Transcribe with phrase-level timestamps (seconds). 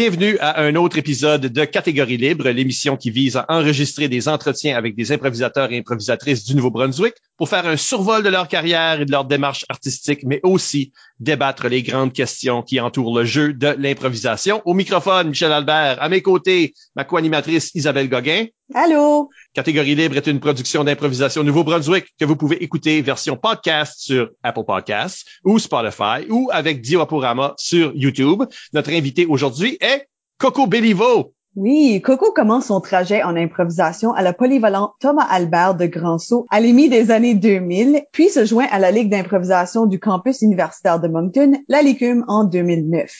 [0.00, 4.74] Bienvenue à un autre épisode de Catégorie libre, l'émission qui vise à enregistrer des entretiens
[4.74, 9.04] avec des improvisateurs et improvisatrices du Nouveau-Brunswick pour faire un survol de leur carrière et
[9.04, 13.76] de leur démarche artistique, mais aussi débattre les grandes questions qui entourent le jeu de
[13.78, 14.62] l'improvisation.
[14.64, 16.02] Au microphone, Michel Albert.
[16.02, 18.46] À mes côtés, ma co-animatrice Isabelle Gauguin.
[18.74, 19.30] Allô?
[19.52, 24.64] Catégorie libre est une production d'improvisation Nouveau-Brunswick que vous pouvez écouter version podcast sur Apple
[24.64, 28.44] Podcasts ou Spotify ou avec Dioaporama sur YouTube.
[28.72, 30.06] Notre invité aujourd'hui est
[30.38, 31.34] Coco Bellivo.
[31.62, 36.58] Oui, Coco commence son trajet en improvisation à la polyvalente Thomas Albert de Grand-Sault à
[36.58, 41.08] l'émi des années 2000, puis se joint à la Ligue d'improvisation du campus universitaire de
[41.08, 43.12] Moncton, la LICUM, en 2009.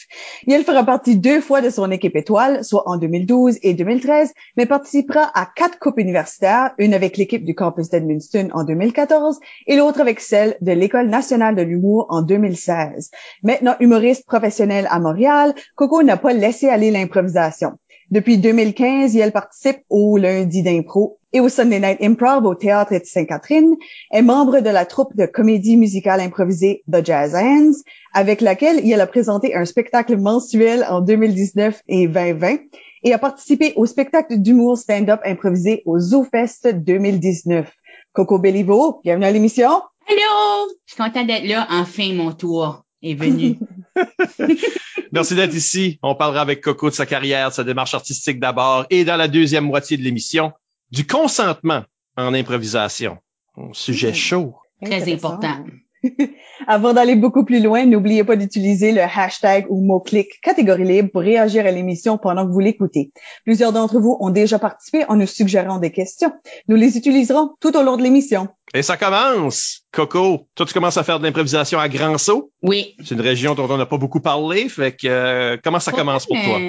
[0.46, 4.33] Et elle fera partie deux fois de son équipe étoile, soit en 2012 et 2013,
[4.56, 9.77] mais participera à quatre coupes universitaires, une avec l'équipe du campus d'Edmundston en 2014 et
[9.77, 13.11] l'autre avec celle de l'École nationale de l'humour en 2016.
[13.42, 17.72] Maintenant humoriste professionnelle à Montréal, Coco n'a pas laissé aller l'improvisation.
[18.11, 23.05] Depuis 2015, elle participe au lundi d'impro et au Sunday Night Improv au Théâtre de
[23.05, 23.77] Sainte-Catherine,
[24.11, 27.77] est membre de la troupe de comédie musicale improvisée The Jazz Hands,
[28.12, 32.56] avec laquelle elle a présenté un spectacle mensuel en 2019 et 2020
[33.05, 37.72] et a participé au spectacle d'humour stand-up improvisé au ZooFest 2019.
[38.12, 39.83] Coco Bellivo, bienvenue à l'émission.
[40.08, 40.69] Hello!
[40.84, 41.64] Je suis contente d'être là.
[41.70, 43.58] Enfin, mon tour est venu.
[45.12, 45.98] Merci d'être ici.
[46.02, 49.28] On parlera avec Coco de sa carrière, de sa démarche artistique d'abord, et dans la
[49.28, 50.52] deuxième moitié de l'émission,
[50.90, 51.84] du consentement
[52.16, 53.18] en improvisation.
[53.56, 54.54] Un sujet chaud.
[54.82, 55.64] Très important.
[56.66, 61.22] Avant d'aller beaucoup plus loin, n'oubliez pas d'utiliser le hashtag ou mot-clic catégorie libre pour
[61.22, 63.12] réagir à l'émission pendant que vous l'écoutez.
[63.44, 66.33] Plusieurs d'entre vous ont déjà participé en nous suggérant des questions.
[66.68, 68.48] Nous les utiliserons tout au long de l'émission.
[68.74, 69.83] Et ça commence.
[69.92, 72.52] Coco, toi, tu commences à faire de l'improvisation à Grand Sault.
[72.62, 72.94] Oui.
[73.05, 74.68] C'est une région dont on n'a pas beaucoup parlé.
[74.68, 76.60] Fait que, euh, comment ça commence pour toi?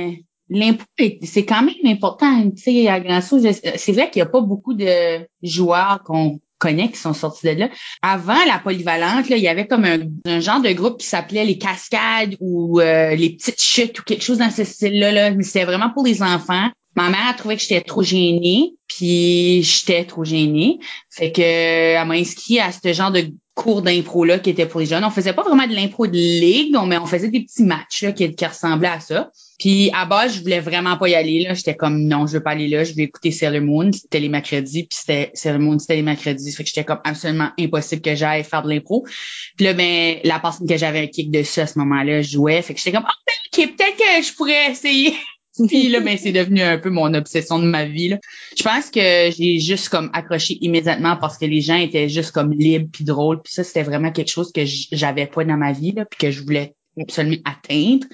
[0.49, 0.85] L'impro,
[1.23, 3.21] c'est quand même important, tu sais, à Grand.
[3.21, 7.59] C'est vrai qu'il n'y a pas beaucoup de joueurs qu'on connaît qui sont sortis de
[7.59, 7.69] là.
[8.01, 11.57] Avant la polyvalente, là, il y avait comme un, genre de groupe qui s'appelait les
[11.57, 15.11] cascades ou euh, les petites chutes ou quelque chose dans ce style-là.
[15.11, 15.31] Là.
[15.31, 16.69] Mais c'était vraiment pour les enfants.
[16.95, 20.79] Ma mère a trouvé que j'étais trop gênée, puis j'étais trop gênée.
[21.09, 24.79] Fait que elle m'a inscrit à ce genre de cours d'impro là qui était pour
[24.79, 25.03] les jeunes.
[25.03, 28.11] On faisait pas vraiment de l'impro de ligue, mais on faisait des petits matchs là,
[28.11, 29.31] qui, ressemblaient à ça.
[29.59, 31.53] Puis à base, je voulais vraiment pas y aller là.
[31.53, 32.83] J'étais comme non, je veux pas aller là.
[32.83, 33.91] Je vais écouter Sailor Moon.
[33.91, 36.51] C'était les mercredis, puis c'était Sailor Moon, c'était les mercredis.
[36.51, 39.05] Fait que j'étais comme absolument impossible que j'aille faire de l'impro.
[39.55, 42.61] Puis là, ben la personne que j'avais un kick dessus à ce moment-là, je jouais.
[42.63, 45.13] Fait que j'étais comme oh, ok, peut-être que je pourrais essayer.
[45.67, 48.09] Puis là, ben, c'est devenu un peu mon obsession de ma vie.
[48.09, 48.17] Là.
[48.57, 52.53] Je pense que j'ai juste comme accroché immédiatement parce que les gens étaient juste comme
[52.53, 53.41] libres puis drôles.
[53.41, 56.31] Puis ça, c'était vraiment quelque chose que j'avais pas dans ma vie, là, puis que
[56.31, 58.07] je voulais absolument atteindre.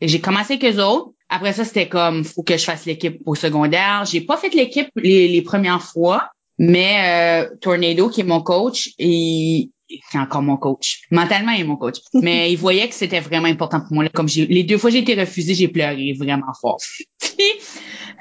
[0.00, 1.10] J'ai commencé avec autres.
[1.28, 4.04] Après ça, c'était comme faut que je fasse l'équipe au secondaire.
[4.04, 8.90] J'ai pas fait l'équipe les, les premières fois, mais euh, Tornado, qui est mon coach,
[8.98, 9.70] et
[10.10, 11.02] c'est encore mon coach.
[11.10, 11.96] Mentalement, il est mon coach.
[12.14, 14.08] Mais il voyait que c'était vraiment important pour moi.
[14.08, 16.78] Comme les deux fois j'ai été refusée, j'ai pleuré vraiment fort.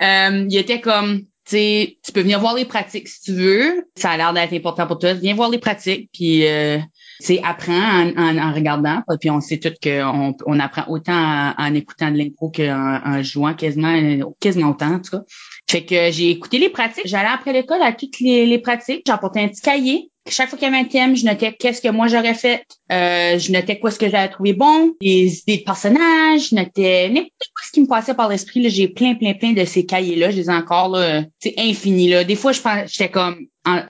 [0.01, 3.87] Euh, il était comme, tu tu peux venir voir les pratiques si tu veux.
[3.95, 5.13] Ça a l'air d'être important pour toi.
[5.13, 6.09] Viens voir les pratiques.
[6.11, 6.79] Puis, euh,
[7.19, 9.01] c'est apprend en, en, en, regardant.
[9.19, 13.21] Puis on sait tout qu'on on apprend autant en, en écoutant de l'impro qu'en en
[13.21, 15.23] jouant quasiment, quasiment autant, en tout cas.
[15.69, 17.07] Fait que j'ai écouté les pratiques.
[17.07, 19.03] J'allais après l'école à toutes les, les pratiques.
[19.05, 20.11] J'emportais un petit cahier.
[20.29, 22.65] Chaque fois qu'il y avait un thème, je notais qu'est-ce que moi j'aurais fait.
[22.91, 27.09] Euh, je notais quoi ce que j'avais trouvé bon, les idées de personnages, je notais
[27.09, 28.69] n'importe quoi ce qui me passait par l'esprit.
[28.69, 30.31] J'ai plein, plein, plein de ces cahiers-là.
[30.31, 30.97] Je les ai encore.
[31.39, 32.09] C'est infini.
[32.09, 32.23] Là.
[32.23, 33.81] Des fois, je pense j'étais comme en,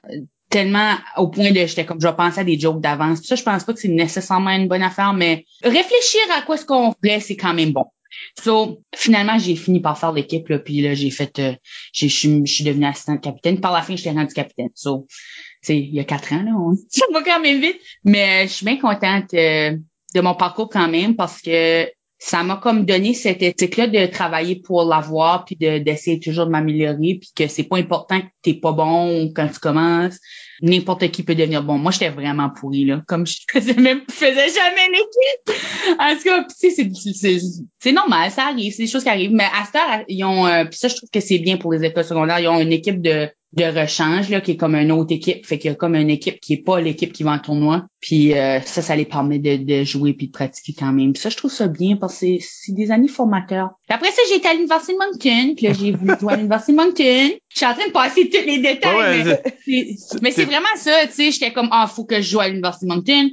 [0.54, 3.24] tellement au point de j'étais comme je vais penser à des jokes d'avance.
[3.24, 6.66] Ça, je pense pas que c'est nécessairement une bonne affaire, mais réfléchir à quoi ce
[6.66, 7.86] qu'on ferait, c'est quand même bon.
[8.40, 11.54] So, finalement, j'ai fini par faire l'équipe, là, puis là, j'ai fait, euh,
[11.92, 13.60] je suis devenue assistante capitaine.
[13.60, 14.70] Par la fin, j'étais rendue capitaine.
[14.76, 15.08] So,
[15.64, 17.80] c'est il y a quatre ans, là, on ça va quand même vite.
[18.04, 19.76] Mais je suis bien contente euh,
[20.14, 21.88] de mon parcours quand même parce que
[22.26, 27.20] ça m'a comme donné cette éthique-là de travailler pour l'avoir, puis d'essayer toujours de m'améliorer,
[27.20, 30.20] puis que c'est pas important que t'es pas bon quand tu commences.
[30.62, 31.78] N'importe qui peut devenir bon.
[31.78, 33.02] Moi, j'étais vraiment pourri là.
[33.08, 36.00] Comme je faisais même, faisais jamais l'équipe.
[36.00, 37.42] En tout cas, c'est,
[37.82, 39.34] c'est, normal, ça arrive, c'est des choses qui arrivent.
[39.34, 41.74] Mais à cette heure, ils ont, euh, puis ça, je trouve que c'est bien pour
[41.74, 44.92] les écoles secondaires, ils ont une équipe de de rechange là, qui est comme une
[44.92, 45.46] autre équipe.
[45.46, 47.86] Fait qu'il y a comme une équipe qui est pas l'équipe qui va en tournoi.
[48.02, 51.16] Puis euh, ça, ça les permet de, de jouer puis de pratiquer quand même.
[51.16, 53.70] Ça, je trouve ça bien parce que c'est des années formateurs.
[53.88, 55.54] Puis après ça, j'ai été à l'Université de Moncton.
[55.56, 57.30] Puis là, j'ai voulu jouer à l'Université de Moncton.
[57.50, 58.96] Je suis en train de passer tous les détails.
[59.26, 61.32] Ouais, mais c'est- mais c'est vraiment ça, tu sais.
[61.32, 63.30] J'étais comme, ah, faut que je joue à l'Université de Moncton.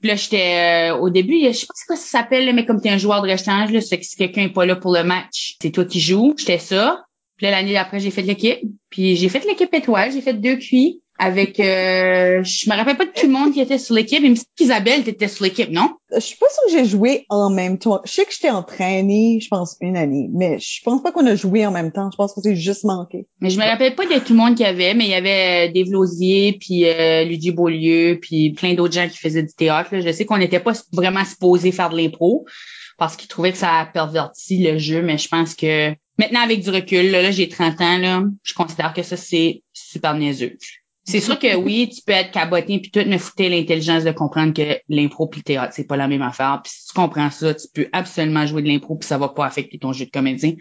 [0.00, 2.80] Puis là, j'étais euh, au début, je sais pas c'est quoi ça s'appelle, mais comme
[2.80, 5.02] t'es un joueur de rechange, là, c'est que si quelqu'un est pas là pour le
[5.02, 6.34] match, c'est toi qui joues.
[6.38, 7.02] J'étais ça.
[7.38, 8.58] Puis là, l'année d'après, j'ai fait l'équipe.
[8.90, 10.12] Puis j'ai fait l'équipe étoile.
[10.12, 11.60] J'ai fait deux cuits avec...
[11.60, 14.22] Euh, je me rappelle pas de tout le monde qui était sur l'équipe.
[14.22, 15.94] Semble qu'Isabelle, t'étais sur l'équipe, non?
[16.12, 18.00] Je suis pas sûre que j'ai joué en même temps.
[18.04, 21.36] Je sais que j'étais entraînée, je pense, une année, mais je pense pas qu'on a
[21.36, 22.10] joué en même temps.
[22.10, 23.28] Je pense que c'est juste manqué.
[23.40, 25.14] Mais je me rappelle pas de tout le monde qu'il y avait, mais il y
[25.14, 29.54] avait euh, Dave Lausier, puis euh, Ludie Beaulieu, puis plein d'autres gens qui faisaient du
[29.54, 29.94] théâtre.
[29.94, 30.00] là.
[30.00, 32.46] Je sais qu'on n'était pas vraiment supposé faire de l'impro
[32.98, 36.60] parce qu'ils trouvaient que ça a perverti le jeu, mais je pense que maintenant, avec
[36.60, 40.56] du recul, là, là, j'ai 30 ans, là, je considère que ça, c'est super niaiseux.
[41.04, 44.52] C'est sûr que oui, tu peux être cabotin puis tout, mais t'aies l'intelligence de comprendre
[44.52, 46.60] que l'impro puis le théâtre, c'est pas la même affaire.
[46.62, 49.46] Puis si tu comprends ça, tu peux absolument jouer de l'impro puis ça va pas
[49.46, 50.52] affecter ton jeu de comédien.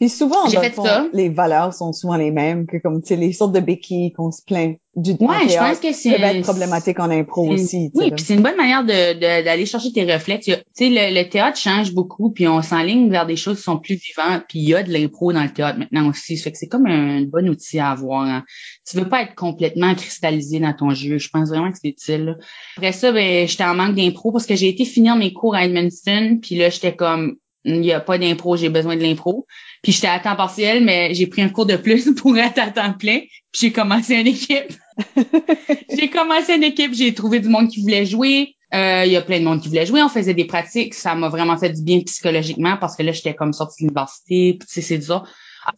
[0.00, 1.06] Puis souvent, dans le fait fond, ça.
[1.12, 4.32] les valeurs sont souvent les mêmes que comme, tu sais, les sortes de béquilles qu'on
[4.32, 7.90] se plaint du en Ouais, je pense que c'est être problématiques en impro aussi.
[7.94, 10.40] Oui, puis c'est une bonne manière de de- d'aller chercher tes reflets.
[10.40, 13.78] Tu sais, le, le théâtre change beaucoup, puis on s'enligne vers des choses qui sont
[13.78, 14.44] plus vivantes.
[14.48, 16.36] Puis il y a de l'impro dans le théâtre maintenant aussi.
[16.38, 18.22] Ça fait que c'est comme un bon outil à avoir.
[18.22, 18.44] hein.
[18.90, 21.18] Tu veux pas être complètement cristallisé dans ton jeu.
[21.18, 22.24] Je pense vraiment que c'est utile.
[22.24, 22.34] là.
[22.78, 25.66] Après ça, ben j'étais en manque d'impro parce que j'ai été finir mes cours à
[25.66, 29.46] Edmundston, puis là j'étais comme il y a pas d'impro, j'ai besoin de l'impro.
[29.82, 32.70] Puis j'étais à temps partiel, mais j'ai pris un cours de plus pour être à
[32.70, 33.20] temps plein.
[33.52, 34.72] Puis j'ai commencé une équipe.
[35.96, 38.56] j'ai commencé une équipe, j'ai trouvé du monde qui voulait jouer.
[38.72, 40.02] Euh, Il y a plein de monde qui voulait jouer.
[40.02, 40.94] On faisait des pratiques.
[40.94, 44.56] Ça m'a vraiment fait du bien psychologiququement parce que là, j'étais comme sortie de l'université.
[44.58, 45.26] Puis tu sais, c'est dur.
[45.66, 45.72] Ah,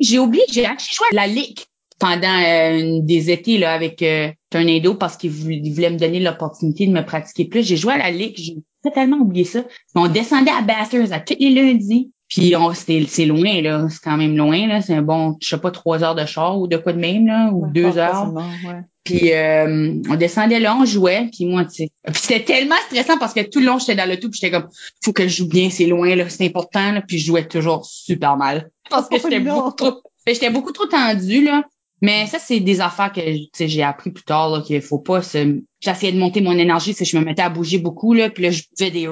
[0.00, 1.60] J'ai oublié, j'ai acheté joué à la Ligue
[2.00, 6.18] pendant euh, des étés là avec euh, Tornado parce qu'il voulait, il voulait me donner
[6.18, 7.64] l'opportunité de me pratiquer plus.
[7.64, 8.62] J'ai joué à la Ligue.
[8.82, 9.64] Totalement oublié ça.
[9.94, 12.12] On descendait à Bathurst à tous les lundis.
[12.28, 15.48] Puis on c'était c'est loin là, c'est quand même loin là, c'est un bon je
[15.48, 17.98] sais pas trois heures de char ou de quoi de même là ou Ouais, deux
[17.98, 18.32] heures.
[18.32, 18.82] ouais.
[19.02, 21.88] Puis euh, on descendait là, on jouait, puis moi tu sais.
[22.04, 24.52] Puis c'était tellement stressant parce que tout le long j'étais dans le tout, puis j'étais
[24.52, 24.68] comme
[25.02, 27.84] faut que je joue bien, c'est loin là, c'est important là, puis je jouais toujours
[27.84, 31.64] super mal parce que j'étais beaucoup trop j'étais beaucoup trop tendue là.
[32.02, 33.20] Mais ça c'est des affaires que
[33.66, 37.04] j'ai appris plus tard là qu'il faut pas se j'essayais de monter mon énergie, c'est
[37.04, 39.08] que je me mettais à bouger beaucoup là, puis là je buvais des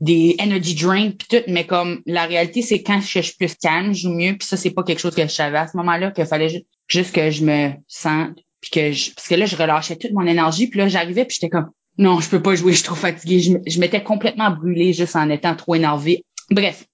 [0.00, 3.92] des energy drinks puis tout, mais comme la réalité c'est quand je suis plus calme,
[3.94, 6.10] je joue mieux, puis ça c'est pas quelque chose que je savais à ce moment-là
[6.10, 9.56] qu'il fallait ju- juste que je me sente puis que je parce que là je
[9.56, 12.72] relâchais toute mon énergie, puis là j'arrivais puis j'étais comme non, je peux pas jouer,
[12.72, 16.24] je suis trop fatiguée, je, je m'étais complètement brûlée juste en étant trop énervée.
[16.50, 16.86] Bref.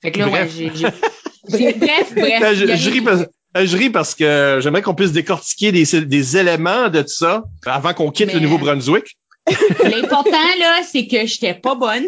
[0.00, 0.56] Fait que là Bref.
[0.56, 0.80] ouais,
[1.58, 2.54] j'ai bref, bref.
[2.54, 3.24] Je, je ris parce,
[3.56, 7.94] je ris parce que j'aimerais qu'on puisse décortiquer des, des éléments de tout ça avant
[7.94, 9.16] qu'on quitte Mais- le Nouveau-Brunswick.
[9.82, 10.30] L'important,
[10.60, 12.04] là, c'est que j'étais pas bonne.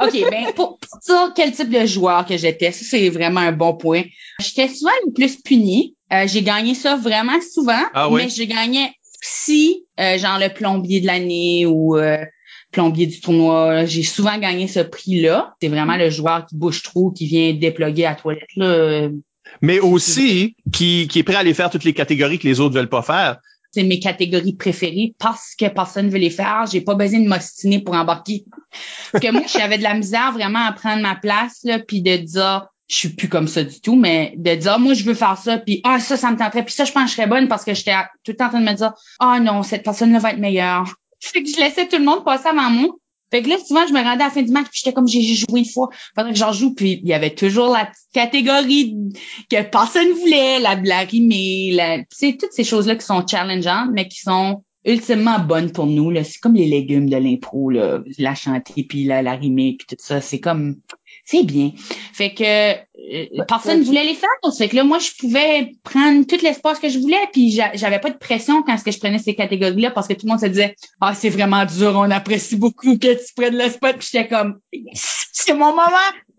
[0.00, 3.50] OK, ben, pour, pour dire quel type de joueur que j'étais, ça, c'est vraiment un
[3.50, 4.02] bon point.
[4.40, 5.96] J'étais souvent le plus punie.
[6.12, 8.22] Euh, j'ai gagné ça vraiment souvent, Ah oui?
[8.24, 12.18] mais je gagnais aussi, euh, genre, le plombier de l'année ou euh,
[12.70, 13.84] plombier du tournoi.
[13.86, 15.54] J'ai souvent gagné ce prix-là.
[15.60, 19.08] C'est vraiment le joueur qui bouge trop, qui vient déploguer à la toilette, là.
[19.62, 22.74] Mais aussi, qui, qui est prêt à aller faire toutes les catégories que les autres
[22.74, 23.38] veulent pas faire.
[23.72, 26.66] c'est mes catégories préférées parce que personne veut les faire.
[26.70, 28.44] J'ai pas besoin de m'ostiner pour embarquer.
[29.12, 32.16] Parce que moi, j'avais de la misère vraiment à prendre ma place, là, puis de
[32.16, 35.36] dire, je suis plus comme ça du tout, mais de dire, moi, je veux faire
[35.36, 37.48] ça, puis ah, ça, ça me tenterait, puis ça, je pense que je serais bonne
[37.48, 40.18] parce que j'étais tout le temps en train de me dire, ah non, cette personne-là
[40.18, 40.94] va être meilleure.
[41.20, 42.88] Fait que je laissais tout le monde passer avant moi.
[43.30, 45.06] Fait que là, souvent, je me rendais à la fin du match, puis j'étais comme,
[45.08, 48.96] j'ai joué une fois, pendant que j'en joue, puis il y avait toujours la catégorie
[49.50, 54.08] que personne voulait, la, la rimée, la, sais, toutes ces choses-là qui sont challengeantes, mais
[54.08, 56.24] qui sont ultimement bonnes pour nous, là.
[56.24, 58.00] C'est comme les légumes de l'impro, là.
[58.18, 60.20] La chanter, puis la, la rimée, puis tout ça.
[60.20, 60.76] C'est comme,
[61.30, 61.72] c'est bien.
[62.14, 63.84] Fait que euh, personne ouais.
[63.84, 64.30] voulait les faire.
[64.56, 67.98] Fait que là, moi, je pouvais prendre tout l'espace que je voulais, puis j'a- j'avais
[67.98, 70.40] pas de pression quand ce que je prenais ces catégories-là, parce que tout le monde
[70.40, 74.08] se disait, ah, c'est vraiment dur, on apprécie beaucoup que tu prennes le spot, puis
[74.10, 74.58] j'étais comme,
[74.94, 75.82] c'est mon moment.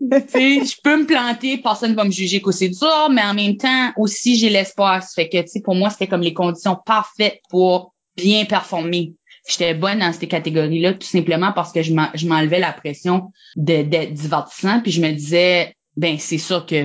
[0.00, 3.34] tu sais, je peux me planter, personne va me juger que c'est dur, mais en
[3.34, 5.14] même temps, aussi, j'ai l'espace.
[5.14, 9.14] Fait que, tu sais, pour moi, c'était comme les conditions parfaites pour bien performer.
[9.50, 13.32] J'étais bonne dans ces catégories-là, tout simplement parce que je m'en- je m'enlevais la pression
[13.56, 16.84] d'être divertissant, puis je me disais, ben, c'est sûr que,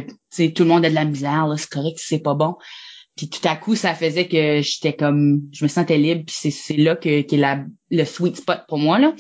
[0.50, 2.56] tout le monde a de la misère, c'est correct, c'est pas bon.
[3.16, 6.76] Puis tout à coup, ça faisait que j'étais comme, je me sentais libre, puis c'est
[6.78, 9.14] là que, que la, le sweet spot pour moi, là.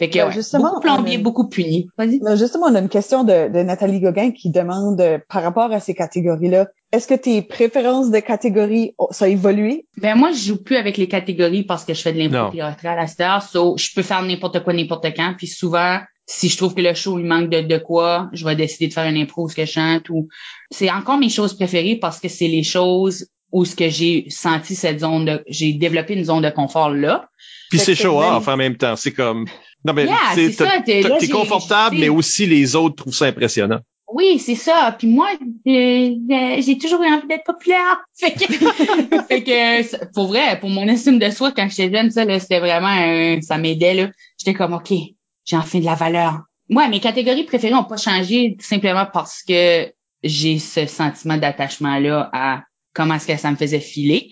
[0.00, 1.88] Fait que, Ben, ouais, justement, beaucoup plombier, on a- beaucoup puni.
[1.98, 2.20] Vas-y.
[2.22, 5.70] Mais justement, on a une question de, de Nathalie Gauguin qui demande, euh, par rapport
[5.72, 9.86] à ces catégories-là, Est-ce que tes préférences de catégories ont- ça a évolué?
[9.98, 12.98] Ben moi, je joue plus avec les catégories parce que je fais de l'impro théâtral
[12.98, 13.42] à cette heure.
[13.42, 15.34] So, je peux faire n'importe quoi, n'importe quand.
[15.38, 18.56] Puis souvent, si je trouve que le show, il manque de, de quoi, je vais
[18.56, 20.26] décider de faire une impro où ce que je chante ou...
[20.72, 24.74] C'est encore mes choses préférées parce que c'est les choses où ce que j'ai senti
[24.74, 25.44] cette zone de...
[25.46, 27.28] J'ai développé une zone de confort là.
[27.70, 28.96] Puis c'est show même- off en même temps.
[28.96, 29.44] C'est comme.
[29.84, 33.80] Non, mais Yeah, c'est ça, t'es- confortable, mais aussi les autres trouvent ça impressionnant.
[34.12, 34.94] Oui, c'est ça.
[34.98, 35.28] Puis moi,
[35.64, 38.02] j'ai toujours eu envie d'être populaire.
[38.18, 38.44] Fait que,
[39.28, 42.58] fait que pour vrai, pour mon estime de soi, quand j'étais jeune, ça, là, c'était
[42.60, 44.08] vraiment, un- ça m'aidait, là.
[44.38, 44.92] J'étais comme, OK,
[45.44, 46.40] j'ai enfin de la valeur.
[46.68, 49.90] Moi, mes catégories préférées ont pas changé simplement parce que
[50.22, 52.62] j'ai ce sentiment d'attachement-là à
[52.94, 54.30] comment est-ce que ça me faisait filer.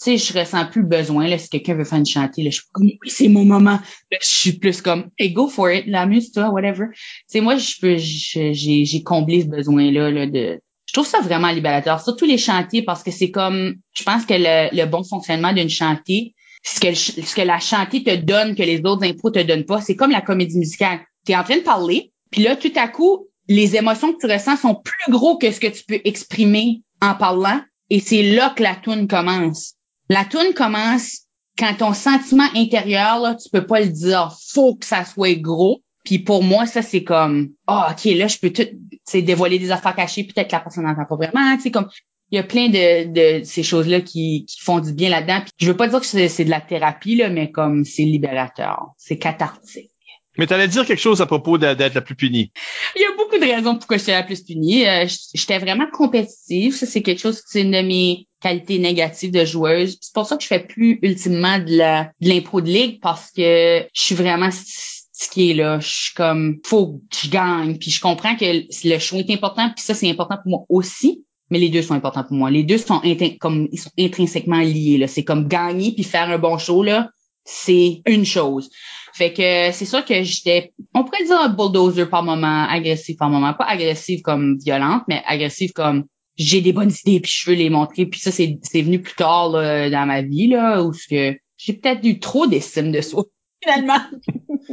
[0.00, 2.56] Tu sais, je ressens plus besoin, là, si quelqu'un veut faire une chantée, là, je
[2.56, 3.78] suis comme, oui, c'est mon moment.
[4.12, 6.86] Je suis plus comme, hey, go for it, l'amuse-toi, whatever
[7.26, 11.50] sais, moi, je peux, j'ai, j'ai comblé ce besoin-là, là, de, je trouve ça vraiment
[11.50, 12.00] libérateur.
[12.00, 15.70] Surtout les chantiers, parce que c'est comme, je pense que le, le bon fonctionnement d'une
[15.70, 19.64] chantier, ce que, ce que la chantée te donne, que les autres impôts te donnent
[19.64, 21.00] pas, c'est comme la comédie musicale.
[21.24, 24.32] Tu es en train de parler, puis là, tout à coup, les émotions que tu
[24.32, 28.52] ressens sont plus gros que ce que tu peux exprimer en parlant, et c'est là
[28.56, 29.74] que la tune commence.
[30.10, 31.20] La tune commence
[31.56, 34.36] quand ton sentiment intérieur, là, tu peux pas le dire.
[34.52, 35.82] Faut que ça soit gros.
[36.04, 39.60] Puis pour moi, ça, c'est comme, ah, OK, là, je peux tout, tu sais, dévoiler
[39.60, 40.24] des affaires cachées.
[40.24, 41.56] Peut-être que la personne n'entend pas vraiment.
[41.56, 41.88] Tu sais, comme,
[42.32, 45.42] il y a plein de, de ces choses-là qui, qui font du bien là-dedans.
[45.42, 48.02] Puis je veux pas dire que c'est c'est de la thérapie, là, mais comme c'est
[48.02, 48.88] libérateur.
[48.96, 49.92] C'est cathartique.
[50.38, 52.50] Mais t'allais dire quelque chose à propos d'être la plus punie.
[52.96, 54.88] Il y a beaucoup de raisons pourquoi j'étais la plus punie.
[54.88, 56.74] Euh, j'étais vraiment compétitive.
[56.74, 59.98] Ça, c'est quelque chose, c'est une de mes qualités négatives de joueuse.
[60.00, 63.30] C'est pour ça que je fais plus ultimement de la de l'impro de ligue parce
[63.30, 65.78] que je suis vraiment stickée, là.
[65.80, 67.78] Je suis comme, faut que je gagne.
[67.78, 69.70] Puis je comprends que le choix est important.
[69.74, 71.24] Puis ça, c'est important pour moi aussi.
[71.50, 72.50] Mais les deux sont importants pour moi.
[72.50, 73.02] Les deux sont
[73.98, 75.04] intrinsèquement liés.
[75.08, 76.84] C'est comme gagner puis faire un bon show,
[77.44, 78.70] c'est une chose.
[79.12, 83.28] Fait que c'est sûr que j'étais, on pourrait dire un bulldozer par moment, agressif par
[83.28, 86.04] moment, pas agressive comme violente, mais agressive comme
[86.36, 88.06] j'ai des bonnes idées puis je veux les montrer.
[88.06, 91.38] Puis ça c'est c'est venu plus tard là, dans ma vie là où ce que
[91.58, 93.24] j'ai peut-être eu trop d'estime de soi
[93.62, 94.00] finalement.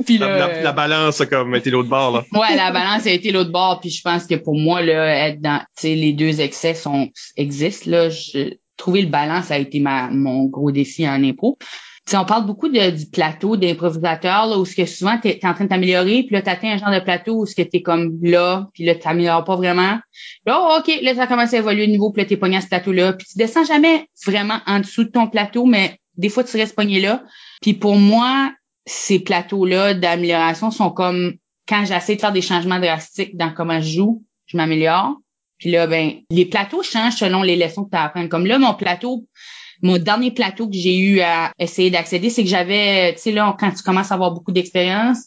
[0.05, 2.25] puis La, la- la balance a comme été l'autre bord, là.
[2.39, 5.41] Ouais, la balance a été l'autre bord, puis je pense que pour moi là, être
[5.41, 8.09] dans, tu sais, les deux excès sont existent là.
[8.09, 11.57] Je, trouver le balance a été ma mon gros défi en impro.
[12.07, 15.45] Tu on parle beaucoup de, du plateau d'improvisateur là où ce que souvent t'es es
[15.45, 17.81] en train de t'améliorer, puis là t'atteins un genre de plateau où ce que t'es
[17.81, 19.99] comme là, puis là t'améliores pas vraiment.
[20.45, 22.61] Là, oh, ok, là ça commence à évoluer au niveau, puis là t'es pogné à
[22.61, 26.29] ce plateau là, puis tu descends jamais vraiment en dessous de ton plateau, mais des
[26.29, 27.23] fois tu restes pogné là.
[27.61, 28.53] Puis pour moi,
[28.85, 31.33] ces plateaux-là d'amélioration sont comme
[31.67, 35.17] quand j'essaie de faire des changements drastiques dans comment je joue, je m'améliore.
[35.57, 38.29] Puis là, ben, les plateaux changent selon les leçons que tu apprendre.
[38.29, 39.25] Comme là, mon plateau,
[39.81, 43.55] mon dernier plateau que j'ai eu à essayer d'accéder, c'est que j'avais, tu sais, là,
[43.60, 45.19] quand tu commences à avoir beaucoup d'expérience,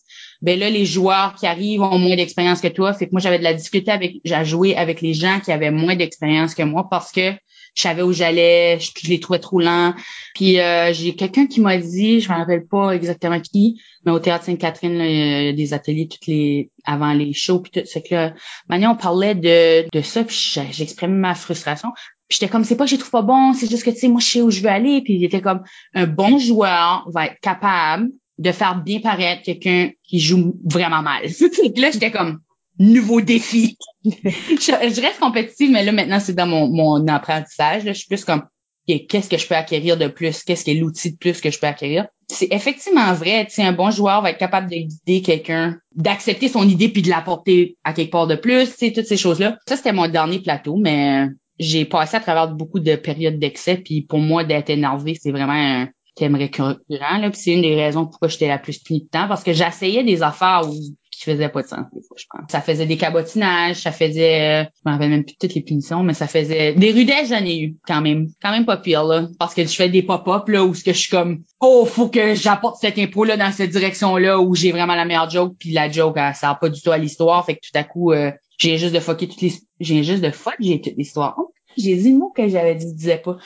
[0.42, 2.92] ben là, les joueurs qui arrivent ont moins d'expérience que toi.
[2.92, 5.70] Fait que moi, j'avais de la difficulté avec, à jouer avec les gens qui avaient
[5.70, 7.32] moins d'expérience que moi parce que
[7.74, 9.94] je savais où j'allais, je, les trouvais trop lents.
[10.34, 14.18] Puis euh, j'ai quelqu'un qui m'a dit, je me rappelle pas exactement qui, mais au
[14.18, 17.86] théâtre Sainte-Catherine, il y a des ateliers toutes les avant les shows puis tout.
[17.86, 18.34] C'est que là,
[18.68, 21.90] maintenant on parlait de, de ça, puis j'exprimais ma frustration.
[22.30, 24.08] Puis j'étais comme c'est pas que je trouve pas bon, c'est juste que tu sais,
[24.08, 25.02] moi je sais où je veux aller.
[25.02, 25.62] Puis il était comme
[25.94, 28.08] un bon joueur va être capable
[28.38, 31.24] de faire bien paraître quelqu'un qui joue vraiment mal.
[31.76, 32.38] Là, j'étais comme
[32.78, 33.76] nouveau défi.
[34.04, 37.84] je, reste compétitive, mais là, maintenant, c'est dans mon, mon apprentissage.
[37.84, 38.44] Là, je suis plus comme
[38.86, 40.44] qu'est-ce que je peux acquérir de plus?
[40.44, 42.06] Qu'est-ce qui est l'outil de plus que je peux acquérir?
[42.28, 43.44] C'est effectivement vrai.
[43.46, 47.02] Tu sais, un bon joueur va être capable de guider quelqu'un, d'accepter son idée puis
[47.02, 49.58] de l'apporter à quelque part de plus, tu sais, toutes ces choses-là.
[49.68, 51.26] Ça, c'était mon dernier plateau, mais
[51.60, 55.52] j'ai passé à travers beaucoup de périodes d'excès, puis pour moi, d'être énervé, c'est vraiment
[55.52, 56.76] un thème récurrent.
[56.88, 59.52] Là, puis c'est une des raisons pourquoi j'étais la plus punie de temps, parce que
[59.52, 60.74] j'essayais des affaires où
[61.20, 62.50] qui faisaient pas de sens des fois, je pense.
[62.50, 66.14] Ça faisait des cabotinages, ça faisait, je m'en rappelle même plus toutes les punitions, mais
[66.14, 69.54] ça faisait des rudesses, j'en ai eu quand même, quand même pas pire là, parce
[69.54, 72.34] que je fais des pop-up là où ce que je suis comme, oh faut que
[72.34, 75.72] j'apporte cette impro là dans cette direction là où j'ai vraiment la meilleure joke, puis
[75.72, 78.30] la joke elle sert pas du tout à l'histoire, fait que tout à coup euh,
[78.60, 81.34] j'ai juste de fucker toutes les, j'ai juste de fuck j'ai toute l'histoire.
[81.38, 83.36] Oh, j'ai dit le mot que j'avais dit, je disais pas,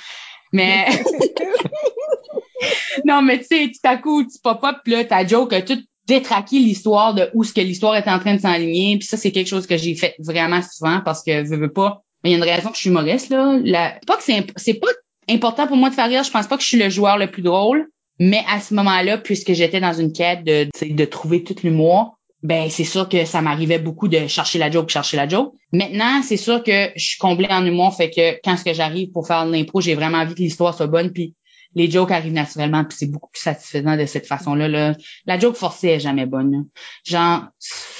[0.53, 0.87] mais
[3.05, 6.59] non mais tu sais tout à coup tu pop-up là ta joke a tout détraqué
[6.59, 8.99] l'histoire de où ce que l'histoire est en train de s'enligner.
[8.99, 12.03] Puis ça, c'est quelque chose que j'ai fait vraiment souvent parce que je veux pas.
[12.25, 13.59] Il y a une raison que je suis humoriste, là.
[13.63, 13.99] La...
[14.07, 14.89] Pas que c'est c'est pas
[15.29, 16.25] important pour moi de faire rire.
[16.25, 17.89] Je pense pas que je suis le joueur le plus drôle.
[18.21, 22.14] Mais à ce moment-là, puisque j'étais dans une quête de, de trouver tout l'humour,
[22.45, 25.55] ben c'est sûr que ça m'arrivait beaucoup de chercher la joke, chercher la joke.
[25.73, 29.11] Maintenant, c'est sûr que je suis comblée en humour, fait que quand ce que j'arrive
[29.13, 31.35] pour faire l'impro, j'ai vraiment envie que l'histoire soit bonne, puis
[31.75, 34.69] les jokes arrivent naturellement, puis c'est beaucoup plus satisfaisant de cette façon-là.
[34.69, 34.95] Là.
[35.27, 36.67] La joke forcée est jamais bonne.
[37.05, 37.47] Genre,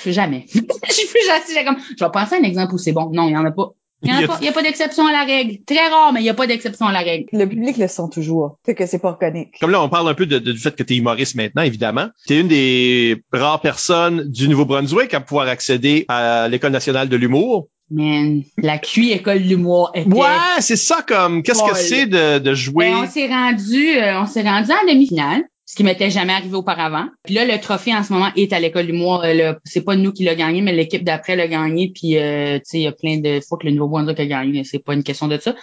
[0.05, 0.45] jamais.
[0.55, 3.11] je suis plus gentille, comme, je vais penser à un exemple où c'est bon.
[3.13, 3.71] Non, il y en a pas.
[4.03, 5.65] Il n'y a, a, pas d'exception à la règle.
[5.65, 7.27] Très rare, mais il n'y a pas d'exception à la règle.
[7.33, 8.59] Le public le sent toujours.
[8.65, 9.59] C'est que c'est pas organique.
[9.61, 11.63] Comme là, on parle un peu de, de, du fait que tu es humoriste maintenant,
[11.63, 12.09] évidemment.
[12.27, 17.17] Tu es une des rares personnes du Nouveau-Brunswick à pouvoir accéder à l'École nationale de
[17.17, 17.69] l'humour.
[17.91, 20.09] Man, la QI école de l'humour était.
[20.09, 21.43] Ouais, c'est ça comme.
[21.43, 22.91] Qu'est-ce que c'est de, de jouer?
[22.91, 26.55] Ben, on s'est rendu, euh, on s'est rendu en demi-finale ce qui m'était jamais arrivé
[26.55, 27.07] auparavant.
[27.25, 29.25] Puis là, le trophée en ce moment est à l'école du mois.
[29.25, 31.91] Euh, c'est pas nous qui l'a gagné, mais l'équipe d'après l'a gagné.
[31.95, 34.27] Puis euh, tu sais, il y a plein de fois que le nouveau Brunswick a
[34.27, 34.65] gagné.
[34.65, 35.55] C'est pas une question de ça.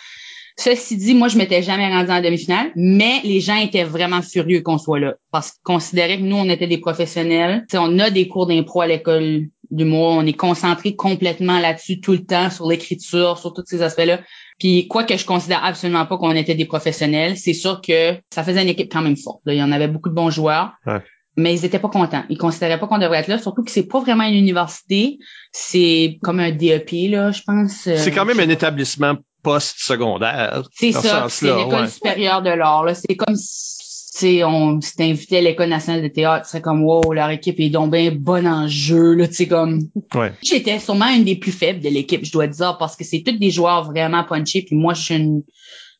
[0.58, 4.62] Ceci dit, moi, je m'étais jamais rendu en demi-finale, mais les gens étaient vraiment furieux
[4.62, 5.16] qu'on soit là.
[5.32, 7.66] Parce qu'ils considéraient que nous, on était des professionnels.
[7.70, 10.14] sais, on a des cours d'impro à l'école du mois.
[10.14, 14.20] On est concentré complètement là-dessus tout le temps, sur l'écriture, sur tous ces aspects-là.
[14.60, 18.44] Puis quoi que je considère absolument pas qu'on était des professionnels, c'est sûr que ça
[18.44, 19.42] faisait une équipe quand même forte.
[19.48, 20.74] Il y en avait beaucoup de bons joueurs.
[21.38, 22.26] Mais ils étaient pas contents.
[22.30, 25.18] Ils considéraient pas qu'on devrait être là, surtout que c'est pas vraiment une université.
[25.54, 27.72] C'est comme un DEP, là, je pense.
[27.72, 30.64] C'est quand même un établissement post-secondaire.
[30.74, 32.86] C'est ça, c'est l'école supérieure de l'art.
[32.96, 33.81] C'est comme si
[34.44, 37.92] on s'était invité à l'école nationale de théâtre, c'est comme wow, leur équipe est donc
[37.92, 39.88] bien bonne en jeu, là, tu sais comme.
[40.14, 40.34] Ouais.
[40.44, 43.38] J'étais sûrement une des plus faibles de l'équipe, je dois dire, parce que c'est tous
[43.38, 45.44] des joueurs vraiment punchés, puis moi je suis une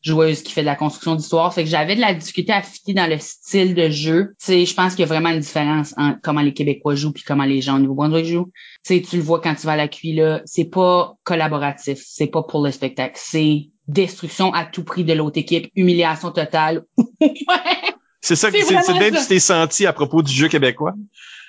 [0.02, 2.92] joueuse qui fait de la construction d'histoire, fait que j'avais de la difficulté à fitter
[2.92, 4.34] dans le style de jeu.
[4.38, 7.12] Tu sais, je pense qu'il y a vraiment une différence entre comment les Québécois jouent
[7.12, 8.50] puis comment les gens au Nouveau-Brunswick jouent.
[8.84, 12.02] Tu sais, tu le vois quand tu vas à la QI là, c'est pas collaboratif,
[12.04, 16.84] c'est pas pour le spectacle, c'est destruction à tout prix de l'autre équipe, humiliation totale.
[18.22, 20.94] C'est ça que c'est même tu t'es senti à propos du jeu québécois.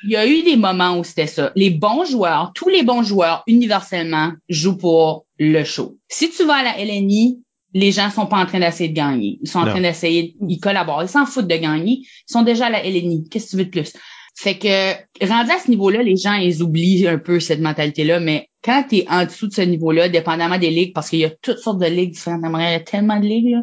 [0.03, 1.51] Il y a eu des moments où c'était ça.
[1.55, 5.97] Les bons joueurs, tous les bons joueurs, universellement, jouent pour le show.
[6.09, 7.39] Si tu vas à la LNI,
[7.73, 9.39] les gens sont pas en train d'essayer de gagner.
[9.41, 11.03] Ils sont en train d'essayer, ils collaborent.
[11.03, 11.99] Ils s'en foutent de gagner.
[12.01, 13.29] Ils sont déjà à la LNI.
[13.29, 13.93] Qu'est-ce que tu veux de plus?
[14.35, 14.93] Fait que,
[15.25, 18.97] rendu à ce niveau-là, les gens, ils oublient un peu cette mentalité-là, mais quand tu
[18.97, 21.79] es en dessous de ce niveau-là, dépendamment des ligues, parce qu'il y a toutes sortes
[21.79, 23.61] de ligues différentes, il y a tellement de ligues, là,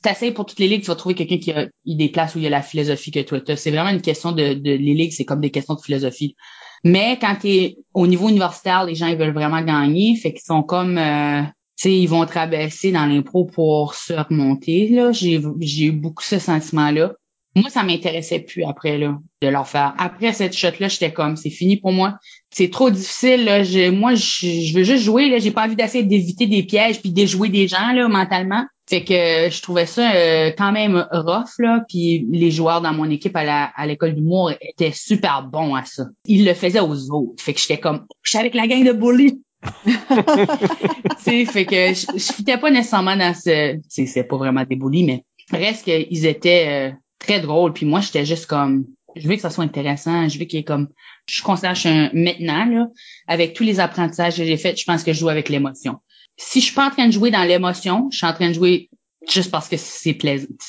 [0.00, 2.44] t'essayes pour toutes les ligues, tu vas trouver quelqu'un qui a des places où il
[2.44, 5.24] y a la philosophie que toi C'est vraiment une question de, de les ligues, c'est
[5.24, 6.36] comme des questions de philosophie.
[6.84, 10.44] Mais quand tu es au niveau universitaire, les gens ils veulent vraiment gagner, fait qu'ils
[10.44, 11.42] sont comme euh,
[11.76, 14.88] tu sais, ils vont traverser dans l'impro pour se remonter.
[14.88, 17.12] Là, j'ai j'ai eu beaucoup ce sentiment-là.
[17.54, 19.94] Moi, ça m'intéressait plus après là de leur faire.
[19.98, 22.18] Après cette shot-là, j'étais comme, c'est fini pour moi.
[22.50, 23.46] C'est trop difficile.
[23.46, 23.62] Là.
[23.92, 25.30] moi, je, veux juste jouer.
[25.30, 28.64] Là, j'ai pas envie d'essayer d'éviter des pièges puis déjouer des gens là mentalement.
[28.88, 31.84] Fait que je trouvais ça euh, quand même rough là.
[31.88, 35.84] Puis les joueurs dans mon équipe à la à l'école d'humour étaient super bons à
[35.84, 36.04] ça.
[36.24, 37.42] Ils le faisaient aux autres.
[37.42, 39.40] Fait que j'étais comme, je suis avec la gang de bullies.
[41.18, 45.24] fait que je, je fitais pas nécessairement dans ce, c'est pas vraiment des bullies, mais
[45.50, 47.72] reste qu'ils étaient euh, très drôle.
[47.72, 48.84] Puis moi, j'étais juste comme,
[49.16, 50.28] je veux que ça soit intéressant.
[50.28, 50.88] Je veux qu'il y ait comme,
[51.26, 52.86] je considère que je suis un, maintenant, là,
[53.26, 55.96] avec tous les apprentissages que j'ai faits, je pense que je joue avec l'émotion.
[56.36, 58.54] Si je suis pas en train de jouer dans l'émotion, je suis en train de
[58.54, 58.90] jouer
[59.28, 60.14] juste parce que c'est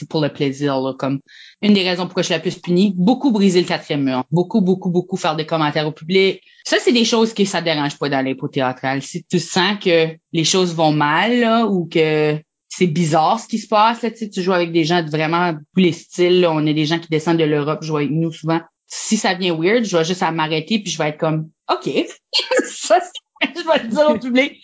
[0.10, 1.20] pour le plaisir, là, comme
[1.62, 2.94] une des raisons pourquoi je suis la plus punie.
[2.96, 4.24] Beaucoup briser le quatrième mur.
[4.32, 6.42] Beaucoup, beaucoup, beaucoup faire des commentaires au public.
[6.64, 9.02] Ça, c'est des choses que ça dérange pas dans l'impro théâtral.
[9.02, 13.58] Si tu sens que les choses vont mal, là, ou que c'est bizarre ce qui
[13.58, 14.02] se passe.
[14.02, 16.46] Là, tu joues avec des gens vraiment tous les styles.
[16.48, 18.62] On est des gens qui descendent de l'Europe, jouent avec nous souvent.
[18.88, 21.90] Si ça devient weird, je vais juste m'arrêter puis je vais être comme OK.
[22.66, 23.00] ça,
[23.42, 24.62] je vais le dire au public.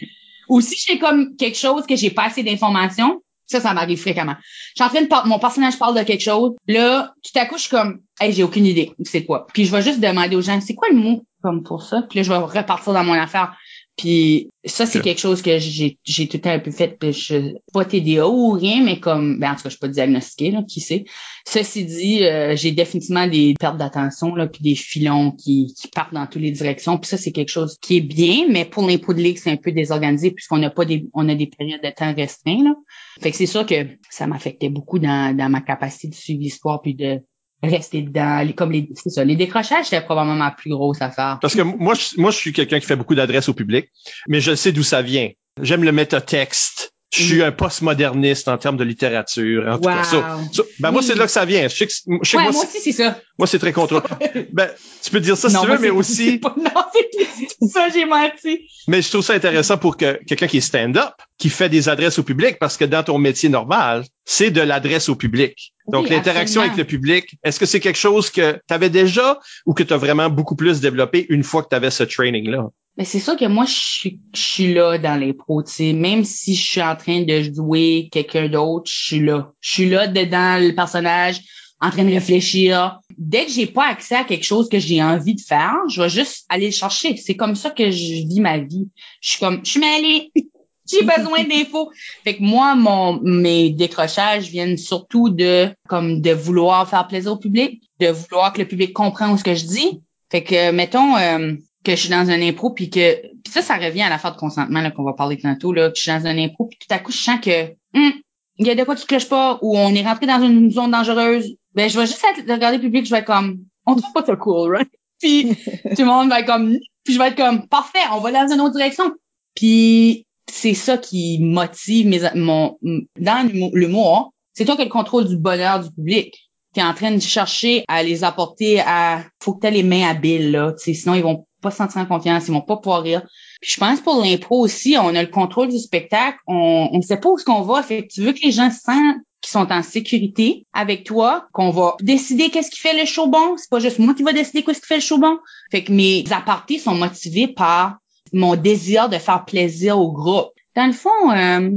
[0.49, 4.35] Ou si j'ai comme quelque chose que j'ai pas assez d'informations, ça, ça m'arrive fréquemment.
[4.77, 6.53] Je en train de mon personnage parle de quelque chose.
[6.67, 8.91] Là, tout à coup, je suis comme, hey, j'ai aucune idée.
[9.03, 9.47] C'est quoi?
[9.53, 12.03] Puis je vais juste demander aux gens, c'est quoi le mot comme pour ça?
[12.09, 13.55] Puis là, je vais repartir dans mon affaire.
[13.97, 16.97] Puis ça, c'est quelque chose que j'ai j'ai tout le temps un peu fait.
[17.11, 20.49] Je, pas TDA ou rien, mais comme ben en tout cas, je suis pas diagnostiquée,
[20.49, 21.05] là, qui sait.
[21.45, 26.13] Ceci dit, euh, j'ai définitivement des pertes d'attention, là, puis des filons qui, qui partent
[26.13, 26.97] dans toutes les directions.
[26.97, 29.57] Puis ça, c'est quelque chose qui est bien, mais pour l'impôt de ligue, c'est un
[29.57, 32.63] peu désorganisé puisqu'on n'a pas des on a des périodes de temps restreints.
[32.63, 32.73] Là.
[33.21, 33.75] Fait que c'est sûr que
[34.09, 37.21] ça m'affectait beaucoup dans, dans ma capacité de suivre l'histoire puis de
[37.63, 38.45] rester dedans.
[38.55, 41.39] comme les, c'est ça, les décrochages, c'était probablement ma plus grosse affaire.
[41.41, 43.89] Parce que moi, je, moi, je suis quelqu'un qui fait beaucoup d'adresses au public,
[44.27, 45.29] mais je sais d'où ça vient.
[45.61, 46.92] J'aime le métatexte.
[47.13, 49.67] Je suis un postmoderniste en termes de littérature.
[49.67, 50.41] En tout cas, ça,
[50.79, 51.67] ben moi, c'est là que ça vient.
[51.67, 53.19] Je sais que, je sais moi, moi aussi, c'est ça.
[53.37, 54.03] Moi, c'est très contrôlé.
[54.51, 54.69] ben,
[55.01, 56.41] tu peux dire ça si tu veux, mais aussi...
[56.57, 58.67] non, c'est ça, j'ai menti.
[58.87, 62.17] Mais je trouve ça intéressant pour que quelqu'un qui est stand-up, qui fait des adresses
[62.17, 65.73] au public, parce que dans ton métier normal, c'est de l'adresse au public.
[65.87, 69.73] Donc, l'interaction avec le public, est-ce que c'est quelque chose que tu avais déjà ou
[69.73, 72.69] que tu as vraiment beaucoup plus développé une fois que tu avais ce training-là?
[72.97, 75.93] Mais c'est sûr que moi, je suis, là dans les pros, tu sais.
[75.93, 79.51] Même si je suis en train de jouer quelqu'un d'autre, je suis là.
[79.61, 81.41] Je suis là dedans le personnage,
[81.81, 82.99] en train de réfléchir.
[83.17, 86.09] Dès que j'ai pas accès à quelque chose que j'ai envie de faire, je vais
[86.09, 87.17] juste aller le chercher.
[87.17, 88.87] C'est comme ça que je vis ma vie.
[89.21, 90.31] Je suis comme, je suis mêlée.
[90.89, 91.89] j'ai besoin d'infos.
[92.23, 97.37] Fait que moi, mon, mes décrochages viennent surtout de, comme, de vouloir faire plaisir au
[97.37, 100.01] public, de vouloir que le public comprenne ce que je dis.
[100.31, 101.53] Fait que, mettons, euh,
[101.83, 104.31] que je suis dans un impro puis que puis ça ça revient à la fin
[104.31, 105.89] de consentement là qu'on va parler tantôt là.
[105.89, 108.13] Que je suis dans un impro puis tout à coup je sens que hum,
[108.57, 110.91] il y a de quoi qui cloche pas ou on est rentré dans une zone
[110.91, 111.55] dangereuse.
[111.75, 114.35] Ben je vais juste regarder le public je vais être comme on trouve pas ça
[114.35, 114.89] cool right?
[115.19, 115.55] Puis
[115.95, 118.53] tout le monde va être comme puis je vais être comme parfait on va dans
[118.53, 119.11] une autre direction.
[119.55, 125.27] Puis c'est ça qui motive mes mon dans l'humour c'est toi qui as le contrôle
[125.27, 129.53] du bonheur du public tu es en train de chercher à les apporter à faut
[129.53, 132.53] que tu les mains habiles là sinon ils vont pas se sentir en confiance, ils
[132.53, 133.23] vont pas pouvoir rire.
[133.61, 137.17] Puis je pense pour l'impro aussi, on a le contrôle du spectacle, on ne sait
[137.17, 137.81] pas où ce qu'on va.
[137.81, 141.69] Fait que tu veux que les gens sentent qu'ils sont en sécurité avec toi, qu'on
[141.69, 143.57] va décider qu'est-ce qui fait le show bon.
[143.57, 145.37] C'est pas juste moi qui va décider qu'est-ce qui fait le show bon.
[145.71, 147.97] Fait que mes apartés sont motivés par
[148.31, 150.51] mon désir de faire plaisir au groupe.
[150.75, 151.69] Dans le fond, euh,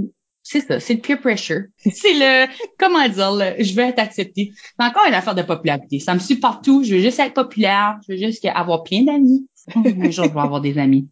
[0.48, 1.62] c'est ça, c'est le peer pressure.
[1.92, 2.46] C'est le,
[2.78, 4.52] comment dire, le, je veux être accepté.
[4.54, 5.98] C'est encore une affaire de popularité.
[5.98, 6.84] Ça me suit partout.
[6.84, 7.98] Je veux juste être populaire.
[8.06, 9.48] Je veux juste avoir plein d'amis.
[9.76, 11.08] Un jour, je vais avoir des amis.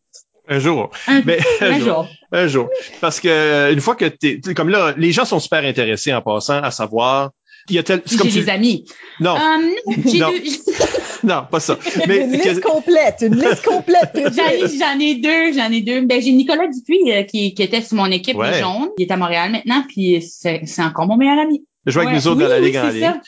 [0.46, 0.90] Un jour.
[1.06, 2.08] Un, Mais, un, jour.
[2.32, 2.68] Un jour.
[3.00, 6.20] Parce que euh, une fois que t'es, comme là, les gens sont super intéressés en
[6.20, 7.30] passant à savoir.
[7.70, 8.84] Il y a tel, c'est comme j'ai des amis.
[9.20, 9.36] Non.
[9.36, 9.70] Um,
[10.14, 10.32] non.
[11.24, 11.78] non, pas ça.
[12.06, 14.10] Mais une liste complète, une liste complète.
[14.14, 16.02] j'en, ai deux, j'en ai deux.
[16.02, 18.60] Ben j'ai Nicolas Dupuis euh, qui, qui était sur mon équipe ouais.
[18.60, 18.90] jaune.
[18.98, 21.64] Il est à Montréal maintenant, puis c'est, c'est encore mon meilleur ami.
[21.86, 23.20] Je joue avec nous autres dans la Ligue en ligne.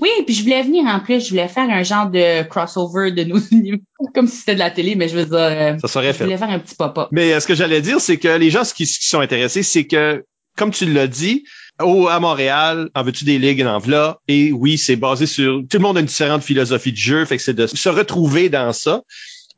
[0.00, 3.24] Oui, puis je voulais venir en plus, je voulais faire un genre de crossover de
[3.24, 3.78] nos unions.
[4.14, 5.34] Comme si c'était de la télé, mais je veux dire.
[5.34, 6.20] Euh, ça serait fait.
[6.20, 7.08] Je voulais faire un petit pop-up.
[7.10, 9.86] Mais euh, ce que j'allais dire, c'est que les gens qui, qui sont intéressés, c'est
[9.86, 10.24] que,
[10.56, 11.44] comme tu l'as dit,
[11.82, 14.18] au, à Montréal, en veux-tu des ligues en v'là?
[14.28, 15.62] Et oui, c'est basé sur...
[15.68, 18.48] Tout le monde a une différente philosophie de jeu, fait que c'est de se retrouver
[18.48, 19.02] dans ça.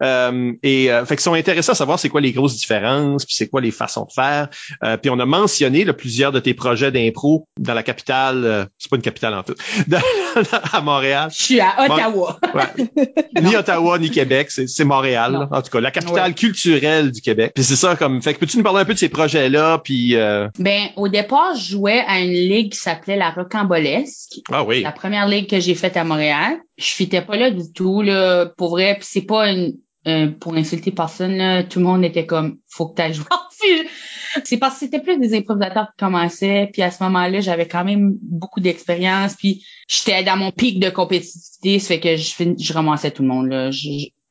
[0.03, 3.35] Euh, et euh, fait qu'ils sont intéressés à savoir c'est quoi les grosses différences, puis
[3.35, 4.49] c'est quoi les façons de faire.
[4.85, 8.65] Euh, puis on a mentionné là, plusieurs de tes projets d'impro dans la capitale, euh,
[8.79, 9.55] c'est pas une capitale en tout,
[10.73, 11.31] à Montréal.
[11.33, 12.39] Je suis à Ottawa.
[12.55, 13.13] Ouais.
[13.43, 15.49] ni Ottawa ni Québec, c'est Montréal.
[15.51, 17.53] en tout cas, la capitale culturelle du Québec.
[17.55, 18.21] Puis c'est ça comme.
[18.23, 20.17] Fait que peux-tu nous parler un peu de ces projets-là, puis.
[20.59, 24.41] Ben au départ, je jouais à une ligue qui s'appelait la Rocambolesque.
[24.51, 24.83] Ah oui.
[24.83, 26.59] La première ligue que j'ai faite à Montréal.
[26.79, 28.97] Je fitais pas là du tout là, pour vrai.
[28.99, 29.75] Puis c'est pas une
[30.07, 33.27] euh, pour insulter personne, là, tout le monde était comme faut que tu ailles jouer.
[34.45, 37.85] c'est parce que c'était plus des improvisateurs qui commençaient, puis à ce moment-là, j'avais quand
[37.85, 42.73] même beaucoup d'expérience, puis j'étais dans mon pic de compétitivité, ça fait que je, je
[42.73, 43.49] ramassais tout le monde.
[43.49, 43.71] Là.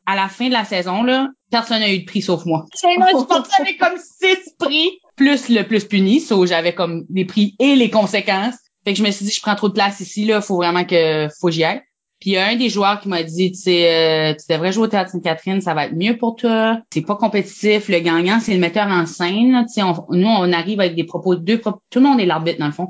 [0.05, 2.65] à la fin de la saison, là, personne n'a eu de prix sauf moi.
[2.97, 7.25] Moi, je pensais avec comme six prix, plus le plus puni, so j'avais comme les
[7.25, 8.55] prix et les conséquences.
[8.85, 10.85] Fait que je me suis dit, je prends trop de place ici, là, faut vraiment
[10.85, 11.81] que faut que j'y aille.
[12.19, 14.87] Puis il y a un des joueurs qui m'a dit, euh, tu devrais jouer au
[14.87, 16.79] Théâtre Sainte-Catherine, ça va être mieux pour toi.
[16.91, 17.89] C'est pas compétitif.
[17.89, 19.65] Le gagnant, c'est le metteur en scène.
[19.73, 22.71] Tu nous, on arrive avec des propos, deux tout le monde est l'arbitre dans le
[22.71, 22.89] fond.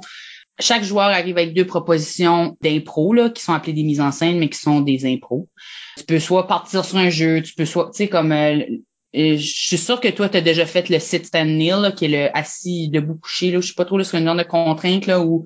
[0.59, 4.39] Chaque joueur arrive avec deux propositions d'impro, là, qui sont appelées des mises en scène,
[4.39, 5.49] mais qui sont des impros.
[5.97, 8.59] Tu peux soit partir sur un jeu, tu peux soit, tu sais, comme euh,
[9.15, 12.05] euh, je suis sûre que toi, tu as déjà fait le sit stand kneel, qui
[12.05, 13.51] est le assis debout couché.
[13.51, 15.45] Là, je suis pas trop là, sur une genre de contrainte là, où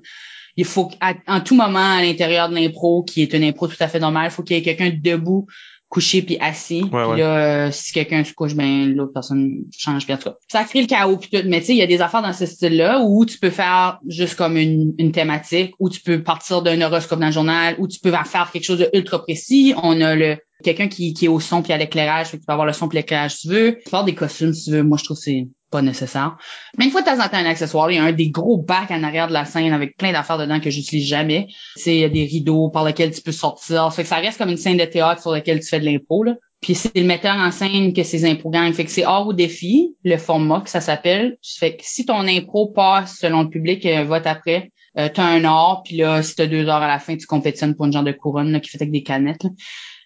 [0.56, 3.88] il faut qu'en tout moment à l'intérieur de l'impro, qui est une impro tout à
[3.88, 5.46] fait normale, il faut qu'il y ait quelqu'un debout,
[5.90, 6.82] couché puis assis.
[6.82, 10.36] puis là, euh, si quelqu'un se couche, ben l'autre personne change bien ça.
[10.48, 11.46] Ça crée le chaos puis tout.
[11.48, 13.98] Mais tu sais, il y a des affaires dans ce style-là où tu peux faire
[14.06, 17.88] juste comme une, une thématique, où tu peux partir d'un horoscope dans le journal, où
[17.88, 19.74] tu peux faire quelque chose de ultra précis.
[19.82, 22.66] On a le quelqu'un qui, qui est au son puis à l'éclairage, tu peux avoir
[22.66, 23.76] le son puis l'éclairage si tu veux.
[23.76, 24.82] Tu peux faire des costumes si tu veux.
[24.82, 26.36] Moi, je trouve que c'est pas nécessaire.
[26.76, 28.58] Mais une fois de temps en temps, un accessoire, il y a un des gros
[28.58, 31.46] bacs en arrière de la scène avec plein d'affaires dedans que j'utilise jamais.
[31.76, 33.92] C'est des rideaux par lesquels tu peux sortir.
[33.92, 36.24] Fait que ça reste comme une scène de théâtre sur laquelle tu fais de l'impro,
[36.24, 36.34] là.
[36.60, 38.74] Puis c'est le metteur en scène que ces impro gagnent.
[38.74, 41.38] Fait que c'est hors au défi, le format que ça s'appelle.
[41.42, 45.44] Fait que si ton impro passe selon le public, euh, vote après, euh, t'as un
[45.44, 48.02] or, puis là, si t'as deux heures à la fin, tu compétitionnes pour une genre
[48.02, 49.46] de couronne qui fait avec des canettes.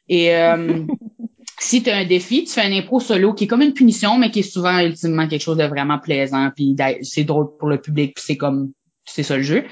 [0.08, 0.84] Et euh,
[1.58, 4.18] Si tu as un défi, tu fais un impro solo qui est comme une punition,
[4.18, 7.80] mais qui est souvent ultimement quelque chose de vraiment plaisant, puis c'est drôle pour le
[7.80, 8.72] public, puis c'est comme
[9.06, 9.64] c'est ça le jeu.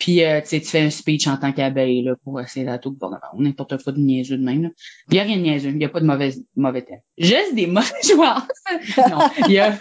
[0.00, 3.42] Puis euh, tu fais un speech en tant qu'abeille là, pour essayer d'attendre le gouvernement.
[3.42, 4.70] N'importe quoi de niaiseux de même.
[5.10, 5.70] Il n'y a rien de niaiseux.
[5.70, 7.00] Il n'y a pas de mauvais, mauvais thème.
[7.18, 8.46] Juste des mauvais joueurs.
[9.10, 9.78] non, il y a...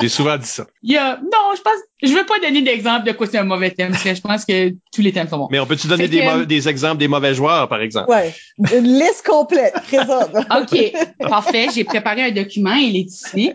[0.00, 0.66] J'ai souvent dit ça.
[0.82, 1.16] Il y a...
[1.16, 1.74] Non, je pense...
[2.02, 4.44] Je veux pas donner d'exemple de quoi c'est un mauvais thème, parce que je pense
[4.44, 5.48] que tous les thèmes sont bons.
[5.50, 8.10] Mais on peut-tu donner des, des exemples des mauvais joueurs, par exemple?
[8.10, 8.34] Ouais.
[8.58, 10.30] Une liste complète, présente.
[10.34, 10.92] OK.
[11.20, 11.68] Parfait.
[11.72, 12.74] J'ai préparé un document.
[12.74, 13.52] Il est ici.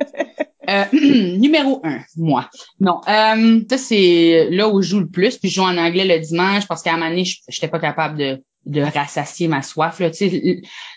[0.70, 2.50] Euh, numéro un, moi.
[2.80, 5.38] Non, euh, ça c'est là où je joue le plus.
[5.38, 8.18] Puis je joue en anglais le dimanche parce qu'à un moment donné, j'étais pas capable
[8.18, 10.00] de, de rassasier ma soif.
[10.00, 10.12] Là.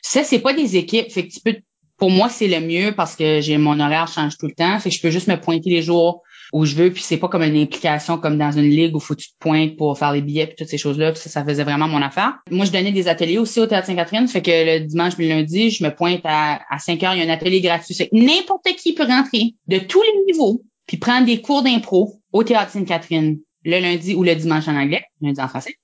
[0.02, 1.10] ça, c'est pas des équipes.
[1.10, 1.56] Fait que tu peux.
[1.96, 4.78] Pour moi, c'est le mieux parce que j'ai mon horaire change tout le temps.
[4.78, 7.28] Fait que je peux juste me pointer les jours où je veux, puis c'est pas
[7.28, 10.12] comme une implication comme dans une ligue où faut que tu te pointes pour faire
[10.12, 12.38] les billets puis toutes ces choses-là, ça, ça faisait vraiment mon affaire.
[12.50, 15.70] Moi, je donnais des ateliers aussi au Théâtre Sainte-Catherine, fait que le dimanche le lundi,
[15.70, 17.96] je me pointe à, à 5 heures, il y a un atelier gratuit.
[18.12, 22.72] N'importe qui peut rentrer de tous les niveaux puis prendre des cours d'impro au Théâtre
[22.72, 25.74] Sainte-Catherine le lundi ou le dimanche en anglais, lundi en français.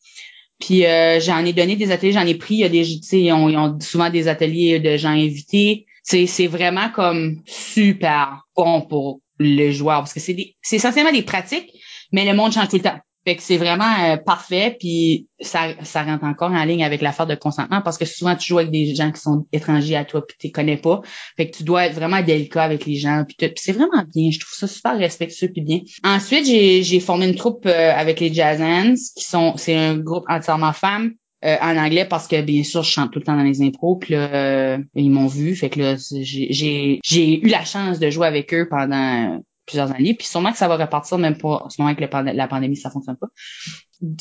[0.59, 3.02] Puis euh, j'en ai donné des ateliers, j'en ai pris, il y a des, tu
[3.02, 5.87] sais, ils ont souvent des ateliers de gens invités.
[6.02, 11.70] C'est vraiment comme super bon pour le joueur parce que c'est c'est essentiellement des pratiques,
[12.12, 12.99] mais le monde change tout le temps.
[13.27, 17.27] Fait que c'est vraiment euh, parfait, puis ça, ça rentre encore en ligne avec l'affaire
[17.27, 20.25] de consentement parce que souvent tu joues avec des gens qui sont étrangers à toi
[20.25, 21.01] puis tu connais pas.
[21.37, 24.31] Fait que tu dois être vraiment délicat avec les gens puis, puis c'est vraiment bien.
[24.31, 25.81] Je trouve ça super respectueux puis bien.
[26.05, 29.96] Ensuite, j'ai, j'ai formé une troupe euh, avec les Jazz Hands qui sont c'est un
[29.96, 31.14] groupe entièrement femmes
[31.47, 33.97] euh, en anglais parce que bien sûr je chante tout le temps dans les impros
[33.97, 38.27] puis là ils m'ont vu fait que là j'ai j'ai eu la chance de jouer
[38.27, 40.15] avec eux pendant plusieurs années.
[40.15, 42.91] Puis sûrement que ça va repartir même pas en ce moment avec la pandémie, ça
[42.91, 43.29] fonctionne pas.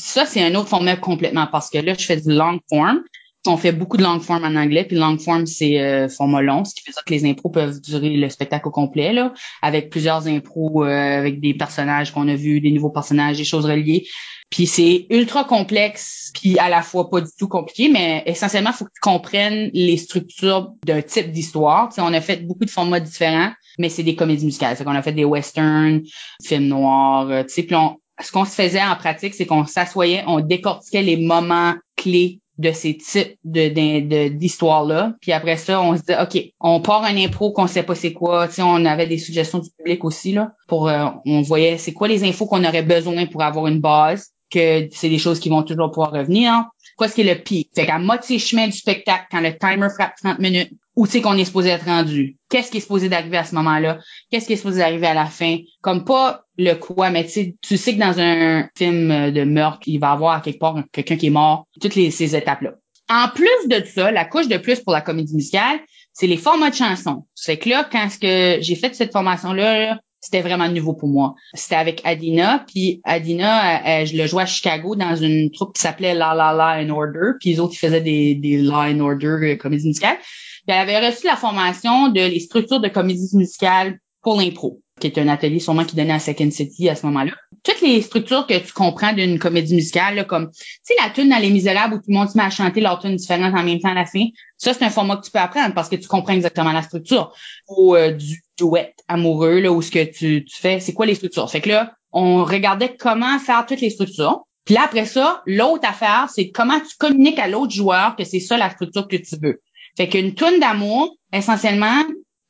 [0.00, 3.00] Ça, c'est un autre format complètement parce que là, je fais du long form.
[3.48, 6.64] On fait beaucoup de long form en anglais, puis long form, c'est euh, format long,
[6.64, 9.88] ce qui fait ça que les impros peuvent durer le spectacle au complet, là, avec
[9.88, 14.04] plusieurs impros, euh, avec des personnages qu'on a vus, des nouveaux personnages, des choses reliées.
[14.50, 18.76] Puis c'est ultra complexe, puis à la fois pas du tout compliqué, mais essentiellement, il
[18.76, 21.92] faut que tu comprennes les structures d'un type d'histoire.
[21.98, 24.76] on a fait beaucoup de formats différents mais c'est des comédies musicales.
[24.76, 26.02] Fait qu'on a fait des westerns,
[26.42, 27.62] films noirs, euh, tu sais.
[27.62, 27.76] Puis
[28.20, 32.72] ce qu'on se faisait en pratique, c'est qu'on s'assoyait, on décortiquait les moments clés de
[32.72, 35.14] ces types de, d'histoires-là.
[35.20, 38.14] Puis après ça, on se dit, OK, on part un impro qu'on sait pas c'est
[38.14, 38.48] quoi.
[38.48, 42.08] Tu on avait des suggestions du public aussi, là, pour, euh, on voyait c'est quoi
[42.08, 45.62] les infos qu'on aurait besoin pour avoir une base, que c'est des choses qui vont
[45.62, 46.64] toujours pouvoir revenir.
[46.96, 47.70] Quoi ce qui est le pic?
[47.74, 51.36] Fait qu'à moitié chemin du spectacle, quand le timer frappe 30 minutes, où c'est qu'on
[51.36, 52.38] est supposé être rendu?
[52.48, 53.98] Qu'est-ce qui est supposé d'arriver à ce moment-là?
[54.30, 55.58] Qu'est-ce qui est supposé d'arriver à la fin?
[55.82, 60.08] Comme pas le quoi, mais tu sais que dans un film de meurtre, il va
[60.08, 62.72] y avoir quelque part quelqu'un qui est mort, toutes ces étapes-là.
[63.10, 65.80] En plus de ça, la couche de plus pour la comédie musicale,
[66.14, 67.26] c'est les formats de chansons.
[67.34, 71.34] C'est que là, quand que j'ai fait cette formation-là, c'était vraiment nouveau pour moi.
[71.54, 76.14] C'était avec Adina, puis Adina, je le jouais à Chicago dans une troupe qui s'appelait
[76.14, 79.56] La La La in Order, puis les autres ils faisaient des, des La Order euh,
[79.56, 80.18] comédie musicale
[80.66, 85.18] elle avait reçu la formation de les structures de comédie musicale pour l'impro, qui est
[85.18, 87.32] un atelier sûrement qui donnait à Second City à ce moment-là.
[87.62, 91.38] Toutes les structures que tu comprends d'une comédie musicale, comme, tu sais, la tune dans
[91.38, 93.78] Les Misérables où tout le monde se met à chanter leur tune différente en même
[93.78, 94.24] temps à la fin,
[94.56, 97.32] ça, c'est un format que tu peux apprendre parce que tu comprends exactement la structure.
[97.70, 98.18] Euh,
[98.58, 101.50] duet amoureux, là, où ce que tu, tu fais, c'est quoi les structures?
[101.50, 104.42] Fait que là, on regardait comment faire toutes les structures.
[104.64, 108.40] Puis là, après ça, l'autre affaire, c'est comment tu communiques à l'autre joueur que c'est
[108.40, 109.60] ça la structure que tu veux.
[109.96, 112.02] Fait qu'une toune d'amour, essentiellement,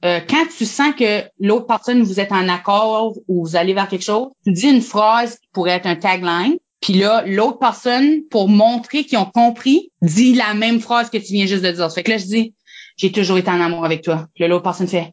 [0.04, 3.88] euh, quand tu sens que l'autre personne, vous êtes en accord ou vous allez vers
[3.88, 6.56] quelque chose, tu dis une phrase qui pourrait être un tagline.
[6.80, 11.32] Puis là, l'autre personne, pour montrer qu'ils ont compris, dit la même phrase que tu
[11.32, 11.90] viens juste de dire.
[11.90, 12.54] Fait que là, je dis,
[12.96, 14.26] j'ai toujours été en amour avec toi.
[14.34, 15.12] Puis l'autre personne fait,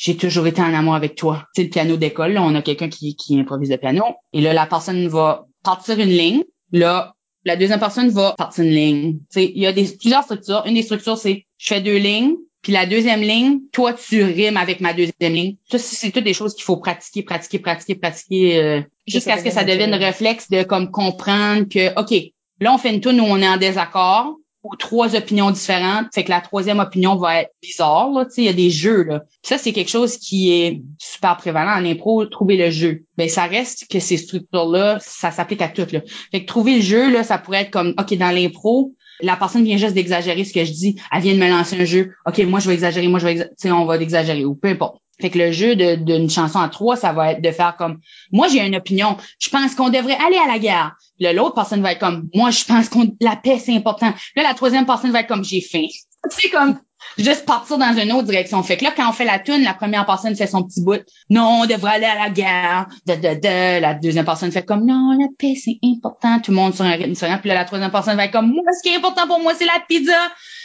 [0.00, 1.44] j'ai toujours été en amour avec toi.
[1.54, 2.32] C'est le piano d'école.
[2.32, 4.02] Là, on a quelqu'un qui, qui improvise le piano.
[4.32, 6.42] Et là, la personne va partir une ligne.
[6.72, 7.12] Là,
[7.44, 9.18] la deuxième personne va partir une ligne.
[9.36, 10.62] il y a des, plusieurs structures.
[10.64, 14.56] Une des structures, c'est je fais deux lignes, puis la deuxième ligne, toi, tu rimes
[14.56, 15.56] avec ma deuxième ligne.
[15.70, 19.50] Ça, c'est toutes des choses qu'il faut pratiquer, pratiquer, pratiquer, pratiquer, euh, jusqu'à ce que
[19.50, 23.36] ça devienne réflexe de comme comprendre que, OK, là, on fait une tune où on
[23.36, 26.06] est en désaccord ou trois opinions différentes.
[26.14, 28.26] Fait que la troisième opinion va être bizarre, là.
[28.36, 29.22] Il y a des jeux, là.
[29.42, 33.04] ça, c'est quelque chose qui est super prévalent en impro, trouver le jeu.
[33.16, 36.00] Ben, ça reste que ces structures-là, ça s'applique à toutes, là.
[36.30, 39.64] Fait que trouver le jeu, là, ça pourrait être comme, OK, dans l'impro, la personne
[39.64, 40.96] vient juste d'exagérer ce que je dis.
[41.12, 42.12] Elle vient de me lancer un jeu.
[42.26, 45.00] OK, moi, je vais exagérer, moi, je vais, sais, on va exagérer ou peu importe.
[45.20, 48.00] Fait que le jeu d'une chanson à trois, ça va être de faire comme,
[48.32, 49.16] moi, j'ai une opinion.
[49.38, 50.96] Je pense qu'on devrait aller à la guerre.
[51.20, 54.12] L'autre personne va être comme, moi, je pense qu'on, la paix, c'est important.
[54.36, 55.86] Là, la troisième personne va être comme, j'ai faim.
[56.28, 56.78] C'est comme,
[57.18, 58.62] juste partir dans une autre direction.
[58.62, 61.02] Fait que là, quand on fait la tune, la première personne fait son petit bout.
[61.30, 62.88] Non, on devrait aller à la guerre.
[63.06, 63.80] De, de.
[63.80, 66.40] La deuxième personne fait comme non, la paix, c'est important.
[66.40, 67.14] Tout le monde sur un rythme.
[67.14, 69.54] Puis là, la troisième personne va être comme moi, ce qui est important pour moi,
[69.58, 70.12] c'est la pizza.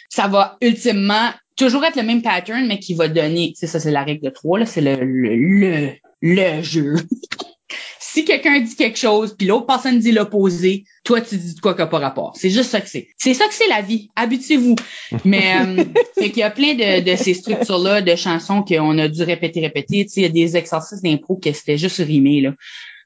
[0.09, 3.91] Ça va ultimement toujours être le même pattern, mais qui va donner, c'est ça, c'est
[3.91, 6.95] la règle de trois, là, c'est le, le, le jeu.
[8.15, 11.83] si quelqu'un dit quelque chose, puis l'autre personne dit l'opposé, toi, tu dis quoi que
[11.83, 12.31] pas rapport.
[12.37, 13.09] C'est juste ça que c'est.
[13.17, 14.09] C'est ça que c'est la vie.
[14.15, 14.75] Habituez-vous.
[15.25, 15.83] Mais euh,
[16.21, 20.05] qu'il y a plein de, de ces structures-là, de chansons qu'on a dû répéter, répéter.
[20.05, 22.53] Tu sais, il y a des exercices d'impro que c'était juste rimé, là.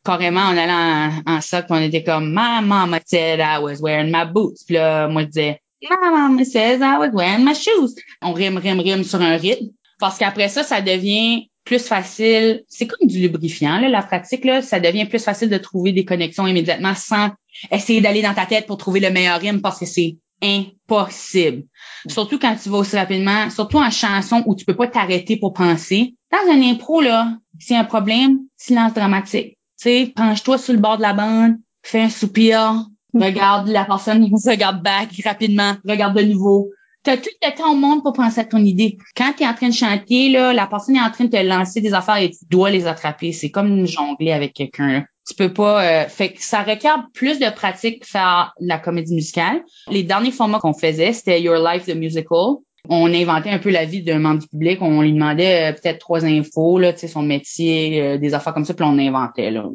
[0.06, 4.12] Carrément, on allait en, en soc, on était comme «My mama said I was wearing
[4.12, 4.64] my boots».
[4.68, 7.96] Puis là, moi, je disais «My mama says I was wearing my shoes».
[8.22, 9.70] On rime, rime, rime sur un rythme.
[10.00, 12.64] Parce qu'après ça, ça devient plus facile.
[12.68, 14.64] C'est comme du lubrifiant, là, la pratique, là.
[14.64, 17.30] Ça devient plus facile de trouver des connexions immédiatement sans
[17.72, 21.66] essayer d'aller dans ta tête pour trouver le meilleur rime parce que c'est impossible.
[22.08, 25.54] Surtout quand tu vas aussi rapidement, surtout en chanson où tu peux pas t'arrêter pour
[25.54, 26.16] penser.
[26.32, 29.56] Dans un impro, là, c'est un problème, silence dramatique.
[29.80, 31.54] Tu sais, penche-toi sur le bord de la bande,
[31.84, 36.72] fais un soupir, regarde la personne, regarde back rapidement, regarde de nouveau,
[37.04, 38.98] T'as tout le temps au monde pour penser à ton idée.
[39.16, 41.42] Quand tu es en train de chanter, là, la personne est en train de te
[41.42, 43.32] lancer des affaires et tu dois les attraper.
[43.32, 45.06] C'est comme jongler avec quelqu'un.
[45.28, 45.84] Tu peux pas.
[45.84, 49.64] Euh, fait que ça requiert plus de pratique faire la comédie musicale.
[49.90, 52.58] Les derniers formats qu'on faisait, c'était Your Life the Musical.
[52.90, 54.82] On inventait un peu la vie d'un membre du public.
[54.82, 58.74] On lui demandait euh, peut-être trois infos, là, son métier, euh, des affaires comme ça,
[58.74, 59.52] puis on inventait.
[59.52, 59.66] Là.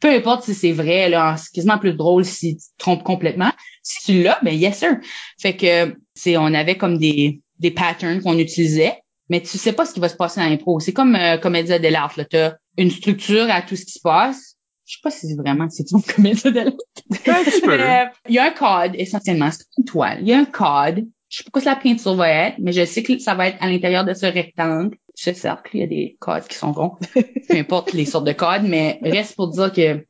[0.00, 3.52] Peu importe si c'est vrai, c'est quasiment plus drôle si tu te trompes complètement.
[4.04, 4.98] Tu l'as, ben yes sir.
[5.40, 8.94] Fait que c'est on avait comme des, des patterns qu'on utilisait,
[9.28, 10.80] mais tu sais pas ce qui va se passer dans l'impro.
[10.80, 12.14] C'est comme euh, comédie de l'art.
[12.30, 14.56] Tu as une structure à tout ce qui se passe.
[14.86, 16.72] Je sais pas si c'est vraiment c'est une comédie de l'art.
[18.28, 20.18] Il y a un code, essentiellement, c'est une toile.
[20.20, 21.06] Il y a un code.
[21.28, 23.56] Je sais pas quoi la peinture va être, mais je sais que ça va être
[23.60, 24.96] à l'intérieur de ce rectangle.
[25.16, 26.96] Ce cercle, il y a des codes qui sont ronds.
[27.14, 30.06] Peu importe les sortes de codes, mais reste pour dire que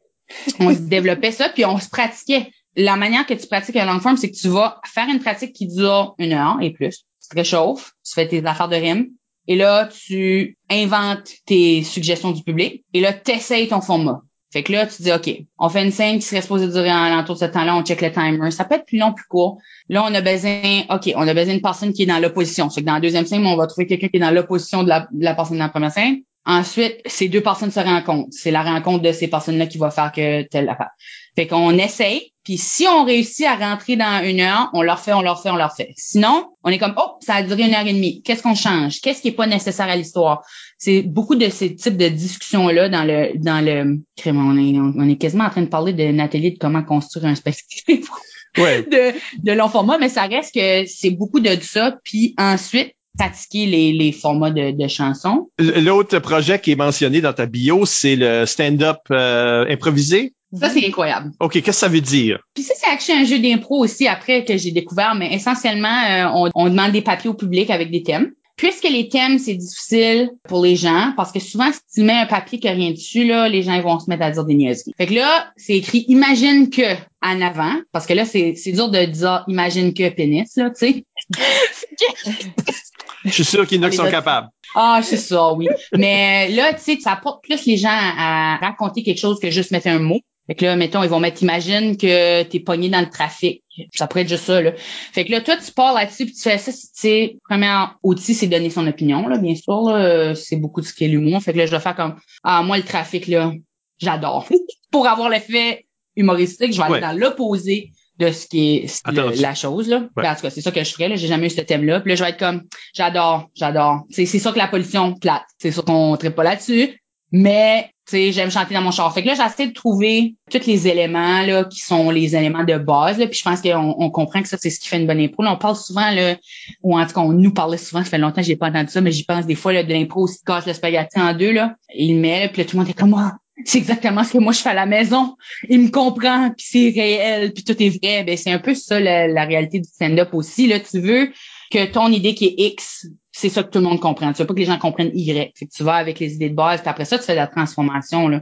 [0.60, 4.00] on se développait ça, puis on se pratiquait la manière que tu pratiques un long
[4.00, 7.04] form, c'est que tu vas faire une pratique qui dure une heure et plus.
[7.22, 9.08] Tu te réchauffes, tu fais tes affaires de rime,
[9.48, 14.22] et là, tu inventes tes suggestions du public, et là, tu essayes ton format.
[14.52, 17.08] Fait que là, tu dis, OK, on fait une scène qui serait supposée durer en
[17.08, 18.50] l'entour de ce temps-là, on check le timer.
[18.50, 19.58] Ça peut être plus long, plus court.
[19.88, 22.70] Là, on a besoin, OK, on a besoin d'une personne qui est dans l'opposition.
[22.70, 24.88] C'est que dans la deuxième scène, on va trouver quelqu'un qui est dans l'opposition de
[24.88, 26.22] la, de la personne dans la première scène.
[26.46, 28.28] Ensuite, ces deux personnes se rencontrent.
[28.30, 30.90] C'est la rencontre de ces personnes-là qui va faire que telle affaire.
[31.34, 35.12] Fait qu'on essaye, puis si on réussit à rentrer dans une heure, on leur fait,
[35.12, 35.90] on leur fait, on leur fait.
[35.96, 38.22] Sinon, on est comme, oh, ça a duré une heure et demie.
[38.22, 39.00] Qu'est-ce qu'on change?
[39.00, 40.44] Qu'est-ce qui est pas nécessaire à l'histoire?
[40.78, 45.16] C'est beaucoup de ces types de discussions-là dans le, dans le, on est, on est
[45.16, 48.02] quasiment en train de parler d'un atelier de comment construire un spectacle.
[48.58, 48.84] Ouais.
[48.84, 51.98] de, de long format, mais ça reste que c'est beaucoup de ça.
[52.04, 55.48] Puis ensuite, pratiquer les, les formats de, de chansons.
[55.58, 60.34] L'autre projet qui est mentionné dans ta bio, c'est le stand-up euh, improvisé?
[60.52, 61.32] Ça, c'est incroyable.
[61.40, 62.38] OK, qu'est-ce que ça veut dire?
[62.54, 66.30] Puis ça, c'est actually un jeu d'impro aussi après que j'ai découvert, mais essentiellement, euh,
[66.32, 68.32] on, on, demande des papiers au public avec des thèmes.
[68.56, 72.24] Puisque les thèmes, c'est difficile pour les gens, parce que souvent, si tu mets un
[72.24, 74.54] papier qui a rien dessus, là, les gens ils vont se mettre à dire des
[74.54, 74.94] niaiseries.
[74.96, 79.04] Fait que là, c'est écrit «imagine que» en avant, parce que là, c'est dur de
[79.04, 81.04] dire «imagine que pénis», là, tu sais.
[83.26, 84.48] Je suis sûr qu'il y en a qui sont capables.
[84.74, 85.68] Ah, c'est ça, oui.
[85.96, 89.70] Mais là, tu sais, ça apporte plus les gens à raconter quelque chose que juste
[89.70, 90.20] mettre un mot.
[90.46, 93.64] Fait que là, mettons, ils vont mettre, imagine que t'es pogné dans le trafic.
[93.92, 94.72] Ça pourrait être juste ça, là.
[94.76, 98.32] Fait que là, toi, tu pars là-dessus puis tu fais ça, tu sais, premier outil,
[98.32, 100.34] c'est donner son opinion, là, bien sûr, là.
[100.34, 101.42] C'est beaucoup de ce qui est l'humour.
[101.42, 103.52] Fait que là, je vais faire comme, ah, moi, le trafic, là,
[103.98, 104.48] j'adore.
[104.92, 109.54] Pour avoir l'effet humoristique, je vais aller dans l'opposé de ce qui est le, la
[109.54, 110.04] chose là.
[110.16, 110.28] Ouais.
[110.28, 112.00] En tout cas, c'est ça que je ferais là, j'ai jamais eu ce thème là.
[112.00, 112.62] Puis là je vais être comme
[112.94, 114.02] j'adore, j'adore.
[114.10, 117.00] C'est c'est sûr que la pollution plate, c'est sûr qu'on traite pas là-dessus,
[117.32, 119.12] mais tu j'aime chanter dans mon char.
[119.12, 122.78] Fait que là j'essaie de trouver tous les éléments là qui sont les éléments de
[122.78, 125.06] base là, puis je pense qu'on on comprend que ça c'est ce qui fait une
[125.06, 125.42] bonne impro.
[125.42, 126.36] Là, on parle souvent là
[126.82, 128.90] ou en tout cas on nous parlait souvent, ça fait longtemps que j'ai pas entendu
[128.90, 131.52] ça, mais j'y pense des fois là de l'impro aussi casse le spaghetti en deux
[131.52, 133.32] là, il met puis là, tout le monde est comme moi.
[133.64, 135.36] C'est exactement ce que moi je fais à la maison.
[135.68, 138.24] Il me comprend, puis c'est réel, puis tout est vrai.
[138.24, 140.66] Ben c'est un peu ça la, réalité du stand-up aussi.
[140.66, 141.30] Là, tu veux
[141.70, 144.32] que ton idée qui est X, c'est ça que tout le monde comprend.
[144.32, 145.52] Tu veux pas que les gens comprennent Y.
[145.56, 147.38] Fait que tu vas avec les idées de base, puis après ça, tu fais de
[147.38, 148.40] la transformation là,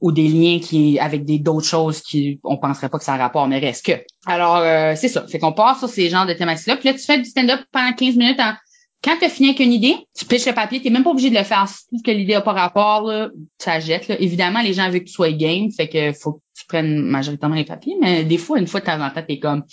[0.00, 3.16] ou des liens qui avec des d'autres choses qui on penserait pas que ça a
[3.18, 3.92] rapport, mais reste que.
[4.26, 5.26] Alors euh, c'est ça.
[5.26, 6.76] Fait qu'on part sur ces genres de thématiques-là.
[6.78, 8.54] Puis là, tu fais du stand-up pendant 15 minutes en
[9.04, 11.28] quand tu as fini avec une idée, tu piches le papier, tu même pas obligé
[11.28, 11.68] de le faire.
[11.68, 14.08] Si tu trouves que l'idée a pas rapport, là, tu la jettes.
[14.08, 14.16] Là.
[14.18, 17.56] Évidemment, les gens veulent que tu sois game, fait que faut que tu prennes majoritairement
[17.56, 19.64] les papiers, mais des fois, une fois de temps en temps, t'es comme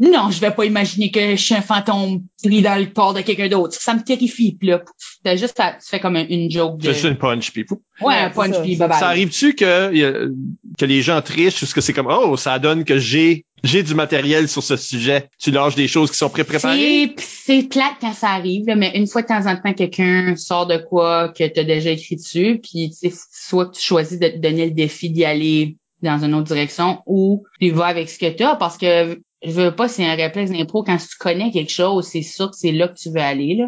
[0.00, 3.20] non, je vais pas imaginer que je suis un fantôme pris dans le corps de
[3.20, 3.74] quelqu'un d'autre.
[3.80, 4.56] Ça me terrifie.
[4.58, 4.82] Puis là,
[5.24, 6.78] t'as juste, tu fais comme une joke.
[6.78, 6.92] De...
[6.92, 7.66] Juste une punch, puis
[8.00, 10.30] Ouais, un punch, puis bye, bye Ça arrive-tu que,
[10.78, 13.94] que les gens trichent, parce que c'est comme, oh, ça donne que j'ai j'ai du
[13.94, 15.28] matériel sur ce sujet.
[15.38, 17.14] Tu lâches des choses qui sont pré-préparées.
[17.18, 20.76] C'est plate quand ça arrive, mais une fois de temps en temps, quelqu'un sort de
[20.76, 22.92] quoi que tu as déjà écrit dessus, puis
[23.32, 27.00] soit que tu choisis de te donner le défi d'y aller dans une autre direction
[27.06, 30.14] ou tu vas avec ce que tu as parce que je veux pas, c'est un
[30.14, 30.82] réflexe d'impro.
[30.82, 33.66] Quand tu connais quelque chose, c'est sûr que c'est là que tu veux aller, là.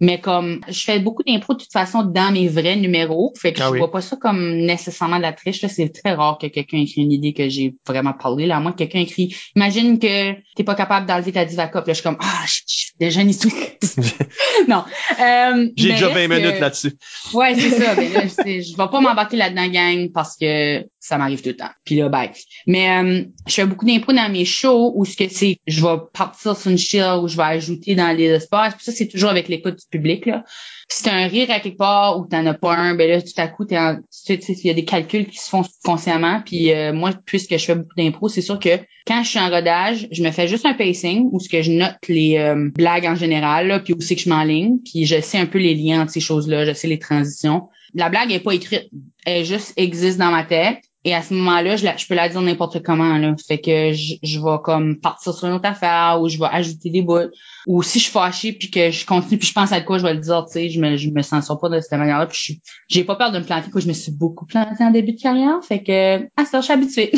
[0.00, 3.62] Mais comme je fais beaucoup d'impro de toute façon dans mes vrais numéros, fait que
[3.62, 5.64] ah je vois pas ça comme nécessairement de la triche.
[5.66, 8.46] C'est très rare que quelqu'un écrit une idée que j'ai vraiment parlé.
[8.46, 9.34] Là, à moins que quelqu'un écrit.
[9.56, 11.86] Imagine que t'es pas capable d'enlever ta divacop.
[11.86, 13.30] Là, je suis comme ah, je suis déjà une
[14.68, 14.84] non.
[15.20, 16.92] Euh, j'ai déjà 20 minutes là-dessus.
[17.32, 17.94] Ouais, c'est ça.
[17.96, 21.70] Mais là, je vais pas m'embarquer là-dedans, gang, parce que ça m'arrive tout le temps.
[21.84, 22.30] Puis là, bye.
[22.66, 25.96] Mais euh, je fais beaucoup d'impro dans mes shows où ce que c'est, je vais
[26.12, 28.74] partir sur une chill où je vais ajouter dans les espaces.
[28.74, 30.26] Puis ça, c'est toujours avec l'écoute du public.
[30.26, 30.44] Là.
[30.88, 33.28] Si t'as un rire à quelque part ou t'en as pas un, ben là, tout
[33.38, 36.42] à coup, en, tu sais, il y a des calculs qui se font consciemment.
[36.44, 39.48] Puis euh, moi, puisque je fais beaucoup d'impro, c'est sûr que quand je suis en
[39.48, 43.06] rodage, je me fais juste un pacing où ce que je note les euh, blagues
[43.06, 44.78] en général, là, puis où c'est que je m'enligne.
[44.84, 47.68] Puis je sais un peu les liens entre ces choses-là, je sais les transitions.
[47.94, 48.88] La blague est pas écrite,
[49.24, 50.78] elle juste existe dans ma tête.
[51.04, 53.16] Et à ce moment-là, je, je peux la dire n'importe comment.
[53.16, 53.34] Là.
[53.46, 56.90] Fait que je, je vais comme partir sur une autre affaire ou je vais ajouter
[56.90, 57.30] des bouts.
[57.66, 60.02] Ou si je suis fâchée puis que je continue puis je pense à quoi, je
[60.02, 62.26] vais le dire, tu sais, je me, je me sens pas de cette manière-là.
[62.26, 65.12] Puis j'ai pas peur de me planter, que je me suis beaucoup plantée en début
[65.12, 65.60] de carrière.
[65.62, 67.12] Fait que ah ça, je suis habituée.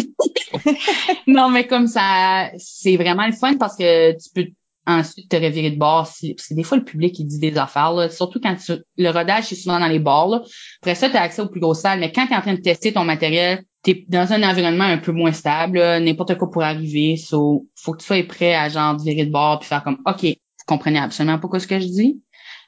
[1.27, 4.47] non, mais comme ça, c'est vraiment le fun parce que tu peux
[4.87, 6.07] ensuite te revirer de bord.
[6.07, 8.09] C'est des fois le public qui dit des affaires, là.
[8.09, 8.57] surtout quand
[8.97, 10.29] le rodage, c'est souvent dans les bars.
[10.29, 10.43] Là.
[10.81, 12.55] Après ça, tu as accès aux plus grosses salles, mais quand tu es en train
[12.55, 16.51] de tester ton matériel, tu es dans un environnement un peu moins stable, n'importe quoi
[16.51, 17.17] pourrait arriver.
[17.17, 20.23] So, faut que tu sois prêt à genre virer de bord puis faire comme OK,
[20.23, 22.23] vous comprenez absolument pas ce que je dis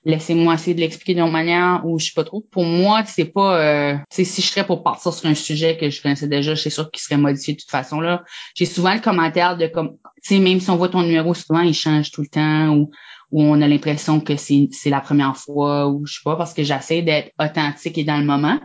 [0.05, 2.45] laissez-moi essayer de l'expliquer d'une manière où je sais pas trop.
[2.51, 6.03] Pour moi, c'est pas euh, si je serais pour partir sur un sujet que je
[6.03, 8.23] connaissais déjà, c'est sûr qu'il serait modifié de toute façon là.
[8.55, 11.61] J'ai souvent le commentaire de comme tu sais même si on voit ton numéro souvent
[11.61, 12.91] il change tout le temps ou
[13.37, 16.63] on a l'impression que c'est c'est la première fois ou je sais pas parce que
[16.63, 18.61] j'essaie d'être authentique et dans le moment.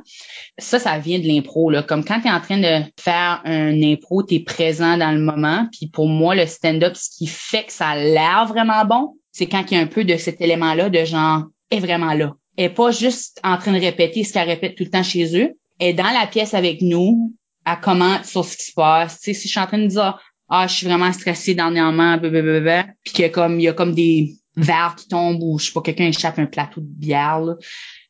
[0.58, 3.82] Ça ça vient de l'impro là, comme quand tu es en train de faire un
[3.82, 7.66] impro, tu es présent dans le moment, puis pour moi le stand-up ce qui fait
[7.66, 10.42] que ça a l'air vraiment bon, c'est quand il y a un peu de cet
[10.42, 12.36] élément-là de genre est vraiment là.
[12.58, 15.42] Elle est pas juste en train de répéter ce qu'elle répète tout le temps chez
[15.42, 15.54] eux.
[15.80, 17.34] Elle est dans la pièce avec nous,
[17.66, 19.22] elle commente sur ce qui se passe.
[19.22, 20.20] Tu sais, si je suis en train de dire
[20.50, 23.74] Ah, je suis vraiment stressée dernièrement, blablabla, puis qu'il y a comme il y a
[23.74, 27.40] comme des verres qui tombent ou je sais pas, quelqu'un échappe un plateau de bière,
[27.40, 27.56] là,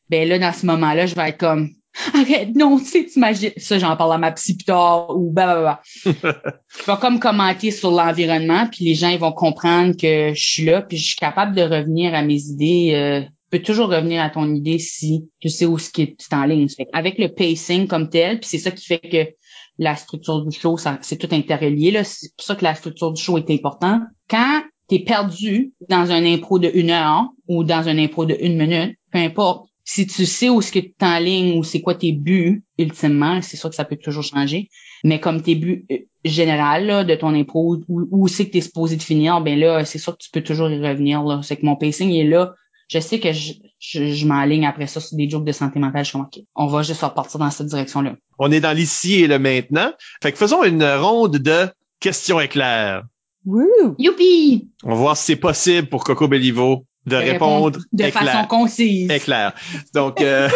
[0.08, 1.70] ben là, dans ce moment-là, je vais être comme
[2.14, 3.52] Arrête, non, tu sais, t'imagines.
[3.56, 7.90] Ça, j'en parle à ma psy plus tard ou bah, je vais comme commenter sur
[7.90, 11.54] l'environnement, puis les gens, ils vont comprendre que je suis là, puis je suis capable
[11.54, 12.92] de revenir à mes idées.
[12.94, 16.16] Euh, tu peux toujours revenir à ton idée si tu sais où ce qui est
[16.32, 16.68] en ligne.
[16.92, 19.34] avec le pacing comme tel, puis c'est ça qui fait que
[19.80, 21.90] la structure du show, c'est tout interrelié.
[21.90, 22.04] Là.
[22.04, 24.02] C'est pour ça que la structure du show est importante.
[24.28, 28.36] Quand tu es perdu dans un impro de une heure ou dans un impro de
[28.40, 31.80] une minute, peu importe, si tu sais où ce que tu en ligne ou c'est
[31.80, 34.68] quoi tes buts ultimement, c'est sûr que ça peut toujours changer.
[35.02, 38.60] Mais comme tes buts euh, général de ton impro, où, où c'est que tu es
[38.60, 41.24] supposé de finir, ben là, c'est sûr que tu peux toujours y revenir.
[41.24, 41.40] Là.
[41.42, 42.54] C'est que mon pacing est là.
[42.86, 46.04] Je sais que je, je, m'enligne après ça sur des jokes de santé mentale.
[46.04, 48.14] Je suis comme, OK, on va juste repartir dans cette direction-là.
[48.38, 49.90] On est dans l'ici et le maintenant.
[50.22, 51.66] Fait que faisons une ronde de
[51.98, 53.02] questions éclairs.
[53.44, 53.96] Woo!
[53.98, 54.68] Youpi!
[54.84, 59.10] On va voir si c'est possible pour Coco Bellivo de, répondre, de façon concise.
[59.10, 59.52] Éclair.
[59.94, 60.48] Donc, euh,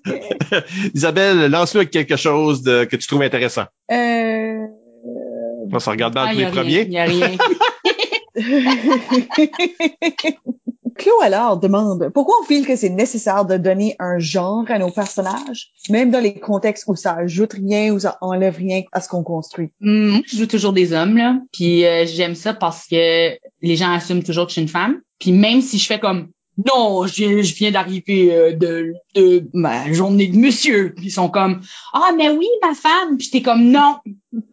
[0.94, 3.64] Isabelle, lance-nous avec quelque chose de, que tu trouves intéressant.
[3.90, 4.66] Euh...
[5.72, 6.82] On se regarde dans ah, les premiers.
[6.82, 7.30] Il n'y a rien.
[10.96, 14.90] Claude alors demande pourquoi on file que c'est nécessaire de donner un genre à nos
[14.90, 19.08] personnages, même dans les contextes où ça ajoute rien ou ça enlève rien à ce
[19.08, 19.70] qu'on construit?
[19.80, 23.92] Mmh, je joue toujours des hommes là, puis euh, j'aime ça parce que les gens
[23.92, 25.00] assument toujours que je suis une femme.
[25.18, 26.28] Puis même si je fais comme
[26.66, 30.92] non, je, je viens d'arriver euh, de, de ma journée de monsieur.
[30.94, 31.60] Puis ils sont comme
[31.92, 33.16] ah mais oui ma femme.
[33.16, 33.96] Puis t'es comme non,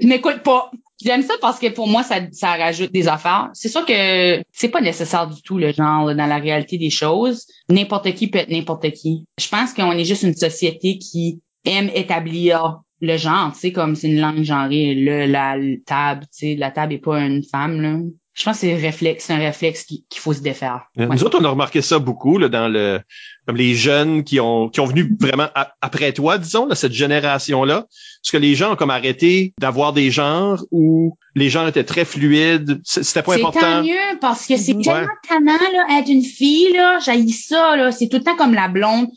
[0.00, 0.70] je m'écoute pas.
[1.04, 3.50] J'aime ça parce que pour moi ça, rajoute des affaires.
[3.52, 7.46] C'est sûr que c'est pas nécessaire du tout le genre dans la réalité des choses.
[7.68, 9.26] N'importe qui peut être n'importe qui.
[9.38, 13.94] Je pense qu'on est juste une société qui aime établir le genre, tu sais comme
[13.94, 17.82] c'est une langue genrée, le la table, tu sais la table est pas une femme
[17.82, 17.98] là
[18.36, 20.82] Je pense que c'est réflexe, c'est un réflexe qu'il faut se défaire.
[20.96, 23.00] Nous autres, on a remarqué ça beaucoup là, dans le
[23.46, 25.48] comme les jeunes qui ont qui ont venu vraiment
[25.80, 27.86] après toi, disons, là, cette génération-là.
[28.22, 32.04] Parce que les gens ont comme arrêté d'avoir des genres où les gens étaient très
[32.04, 32.78] fluides?
[32.84, 33.58] C'était pas important.
[33.58, 37.74] C'est tant mieux parce que c'est tellement tannant là, être une fille, là, j'haïs ça,
[37.76, 37.90] là.
[37.90, 39.08] C'est tout le temps comme la blonde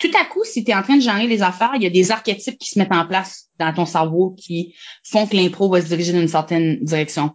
[0.00, 1.90] tout à coup, si tu es en train de gérer les affaires, il y a
[1.90, 5.80] des archétypes qui se mettent en place dans ton cerveau qui font que l'impro va
[5.80, 7.30] se diriger dans une certaine direction.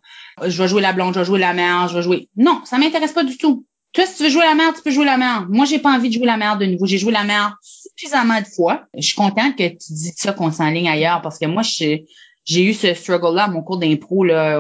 [0.48, 2.30] Je vais jouer la blonde, je vais jouer la mère, je vais jouer.
[2.36, 3.66] Non, ça m'intéresse pas du tout.
[3.94, 5.48] Toi, si tu veux jouer la mère, tu peux jouer la mère.
[5.50, 6.86] Moi, j'ai pas envie de jouer la mère de nouveau.
[6.86, 8.84] J'ai joué la mère suffisamment de fois.
[8.96, 12.06] Je suis contente que tu dis ça qu'on s'enligne ailleurs parce que moi, j'ai
[12.64, 14.60] eu ce struggle-là mon cours d'impro, là,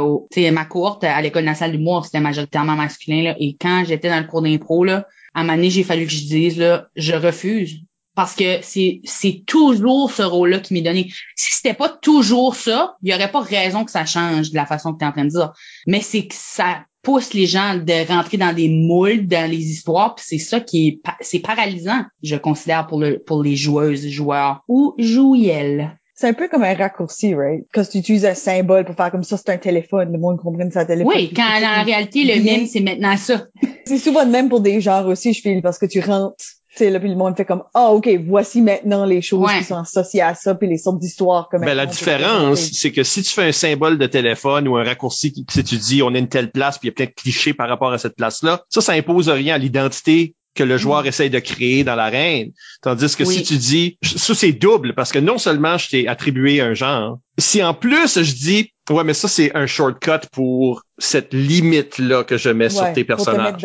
[0.51, 4.27] ma cohorte à l'école nationale d'humour, c'était majoritairement masculin, là, et quand j'étais dans le
[4.27, 7.81] cours d'impro, là, à un moment donné, j'ai fallu que je dise, là, je refuse
[8.19, 11.09] parce que c'est c'est toujours ce rôle-là qui m'est donné.
[11.37, 14.65] Si c'était pas toujours ça, il y aurait pas raison que ça change de la
[14.65, 15.53] façon que tu es en train de dire.
[15.87, 20.15] Mais c'est que ça pousse les gens de rentrer dans des moules, dans les histoires,
[20.15, 24.65] puis c'est ça qui est c'est paralysant, je considère pour le pour les joueuses, joueurs
[24.67, 25.97] ou jouielles.
[26.13, 27.65] C'est un peu comme un raccourci, right?
[27.73, 30.11] Quand tu utilises un symbole pour faire comme ça, c'est un téléphone.
[30.11, 31.13] Le monde comprend ça, téléphone.
[31.15, 33.45] Oui, quand en réalité, le même, c'est maintenant ça.
[33.85, 36.89] C'est souvent le même pour des genres aussi, je file, parce que tu rentres sais,
[36.89, 40.21] là, puis le monde fait comme ah ok voici maintenant les choses qui sont associées
[40.21, 43.47] à ça puis les sortes d'histoires comme ben, la différence c'est que si tu fais
[43.47, 46.51] un symbole de téléphone ou un raccourci qui si tu dis on est une telle
[46.51, 48.81] place puis il y a plein de clichés par rapport à cette place là ça
[48.81, 51.07] ça impose rien à l'identité que le joueur mm.
[51.07, 52.51] essaye de créer dans l'arène.
[52.81, 56.59] Tandis que si tu dis, ça c'est double, parce que non seulement je t'ai attribué
[56.59, 61.33] un genre, si en plus je dis, ouais, mais ça c'est un shortcut pour cette
[61.33, 63.63] limite-là que je mets sur tes personnages.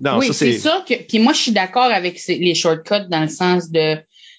[0.00, 3.28] Non, oui, c'est ça que, puis moi je suis d'accord avec les shortcuts dans le
[3.28, 3.98] sens de,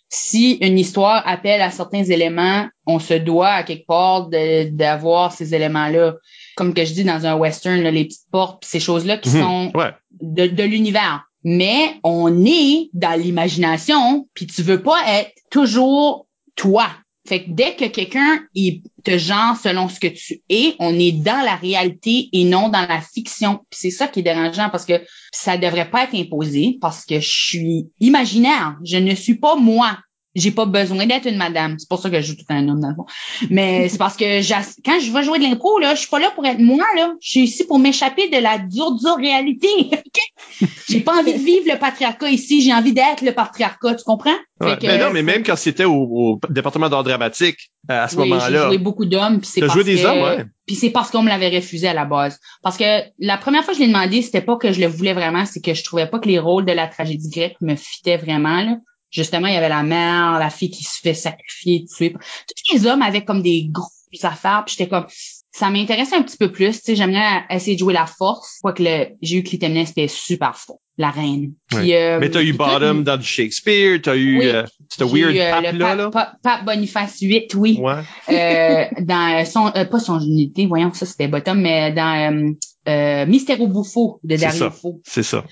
[0.09, 5.53] si une histoire appelle à certains éléments, on se doit à quelque part d'avoir ces
[5.53, 6.15] éléments-là.
[6.55, 9.41] Comme que je dis dans un western, les petites portes, ces choses-là qui mhm.
[9.41, 9.71] sont
[10.19, 16.87] de, de l'univers mais on est dans l'imagination, puis tu veux pas être toujours toi.
[17.27, 18.41] Fait que dès que quelqu'un
[19.03, 22.85] te genre selon ce que tu es, on est dans la réalité et non dans
[22.87, 23.59] la fiction.
[23.69, 27.19] Puis c'est ça qui est dérangeant parce que ça devrait pas être imposé parce que
[27.19, 28.75] je suis imaginaire.
[28.83, 29.97] Je ne suis pas moi.
[30.33, 31.77] J'ai pas besoin d'être une madame.
[31.77, 33.05] C'est pour ça que je joue tout un homme dans le fond.
[33.49, 34.39] Mais c'est parce que
[34.83, 37.13] quand je vais jouer de l'impro, là, je suis pas là pour être moi, là.
[37.21, 39.67] Je suis ici pour m'échapper de la dure, dure réalité.
[40.89, 42.61] j'ai pas envie de vivre le patriarcat ici.
[42.61, 43.95] J'ai envie d'être le patriarcat.
[43.95, 44.37] Tu comprends?
[44.61, 48.49] mais non, mais même quand c'était au, département d'art dramatique, à ce moment-là.
[48.49, 49.41] J'ai joué beaucoup d'hommes.
[49.41, 50.45] Puis c'est joué des hommes, ouais.
[50.65, 52.39] Puis c'est parce qu'on me l'avait refusé à la base.
[52.63, 55.13] Parce que la première fois que je l'ai demandé, c'était pas que je le voulais
[55.13, 58.17] vraiment, c'est que je trouvais pas que les rôles de la tragédie grecque me fitaient
[58.17, 58.77] vraiment, là
[59.11, 62.13] justement, il y avait la mère, la fille qui se fait sacrifier, tuer.
[62.13, 65.05] Tous les hommes avaient comme des grosses affaires, puis j'étais comme
[65.53, 68.81] ça m'intéressait un petit peu plus, tu sais, j'aimerais essayer de jouer la force, quoique
[68.81, 71.53] le j'ai eu Clytemnestre c'était super fort, la reine.
[71.67, 75.35] Puis, euh, Mais t'as eu Bottom dans du Shakespeare, t'as eu oui, euh, c'était weird
[75.35, 76.09] euh, pape, là, là.
[76.41, 77.79] Pape, Boniface 8, oui.
[77.81, 78.01] Ouais.
[78.29, 82.55] euh, dans son euh, pas son unité, voyons ça c'était Bottom, mais dans
[82.87, 85.01] euh, Mystère au Bouffo de Dario Faux.
[85.03, 85.43] C'est ça.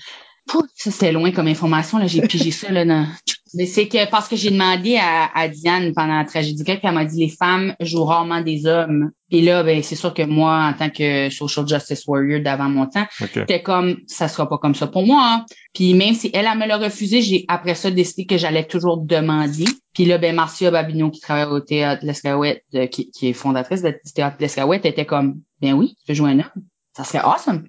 [0.74, 2.06] Ça, c'était loin comme information, là.
[2.06, 3.06] J'ai pigé ça, là, dans...
[3.54, 7.04] Mais c'est que parce que j'ai demandé à, Diane pendant la tragédie grecque, elle m'a
[7.04, 9.10] dit les femmes jouent rarement des hommes.
[9.32, 12.86] Et là, ben, c'est sûr que moi, en tant que social justice warrior d'avant mon
[12.86, 15.20] temps, c'était comme ça sera pas comme ça pour moi.
[15.22, 15.44] Hein.
[15.74, 18.98] Puis même si elle, elle me l'a refusé, j'ai après ça décidé que j'allais toujours
[18.98, 19.64] demander.
[19.94, 23.82] Puis là, ben Marcia Babineau qui travaille au théâtre L'Escaouette, euh, qui, qui, est fondatrice
[23.82, 26.69] du théâtre L'Escaouette, était comme ben oui, tu veux jouer un homme?
[26.96, 27.64] Ça serait awesome.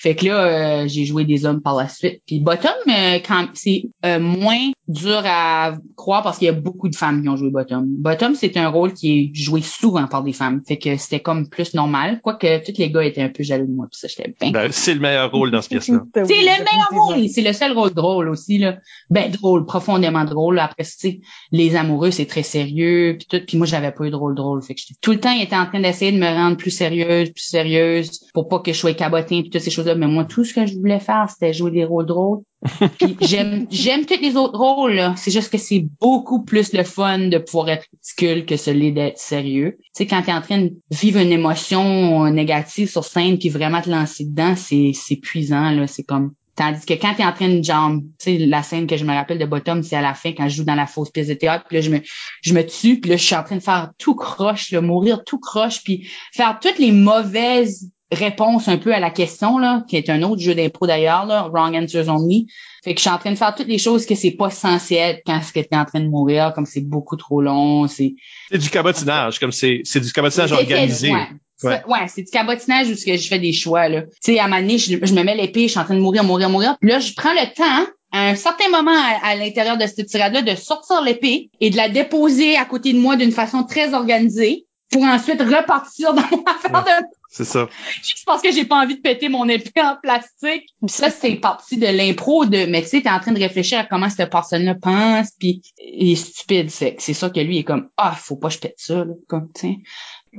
[0.00, 0.44] Fait que là,
[0.82, 2.22] euh, j'ai joué des hommes par la suite.
[2.26, 6.88] Puis Bottom, euh, quand c'est euh, moins dur à croire parce qu'il y a beaucoup
[6.88, 7.84] de femmes qui ont joué Bottom.
[7.86, 10.60] Bottom, c'est un rôle qui est joué souvent par des femmes.
[10.66, 12.20] Fait que c'était comme plus normal.
[12.22, 13.86] Quoique tous les gars étaient un peu jaloux de moi.
[13.90, 14.50] Puis ça, j'étais bien.
[14.50, 16.02] Ben, c'est le meilleur rôle dans ce pièce-là.
[16.14, 17.28] c'est le meilleur rôle.
[17.28, 18.58] C'est le seul rôle drôle aussi.
[18.58, 18.78] Là.
[19.08, 20.58] Ben, drôle, profondément drôle.
[20.58, 21.20] Après, tu sais,
[21.52, 23.16] les amoureux, c'est très sérieux.
[23.18, 23.46] Puis tout.
[23.46, 24.62] Puis moi, j'avais pas eu de rôle drôle.
[24.62, 27.30] Fait que tout le temps, il était en train d'essayer de me rendre plus sérieuse,
[27.30, 29.94] plus sérieuse pour pas que je sois cabotin et toutes ces choses-là.
[29.94, 32.40] Mais moi, tout ce que je voulais faire, c'était jouer des rôles drôles.
[33.20, 37.38] j'aime, j'aime tous les autres rôles, C'est juste que c'est beaucoup plus le fun de
[37.38, 39.76] pouvoir être ridicule que celui d'être sérieux.
[39.78, 43.82] Tu sais, quand t'es en train de vivre une émotion négative sur scène puis vraiment
[43.82, 45.86] te lancer dedans, c'est, c'est puisant, là.
[45.86, 47.90] C'est comme, Tandis que quand tu es en train de genre,
[48.20, 50.48] tu sais, la scène que je me rappelle de Bottom, c'est à la fin quand
[50.48, 52.00] je joue dans la fausse pièce de théâtre, puis là je me
[52.42, 55.24] je me tue, puis là je suis en train de faire tout croche, là, mourir
[55.24, 59.96] tout croche, puis faire toutes les mauvaises réponse un peu à la question, là, qui
[59.96, 62.46] est un autre jeu d'impro d'ailleurs, là, Wrong Answers Only.
[62.84, 64.96] Fait que je suis en train de faire toutes les choses que c'est pas censé
[64.96, 68.14] être quand ce que t'es en train de mourir, comme c'est beaucoup trop long, c'est...
[68.50, 71.12] C'est du cabotinage, comme c'est, c'est du cabotinage organisé.
[71.12, 71.28] Ouais.
[71.62, 74.02] Ouais, c'est du cabotinage où je fais des choix, là.
[74.02, 75.94] Tu sais, à un moment donné, je, je me mets l'épée, je suis en train
[75.94, 76.76] de mourir, mourir, mourir.
[76.80, 80.06] Puis là, je prends le temps, à un certain moment à, à l'intérieur de cette
[80.06, 83.94] tirade-là, de sortir l'épée et de la déposer à côté de moi d'une façon très
[83.94, 87.68] organisée pour ensuite repartir dans mon affaire de C'est ça.
[88.00, 90.68] juste parce que j'ai pas envie de péter mon épée en plastique.
[90.80, 93.80] Puis ça, c'est partie de l'impro de, mais tu sais, t'es en train de réfléchir
[93.80, 96.70] à comment cette personne-là pense, puis il est stupide.
[96.70, 99.04] C'est, c'est ça que lui il est comme, ah, faut pas que je pète ça,
[99.04, 99.76] là, comme, tu sais.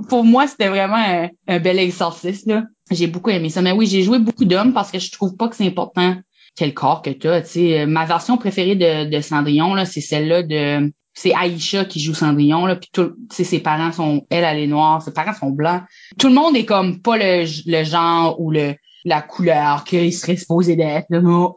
[0.07, 2.63] Pour moi, c'était vraiment un, un bel exercice, là.
[2.89, 3.61] J'ai beaucoup aimé ça.
[3.61, 6.15] Mais oui, j'ai joué beaucoup d'hommes parce que je trouve pas que c'est important
[6.55, 7.85] quel corps que t'as, tu sais.
[7.85, 12.65] Ma version préférée de, de Cendrillon, là, c'est celle-là de, c'est Aïcha qui joue Cendrillon
[12.65, 15.81] là puis tout ses parents sont elle elle est noire ses parents sont blancs.
[16.19, 20.35] Tout le monde est comme pas le, le genre ou le la couleur qu'il serait
[20.35, 21.07] supposé d'être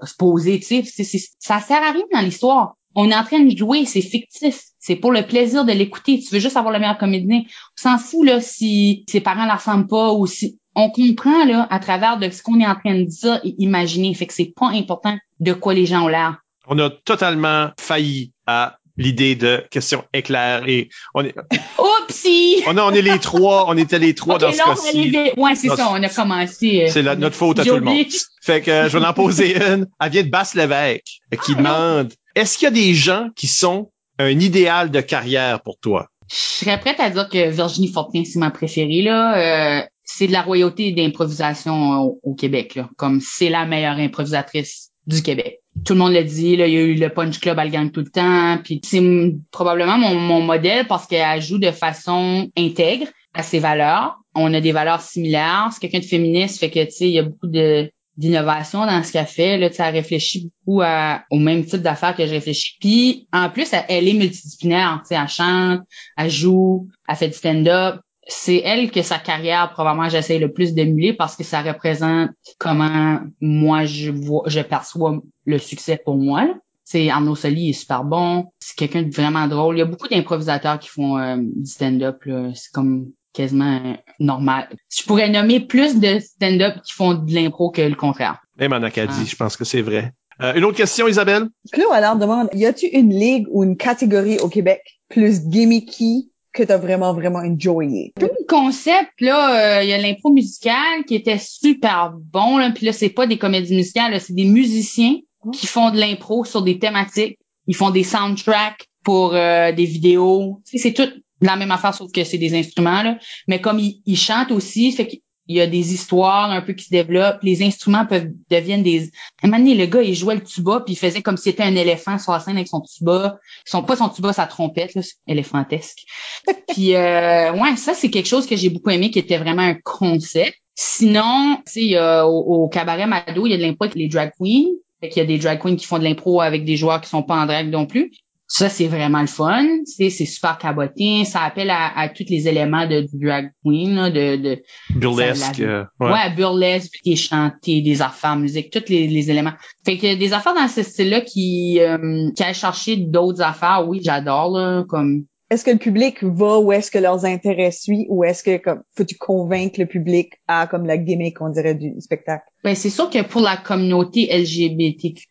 [0.05, 2.75] supposé tu sais ça sert à rien dans l'histoire.
[2.95, 4.63] On est en train de jouer c'est fictif.
[4.79, 6.19] C'est pour le plaisir de l'écouter.
[6.19, 7.43] Tu veux juste avoir le meilleur comédien.
[7.43, 11.67] On s'en fout là si ses parents la ressemblent pas ou si on comprend là
[11.71, 14.15] à travers de ce qu'on est en train de dire et imaginer.
[14.15, 16.39] Fait que c'est pas important de quoi les gens ont l'air.
[16.69, 21.35] On a totalement failli à l'idée de question éclair et on est,
[22.03, 25.11] oupsie on, a- on est les trois, on était les trois dans ce cas-ci.
[25.11, 26.83] les- Ouais, c'est Dans ça, on a commencé.
[26.85, 28.05] euh, C'est la- notre faute à tout le monde.
[28.43, 29.87] Fait que euh, je vais en poser une.
[30.01, 33.47] Elle vient de Basse-Lévesque euh, qui Ah, demande est-ce qu'il y a des gens qui
[33.47, 36.09] sont un idéal de carrière pour toi?
[36.31, 39.79] Je serais prête à dire que Virginie Fortin, c'est ma préférée, là.
[39.81, 42.89] Euh, c'est de la royauté d'improvisation au, au Québec, là.
[42.97, 45.61] Comme c'est la meilleure improvisatrice du Québec.
[45.85, 47.91] Tout le monde l'a dit, là, il y a eu le Punch Club, elle gagne
[47.91, 48.59] tout le temps.
[48.63, 49.03] Puis c'est
[49.51, 54.17] probablement mon, mon modèle parce qu'elle joue de façon intègre à ses valeurs.
[54.35, 55.69] On a des valeurs similaires.
[55.73, 59.03] C'est quelqu'un de féministe, fait que tu sais, il y a beaucoup de d'innovation dans
[59.05, 59.57] ce qu'elle fait.
[59.57, 62.77] Là, elle réfléchit beaucoup à, au même type d'affaires que je réfléchis.
[62.81, 65.03] Puis en plus, elle, est multidisciplinaire.
[65.09, 65.83] Elle chante,
[66.17, 68.01] elle joue, elle fait du stand-up.
[68.31, 73.21] C'est elle que sa carrière, probablement, j'essaie le plus d'émuler parce que ça représente comment
[73.41, 76.45] moi je vois, je perçois le succès pour moi.
[76.45, 76.55] là.
[76.85, 78.47] C'est Arnaud Soli il est super bon.
[78.61, 79.77] C'est quelqu'un de vraiment drôle.
[79.77, 82.23] Il y a beaucoup d'improvisateurs qui font euh, du stand-up.
[82.25, 82.51] là.
[82.55, 84.69] C'est comme quasiment euh, normal.
[84.91, 88.41] Je pourrais nommer plus de stand-up qui font de l'impro que le contraire.
[88.59, 89.27] Même en Acadie, Ah.
[89.27, 90.13] je pense que c'est vrai.
[90.41, 91.49] Euh, une autre question, Isabelle?
[91.73, 96.65] Claude alors demande, y a-tu une ligue ou une catégorie au Québec plus gimmicky que
[96.65, 98.13] t'as vraiment, vraiment enjoyé?
[98.21, 102.59] Le concept, là, euh, il y a l'impro musicale qui était super bon.
[102.59, 105.17] Là, puis là, c'est pas des comédies musicales, c'est des musiciens
[105.53, 107.39] qui font de l'impro sur des thématiques.
[107.69, 110.61] Ils font des soundtracks pour euh, des vidéos.
[110.65, 111.09] C'est tout
[111.41, 113.03] la même affaire, sauf que c'est des instruments.
[113.03, 113.19] Là.
[113.47, 116.85] Mais comme ils, ils chantent aussi, fait qu'il y a des histoires un peu qui
[116.85, 117.39] se développent.
[117.43, 119.11] Les instruments peuvent deviennent des.
[119.43, 121.45] À un moment donné, le gars, il jouait le tuba, puis il faisait comme si
[121.45, 123.39] c'était un éléphant sur la scène avec son tuba.
[123.65, 126.01] Son, pas son tuba, sa trompette, là, c'est éléphantesque.
[126.69, 129.75] Puis euh, ouais, ça c'est quelque chose que j'ai beaucoup aimé, qui était vraiment un
[129.75, 130.59] concept.
[130.75, 134.33] Sinon, tu sais, il au cabaret Mado, il y a de l'impro avec les drag
[134.39, 134.67] queens.
[135.01, 137.09] Fait qu'il y a des drag queens qui font de l'impro avec des joueurs qui
[137.09, 138.13] sont pas en drag non plus.
[138.51, 139.67] Ça, c'est vraiment le fun.
[139.85, 141.25] C'est, c'est super cabotin.
[141.25, 144.63] Ça appelle à, à tous les éléments de, du drag queen, là, de, de
[144.95, 145.61] Burlesque.
[145.61, 146.11] Euh, ouais.
[146.11, 146.35] ouais.
[146.35, 149.53] burlesque, puis des chantés, des affaires musique, tous les, les éléments.
[149.85, 154.01] Fait que des affaires dans ce style-là qui, euh, qui aillent chercher d'autres affaires, oui,
[154.03, 158.25] j'adore, là, comme Est-ce que le public va où est-ce que leurs intérêts suivent ou
[158.25, 162.45] est-ce que comme faut-tu convaincre le public à comme la gimmick on dirait du spectacle?
[162.65, 165.27] Ben, c'est sûr que pour la communauté LGBTQ+,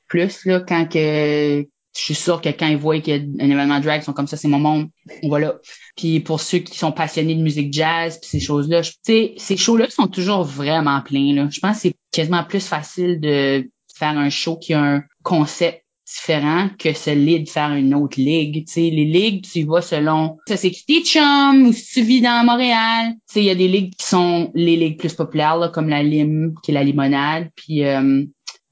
[0.46, 1.68] là, quand que,
[1.98, 4.28] je suis sûr que quand ils voient qu'il a un événement drag, ils sont comme
[4.28, 4.90] ça, c'est mon monde,
[5.24, 5.56] on va là.
[5.96, 9.58] Puis pour ceux qui sont passionnés de musique jazz, puis ces choses-là, tu sais, ces
[9.58, 11.48] shows-là sont toujours vraiment pleins, là.
[11.52, 15.84] Je pense que c'est quasiment plus facile de faire un show qui a un concept
[16.06, 18.66] différent que celui de faire une autre ligue.
[18.66, 22.22] Tu sais, les ligues, tu vas selon ça c'est qui tes ou si tu vis
[22.22, 23.14] dans Montréal.
[23.28, 26.04] Tu sais, il y a des ligues qui sont les ligues plus populaires, comme la
[26.04, 28.24] lime, qui la limonade, puis euh,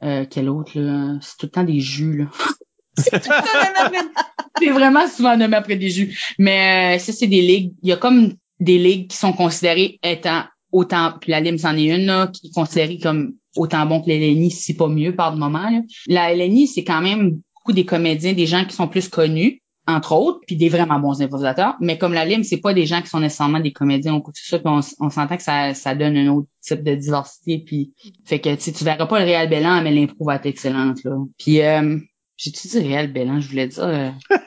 [0.03, 1.17] euh, autre, là?
[1.21, 2.25] C'est tout le temps des jus, là.
[2.97, 6.17] C'est vraiment souvent nommé après des jus.
[6.39, 7.73] Mais euh, ça, c'est des ligues.
[7.83, 11.75] Il y a comme des ligues qui sont considérées étant autant, puis la lime, c'en
[11.75, 15.31] est une, là, qui est considérée comme autant bon que l'LNI, si pas mieux par
[15.31, 15.69] le moment.
[15.69, 15.81] Là.
[16.07, 20.13] La LNI, c'est quand même beaucoup des comédiens, des gens qui sont plus connus, entre
[20.13, 21.75] autres, puis des vraiment bons improvisateurs.
[21.79, 24.45] Mais comme la Lime, c'est pas des gens qui sont nécessairement des comédiens que ce
[24.45, 27.59] soit, puis on, s'entend que ça, ça donne un autre type de diversité.
[27.59, 27.93] Puis
[28.25, 31.03] fait que tu verras pas le Réal Bellan, mais l'impro va être excellente.
[31.03, 31.15] Là.
[31.37, 31.99] Puis euh,
[32.37, 33.83] j'ai-tu dit Réal Bellan, je voulais dire.
[33.83, 34.09] euh,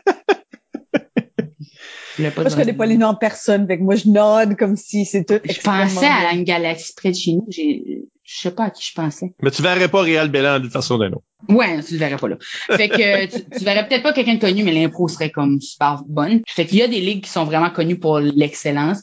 [0.95, 4.09] je voulais pas Moi, je connais pas les noms en personne, fait que moi, je
[4.09, 7.47] node comme si c'est tout Je pensais à une galaxie près de chez nous.
[7.49, 9.33] J'ai je sais pas à qui je pensais.
[9.43, 11.25] Mais tu verrais pas Réal Bellan d'une façon ou d'une autre.
[11.49, 12.37] Ouais, tu le verrais pas là.
[12.77, 16.03] Fait que tu, tu verrais peut-être pas quelqu'un de connu, mais l'impro serait comme super
[16.07, 16.43] bonne.
[16.47, 19.01] Fait qu'il y a des ligues qui sont vraiment connues pour l'excellence.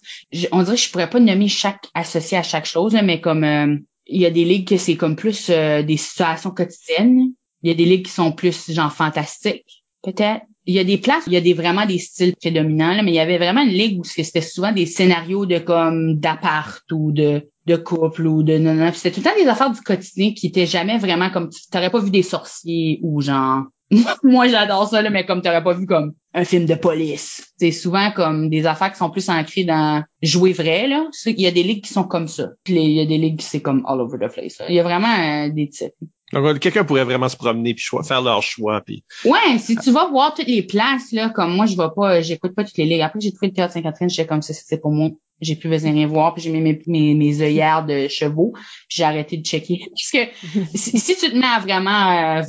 [0.51, 3.43] On dirait que je pourrais pas nommer chaque associé à chaque chose, là, mais comme
[3.43, 7.33] euh, il y a des ligues que c'est comme plus euh, des situations quotidiennes.
[7.63, 10.43] Il y a des ligues qui sont plus genre fantastiques, peut-être.
[10.67, 13.03] Il y a des places où il y a des vraiment des styles prédominants, là,
[13.03, 16.83] mais il y avait vraiment une ligue où c'était souvent des scénarios de comme d'appart
[16.91, 18.91] ou de de couple ou de non, non.
[18.93, 21.99] C'était tout le temps des affaires du quotidien qui étaient jamais vraiment comme t'aurais pas
[21.99, 23.63] vu des sorciers ou genre
[24.23, 27.53] moi j'adore ça là, mais comme t'aurais pas vu comme un film de police.
[27.57, 31.07] C'est souvent comme des affaires qui sont plus ancrées dans jouer vrai là.
[31.25, 32.49] Il y a des ligues qui sont comme ça.
[32.63, 34.59] Puis il y a des ligues qui c'est comme all over the place.
[34.59, 34.65] là.
[34.69, 35.93] Il y a vraiment euh, des types.
[36.41, 38.81] Donc, quelqu'un pourrait vraiment se promener puis faire leur choix.
[38.81, 39.03] Puis...
[39.23, 42.53] Ouais, si tu vas voir toutes les places, là, comme moi, je vais pas, j'écoute
[42.53, 43.01] pas toutes les ligues.
[43.01, 45.09] Après, j'ai trouvé le théâtre Sainte-Catherine, j'étais comme ça, c'est pour moi.
[45.41, 48.53] J'ai plus besoin de rien voir, puis j'ai mis mes, mes, mes œillères de chevaux,
[48.53, 49.85] puis j'ai arrêté de checker.
[49.89, 52.41] Parce que si, si tu te mets à vraiment euh,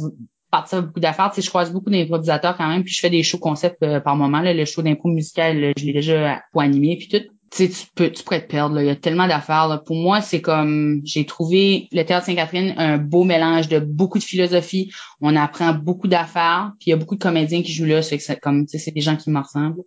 [0.50, 3.22] partir beaucoup d'affaires, tu sais, je croise beaucoup d'improvisateurs quand même, puis je fais des
[3.22, 4.40] shows concept euh, par moment.
[4.40, 7.35] Là, le show d'impro musical, là, je l'ai déjà pour animer, puis tout.
[7.56, 8.74] Tu sais, tu peux, tu pourrais te perdre.
[8.74, 8.82] Là.
[8.82, 9.66] Il y a tellement d'affaires.
[9.68, 9.78] là.
[9.78, 14.24] Pour moi, c'est comme j'ai trouvé le théâtre Sainte-Catherine un beau mélange de beaucoup de
[14.24, 14.92] philosophie.
[15.20, 16.72] On apprend beaucoup d'affaires.
[16.78, 18.02] Puis il y a beaucoup de comédiens qui jouent là.
[18.02, 19.82] C'est comme, tu sais, c'est des gens qui me ressemblent.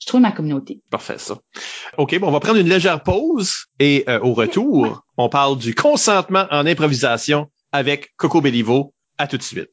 [0.00, 0.80] Je trouve ma communauté.
[0.90, 1.38] Parfait, ça.
[1.96, 5.74] OK, bon, on va prendre une légère pause et euh, au retour, on parle du
[5.74, 8.94] consentement en improvisation avec Coco Bellivo.
[9.20, 9.70] À tout de suite.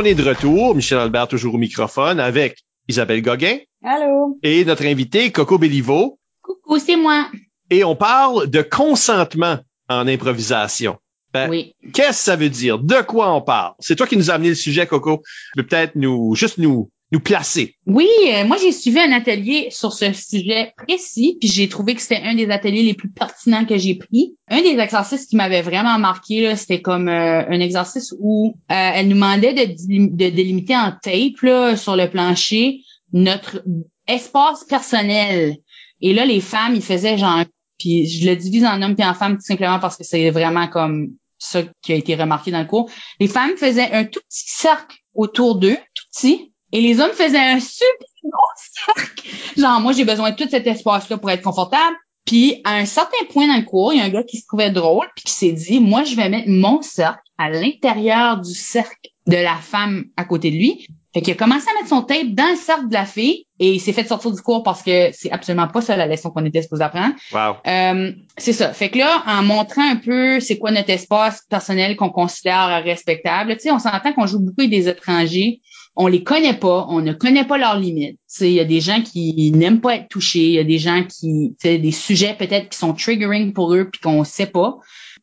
[0.00, 4.38] On est de retour, Michel Albert toujours au microphone avec Isabelle Gauguin Allô?
[4.42, 6.18] et notre invité Coco Bellivo.
[6.40, 7.28] Coucou, c'est moi.
[7.68, 9.58] Et on parle de consentement
[9.90, 10.96] en improvisation.
[11.34, 11.74] Ben, Oui.
[11.92, 12.78] Qu'est-ce que ça veut dire?
[12.78, 13.74] De quoi on parle?
[13.78, 15.18] C'est toi qui nous as amené le sujet, Coco.
[15.52, 17.74] Tu peux peut-être nous, juste nous, nous placer.
[17.86, 22.00] Oui, euh, moi j'ai suivi un atelier sur ce sujet précis, puis j'ai trouvé que
[22.02, 24.36] c'était un des ateliers les plus pertinents que j'ai pris.
[24.48, 29.08] Un des exercices qui m'avait vraiment marqué, c'était comme euh, un exercice où euh, elle
[29.08, 32.80] nous demandait de, délim- de délimiter en tape là, sur le plancher
[33.12, 33.64] notre
[34.06, 35.56] espace personnel.
[36.00, 37.44] Et là, les femmes, ils faisaient genre,
[37.78, 40.68] puis je le divise en hommes et en femmes tout simplement parce que c'est vraiment
[40.68, 41.08] comme
[41.38, 42.90] ça qui a été remarqué dans le cours.
[43.18, 47.38] Les femmes faisaient un tout petit cercle autour d'eux, tout petit, et les hommes faisaient
[47.38, 49.28] un super gros cercle.
[49.56, 51.96] Genre, moi, j'ai besoin de tout cet espace-là pour être confortable.
[52.26, 54.46] Puis, à un certain point dans le cours, il y a un gars qui se
[54.46, 58.54] trouvait drôle, puis qui s'est dit, moi, je vais mettre mon cercle à l'intérieur du
[58.54, 60.86] cercle de la femme à côté de lui.
[61.12, 63.72] Fait qu'il a commencé à mettre son tape dans le cercle de la fille, et
[63.72, 66.44] il s'est fait sortir du cours parce que c'est absolument pas ça la leçon qu'on
[66.44, 67.14] était supposé apprendre.
[67.32, 67.56] Wow.
[67.66, 68.72] Euh, c'est ça.
[68.72, 73.54] Fait que là, en montrant un peu c'est quoi notre espace personnel qu'on considère respectable,
[73.56, 75.60] tu sais, on s'entend qu'on joue beaucoup avec des étrangers.
[76.02, 78.18] On les connaît pas, on ne connaît pas leurs limites.
[78.40, 81.04] Il y a des gens qui n'aiment pas être touchés, il y a des gens
[81.04, 84.78] qui, des sujets peut-être qui sont triggering pour eux puis qu'on sait pas.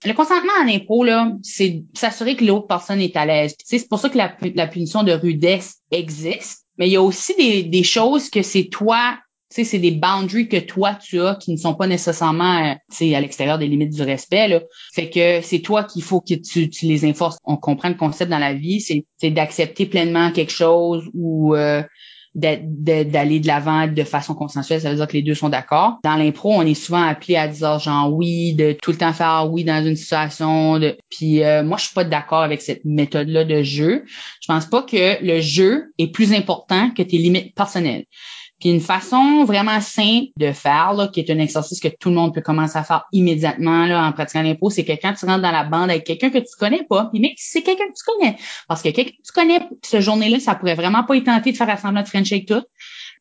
[0.05, 3.55] Le consentement en impro, là, c'est s'assurer que l'autre personne est à l'aise.
[3.65, 6.65] C'est pour ça que la, pu- la punition de rudesse existe.
[6.77, 9.17] Mais il y a aussi des choses que c'est toi
[9.49, 13.57] c'est des boundaries que toi tu as qui ne sont pas nécessairement, euh, à l'extérieur
[13.57, 14.47] des limites du respect.
[14.47, 14.61] Là.
[14.93, 17.37] Fait que c'est toi qu'il faut que tu, tu les enforces.
[17.43, 21.81] On comprend le concept dans la vie, c'est d'accepter pleinement quelque chose ou euh,
[22.35, 24.81] d'a- d'a- d'aller de l'avant de façon consensuelle.
[24.81, 25.97] Ça veut dire que les deux sont d'accord.
[26.03, 29.47] Dans l'impro, on est souvent appelé à dire genre oui, de tout le temps faire
[29.51, 30.77] oui dans une situation.
[30.77, 30.97] De...
[31.09, 34.03] Puis euh, moi, je suis pas d'accord avec cette méthode-là de jeu.
[34.41, 38.05] Je pense pas que le jeu est plus important que tes limites personnelles.
[38.59, 42.15] Puis une façon vraiment simple de faire, là, qui est un exercice que tout le
[42.15, 45.41] monde peut commencer à faire immédiatement là, en pratiquant l'impro, c'est que quand tu rentres
[45.41, 48.03] dans la bande avec quelqu'un que tu connais pas, puis mais c'est quelqu'un que tu
[48.03, 48.37] connais,
[48.67, 51.57] parce que quelqu'un que tu connais, ce journée-là, ça pourrait vraiment pas être tenté de
[51.57, 52.63] faire assembler de French avec tout,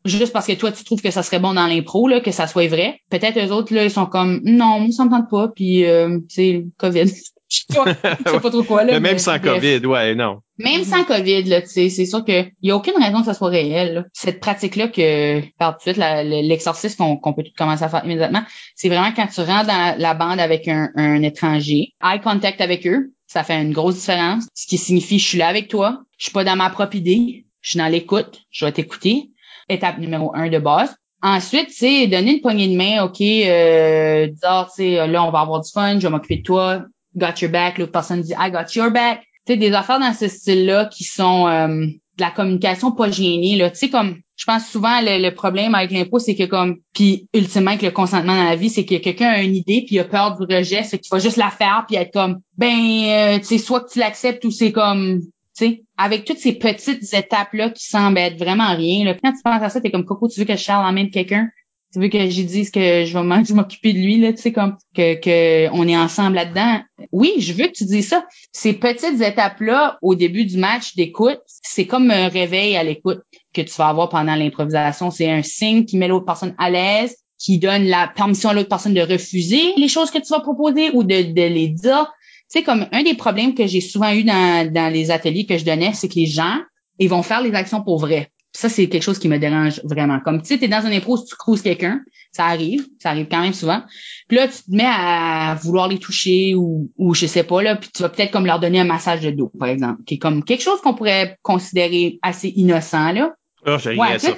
[0.06, 2.46] juste parce que toi, tu trouves que ça serait bon dans l'impro, là, que ça
[2.46, 3.00] soit vrai.
[3.10, 6.66] Peut-être eux autres, là, ils sont comme, non, moi, ça me pas, puis euh, c'est
[6.78, 7.10] COVID.
[7.48, 7.84] Je sais pas,
[8.24, 8.94] je sais pas trop quoi, là.
[8.94, 9.54] Mais même mais sans bref.
[9.60, 10.40] COVID, ouais, non.
[10.58, 13.34] Même sans COVID, là, tu sais, c'est sûr que y a aucune raison que ça
[13.34, 13.94] soit réel.
[13.94, 14.04] là.
[14.12, 17.88] Cette pratique-là que par tout de suite, la- le- l'exercice qu'on peut tout commencer à
[17.88, 18.42] faire immédiatement,
[18.74, 22.60] c'est vraiment quand tu rentres dans la, la bande avec un, un étranger, eye contact
[22.60, 24.44] avec eux, ça fait une grosse différence.
[24.54, 27.46] Ce qui signifie je suis là avec toi, je suis pas dans ma propre idée,
[27.60, 29.30] je suis dans l'écoute, je vais t'écouter.
[29.68, 30.94] Étape numéro un de base.
[31.22, 35.40] Ensuite, c'est donner une poignée de main, OK, euh, dire, tu sais, là, on va
[35.40, 36.82] avoir du fun, je vais m'occuper de toi,
[37.16, 39.20] got your back, l'autre personne dit I got your back.
[39.46, 41.86] Tu sais, des affaires dans ce style-là qui sont euh,
[42.16, 43.70] de la communication pas gênée, là.
[43.70, 47.70] Tu sais, comme, je pense souvent, le, problème avec l'impôt, c'est que comme, puis ultimement,
[47.70, 50.04] avec le consentement dans la vie, c'est que quelqu'un a une idée, puis il a
[50.04, 53.44] peur du rejet, c'est qu'il faut juste la faire, puis être comme, ben, euh, tu
[53.44, 57.70] sais, soit que tu l'acceptes ou c'est comme, tu sais, avec toutes ces petites étapes-là
[57.70, 59.14] qui semblent être vraiment rien, là.
[59.14, 61.48] Quand tu penses à ça, t'es comme, Coco, tu veux que je charle quelqu'un?
[61.92, 64.76] Tu veux que j'ai dise que je vais m'occuper de lui là, tu sais comme
[64.94, 66.80] que que on est ensemble là-dedans?
[67.12, 68.26] Oui, je veux que tu dises ça.
[68.52, 73.22] Ces petites étapes là au début du match d'écoute, c'est comme un réveil à l'écoute
[73.54, 77.16] que tu vas avoir pendant l'improvisation, c'est un signe qui met l'autre personne à l'aise,
[77.38, 80.90] qui donne la permission à l'autre personne de refuser les choses que tu vas proposer
[80.92, 82.12] ou de, de les dire.
[82.50, 85.58] Tu sais comme un des problèmes que j'ai souvent eu dans dans les ateliers que
[85.58, 86.58] je donnais, c'est que les gens
[86.98, 90.18] ils vont faire les actions pour vrai ça, c'est quelque chose qui me dérange vraiment.
[90.20, 92.00] Comme tu sais, t'es dans une impro, tu cruises quelqu'un,
[92.32, 93.82] ça arrive, ça arrive quand même souvent.
[94.28, 97.76] Puis là, tu te mets à vouloir les toucher ou, ou je sais pas, là,
[97.76, 100.18] puis tu vas peut-être comme leur donner un massage de dos, par exemple, qui est
[100.18, 103.34] comme quelque chose qu'on pourrait considérer assez innocent, là.
[103.66, 104.32] Oh, ouais, ça.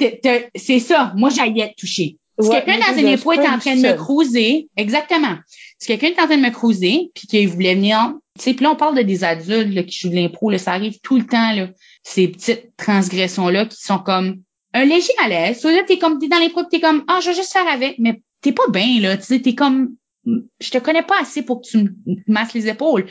[0.54, 1.12] c'est ça.
[1.14, 2.16] Moi, j'aillais être toucher.
[2.40, 5.36] Si quelqu'un dans une impro est en train de me cruiser, exactement.
[5.78, 8.70] Si quelqu'un est en train de me cruiser, puis qu'il voulait venir, sais, puis là,
[8.72, 11.52] on parle de des adultes là, qui jouent de l'impro, ça arrive tout le temps,
[11.52, 11.68] là
[12.08, 15.60] ces petites transgressions-là qui sont comme un léger malaise.
[15.60, 17.98] So, là, t'es comme, t'es dans les t'es comme, ah, je vais juste faire avec,
[17.98, 19.16] mais t'es pas bien, là.
[19.16, 21.90] Tu sais, t'es comme, je te connais pas assez pour que tu me
[22.26, 23.06] masses les épaules.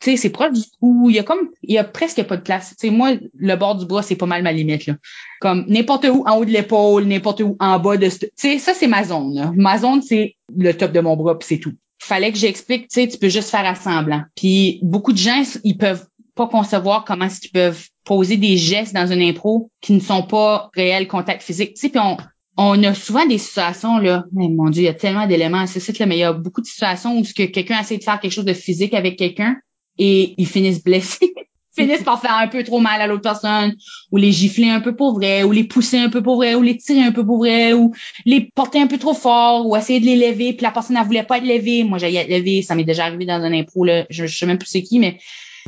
[0.00, 1.08] Tu sais, c'est proche du cou.
[1.08, 2.70] Il y a comme, il y a presque pas de place.
[2.70, 4.96] Tu sais, moi, le bord du bras, c'est pas mal ma limite, là.
[5.40, 8.74] Comme, n'importe où en haut de l'épaule, n'importe où en bas de tu sais, ça,
[8.74, 9.52] c'est ma zone, là.
[9.54, 11.72] Ma zone, c'est le top de mon bras, puis c'est tout.
[12.04, 14.22] Fallait que j'explique, tu sais, tu peux juste faire assemblant.
[14.34, 18.92] Puis beaucoup de gens, ils peuvent pas concevoir comment est-ce qu'ils peuvent poser des gestes
[18.92, 21.74] dans une impro qui ne sont pas réels contact physique.
[21.74, 22.16] Tu sais, puis on,
[22.56, 25.78] on a souvent des situations là, mais mon dieu, il y a tellement d'éléments c'est
[25.78, 28.18] ça mais il y a beaucoup de situations où ce que quelqu'un essaie de faire
[28.18, 29.56] quelque chose de physique avec quelqu'un
[29.96, 31.32] et ils finissent blessés.
[31.74, 33.74] finissent par faire un peu trop mal à l'autre personne,
[34.10, 36.62] ou les gifler un peu pour vrai, ou les pousser un peu pour vrai, ou
[36.62, 37.92] les tirer un peu pour vrai, ou
[38.24, 41.04] les porter un peu trop fort, ou essayer de les lever, puis la personne ne
[41.04, 41.84] voulait pas être levée.
[41.84, 44.58] Moi, j'ai être levée, ça m'est déjà arrivé dans un impro, là, je, sais même
[44.58, 45.18] plus c'est qui, mais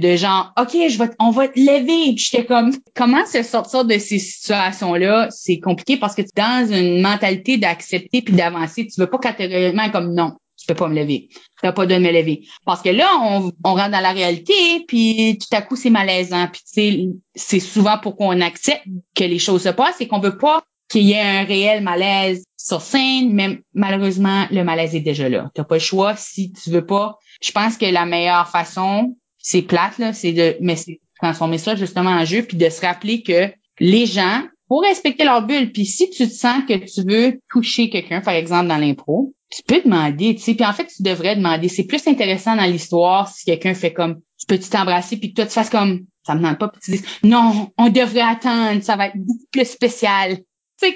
[0.00, 2.16] de genre OK, je vais on va te lever.
[2.16, 7.00] J'étais comme comment se sortir de ces situations-là, c'est compliqué parce que tu dans une
[7.00, 11.28] mentalité d'accepter puis d'avancer, tu veux pas catégoriquement comme non, tu peux pas me lever.
[11.62, 12.46] Tu pas de me lever.
[12.64, 16.48] Parce que là, on, on rentre dans la réalité, puis tout à coup, c'est malaisant.
[16.52, 20.20] Puis tu sais, c'est souvent pour qu'on accepte que les choses se passent et qu'on
[20.20, 25.00] veut pas qu'il y ait un réel malaise sur scène, mais malheureusement, le malaise est
[25.00, 25.50] déjà là.
[25.54, 27.18] Tu pas le choix si tu veux pas.
[27.42, 31.74] Je pense que la meilleure façon, c'est plate, là, c'est de, mais c'est transformer ça
[31.74, 33.50] justement en jeu, puis de se rappeler que
[33.80, 37.90] les gens, pour respecter leur bulle, puis si tu te sens que tu veux toucher
[37.90, 41.36] quelqu'un, par exemple dans l'impro, tu peux demander, tu sais, puis en fait, tu devrais
[41.36, 41.68] demander.
[41.68, 45.52] C'est plus intéressant dans l'histoire si quelqu'un fait comme, tu peux t'embrasser, puis toi, tu
[45.52, 49.06] fasses comme, ça me demande pas, puis tu dis, non, on devrait attendre, ça va
[49.08, 50.38] être beaucoup plus spécial.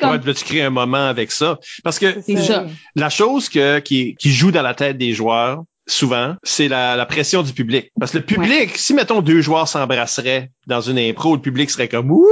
[0.00, 0.10] Comme...
[0.10, 1.58] Ouais, tu crées un moment avec ça?
[1.82, 2.16] Parce que
[2.94, 7.06] la chose que, qui, qui joue dans la tête des joueurs, souvent, c'est la, la,
[7.06, 7.90] pression du public.
[7.98, 11.88] Parce que le public, si mettons deux joueurs s'embrasseraient dans une impro, le public serait
[11.88, 12.24] comme Wouh!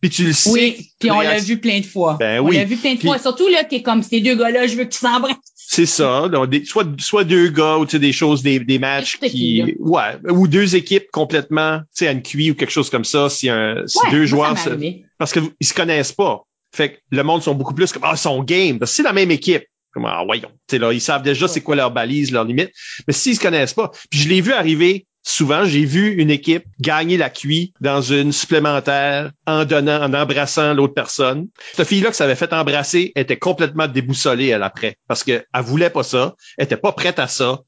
[0.00, 0.50] Puis tu le sais.
[0.50, 2.16] Oui, puis on l'a vu plein de fois.
[2.18, 2.56] Ben on oui.
[2.56, 3.18] l'a vu plein de fois.
[3.18, 5.36] Surtout là, t'es comme ces deux gars-là, je veux que tu s'embrasses.
[5.54, 6.30] C'est ça.
[6.64, 9.74] soit, soit deux gars ou tu sais, des choses, des, des matchs qui.
[9.80, 10.16] ouais.
[10.30, 13.28] Ou deux équipes complètement, tu sais, à une cuit ou quelque chose comme ça.
[13.28, 14.56] Si un si deux joueurs.
[14.56, 14.70] Se,
[15.18, 16.42] parce qu'ils se connaissent pas.
[16.72, 18.78] Fait que le monde sont beaucoup plus comme Ah, ils sont game.
[18.78, 19.64] Parce que c'est la même équipe.
[19.96, 20.50] Comme, ah, voyons.
[20.72, 22.70] là, ils savent déjà c'est quoi leur balise, leur limite.
[23.08, 26.64] Mais s'ils se connaissent pas, puis je l'ai vu arriver souvent, j'ai vu une équipe
[26.80, 31.48] gagner la cuit dans une supplémentaire en donnant, en embrassant l'autre personne.
[31.72, 34.98] Cette fille-là qui s'avait fait embrasser était complètement déboussolée, elle, après.
[35.08, 36.34] Parce qu'elle voulait pas ça.
[36.58, 37.60] Elle était pas prête à ça.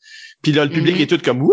[0.43, 1.03] Puis là, le public mm-hmm.
[1.03, 1.53] est tout comme Wouh!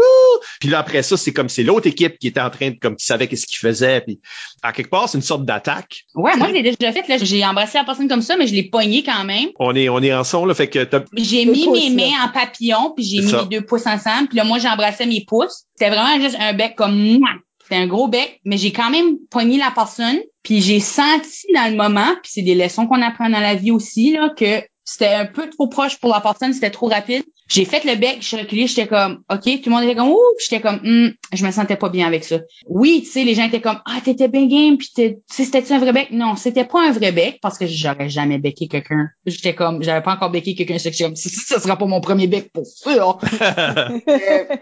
[0.60, 2.96] Puis là, après ça, c'est comme c'est l'autre équipe qui était en train de, comme
[2.96, 4.02] qui savait qu'est-ce qu'il faisait.
[4.02, 4.20] Puis
[4.62, 6.04] à quelque part, c'est une sorte d'attaque.
[6.14, 7.08] Ouais, moi, je l'ai déjà fait.
[7.08, 9.50] Là, j'ai embrassé la personne comme ça, mais je l'ai pogné quand même.
[9.60, 13.04] On est, on est ensemble, là, fait que J'ai mis mes mains en papillon, puis
[13.04, 14.28] j'ai mis mes deux pouces ensemble.
[14.30, 15.66] Puis là, moi, j'embrassais mes pouces.
[15.76, 17.20] C'était vraiment juste un bec comme
[17.66, 21.68] c'était un gros bec, mais j'ai quand même pogné la personne, puis j'ai senti dans
[21.72, 25.14] le moment, puis c'est des leçons qu'on apprend dans la vie aussi, là, que c'était
[25.14, 27.24] un peu trop proche pour la personne, c'était trop rapide.
[27.48, 30.10] J'ai fait le bec, je suis reculée, j'étais comme, OK, tout le monde était comme,
[30.10, 32.40] ouh, j'étais comme, hum, je me sentais pas bien avec ça.
[32.68, 34.90] Oui, tu sais, les gens étaient comme, ah, t'étais bien game, puis
[35.30, 36.10] c'était un vrai bec?
[36.12, 39.10] Non, c'était pas un vrai bec, parce que j'aurais jamais becqué quelqu'un.
[39.28, 42.26] J'étais comme, j'avais pas encore becqué quelqu'un, j'étais comme, si ça sera pas mon premier
[42.26, 43.20] bec pour sûr.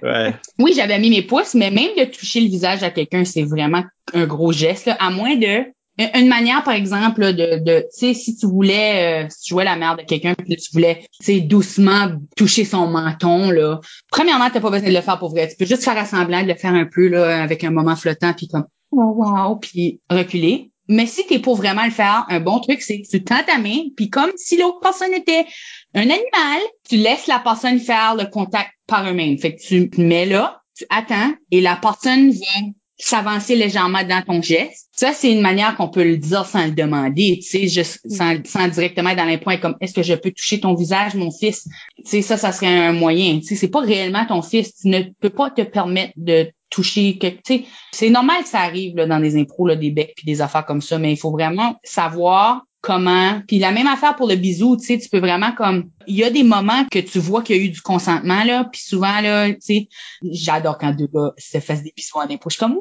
[0.03, 0.33] ouais.
[0.59, 3.83] Oui, j'avais mis mes pouces, mais même de toucher le visage à quelqu'un, c'est vraiment
[4.13, 5.65] un gros geste, là, à moins de
[5.97, 10.01] une manière, par exemple, de, tu sais, si tu voulais, euh, si la mère de
[10.01, 13.79] quelqu'un, puis tu voulais, tu sais, doucement toucher son menton, là.
[14.11, 15.47] Premièrement, t'as pas besoin de le faire pour vrai.
[15.47, 18.33] Tu peux juste faire assemblant, de le faire un peu, là, avec un moment flottant,
[18.33, 20.71] puis comme, wow, wow, puis reculer.
[20.89, 23.57] Mais si t'es pour vraiment le faire, un bon truc, c'est que tu tends ta
[23.57, 25.45] main, puis comme si l'autre personne était
[25.93, 29.37] un animal, tu laisses la personne faire le contact par eux-mêmes.
[29.37, 32.71] Fait que tu mets là, tu attends, et la personne vient
[33.03, 34.87] s'avancer légèrement dans ton geste.
[34.93, 38.37] Ça, c'est une manière qu'on peut le dire sans le demander, tu sais, juste sans,
[38.45, 41.31] sans directement être dans les points comme est-ce que je peux toucher ton visage, mon
[41.31, 41.67] fils?
[41.97, 43.39] Tu sais, ça, ça serait un moyen.
[43.39, 44.75] Tu sais, c'est pas réellement ton fils.
[44.75, 48.59] Tu ne peux pas te permettre de toucher que, tu sais, c'est normal que ça
[48.59, 51.17] arrive là, dans des impros, là, des becs puis des affaires comme ça, mais il
[51.17, 53.41] faut vraiment savoir comment.
[53.47, 56.23] Puis la même affaire pour le bisou, tu sais, tu peux vraiment comme il y
[56.23, 59.21] a des moments que tu vois qu'il y a eu du consentement là, puis souvent
[59.21, 59.87] là, tu sais,
[60.21, 62.49] j'adore quand deux gars se fassent des bisous en impro.
[62.49, 62.77] Je suis comme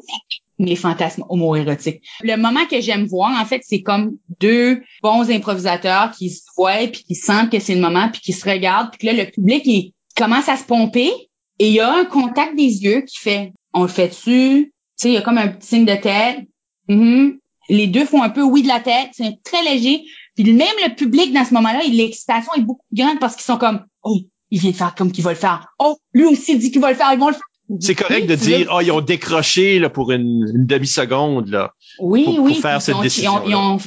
[0.59, 2.03] mes fantasmes homo-érotiques.
[2.21, 6.85] Le moment que j'aime voir, en fait, c'est comme deux bons improvisateurs qui se voient
[6.91, 9.63] puis qui sentent que c'est le moment puis qui se regardent puis là le public
[9.65, 11.11] il commence à se pomper
[11.59, 14.65] et il y a un contact des yeux qui fait on le fait-tu?
[14.65, 16.41] Tu sais, il y a comme un petit signe de tête.
[16.89, 17.37] Mm-hmm
[17.69, 20.03] les deux font un peu oui de la tête, c'est très léger.
[20.35, 23.57] Puis même le public dans ce moment-là, l'excitation est beaucoup plus grande parce qu'ils sont
[23.57, 25.67] comme oh, il vient de faire comme qu'il va le faire.
[25.79, 27.41] Oh, lui aussi dit qu'il va le faire, ils vont le faire.
[27.79, 31.73] C'est correct de dire oh ils ont décroché là pour une, demi-seconde là.
[31.99, 32.53] Oui, pour, oui.
[32.53, 33.41] Pour faire cette décision.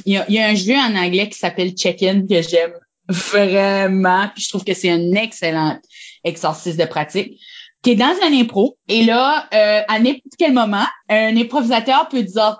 [0.05, 2.73] Il y, a un jeu en anglais qui s'appelle Check-in que j'aime
[3.07, 4.29] vraiment.
[4.33, 5.79] Puis je trouve que c'est un excellent
[6.23, 7.39] exercice de pratique.
[7.83, 12.23] Qui est dans un impro et là euh, à n'importe quel moment un improvisateur peut
[12.23, 12.57] dire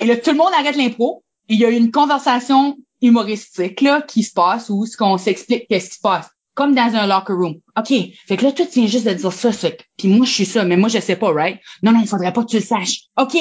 [0.00, 1.22] et là, tout le monde arrête l'impro.
[1.48, 5.90] Il y a une conversation humoristique là, qui se passe où ce qu'on s'explique qu'est-ce
[5.90, 6.28] qui se passe.
[6.54, 7.54] Comme dans un locker room.
[7.76, 7.92] OK.
[8.26, 9.70] Fait que là, toi, tu viens juste de dire ça, ça.
[9.98, 11.58] Puis moi, je suis ça, mais moi, je sais pas, right?
[11.82, 13.06] Non, non, il faudrait pas que tu le saches.
[13.16, 13.36] OK.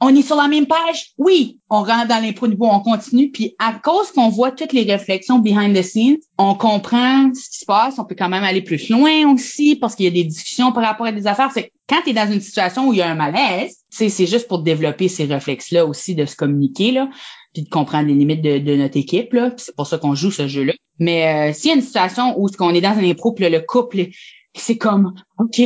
[0.00, 1.12] On est sur la même page?
[1.18, 1.58] Oui.
[1.70, 3.30] On rentre dans l'impro niveau, on continue.
[3.30, 7.58] Puis à cause qu'on voit toutes les réflexions behind the scenes, on comprend ce qui
[7.58, 7.98] se passe.
[7.98, 10.84] On peut quand même aller plus loin aussi parce qu'il y a des discussions par
[10.84, 11.50] rapport à des affaires.
[11.52, 14.46] C'est quand tu es dans une situation où il y a un malaise, c'est juste
[14.46, 17.08] pour développer ces réflexes-là aussi de se communiquer, là,
[17.54, 19.32] puis de comprendre les limites de, notre équipe.
[19.32, 19.52] Là.
[19.56, 20.74] C'est pour ça qu'on joue ce jeu-là.
[20.98, 23.60] Mais euh, s'il y a une situation où on est dans un impro, puis le
[23.60, 24.06] couple,
[24.54, 25.60] c'est comme OK,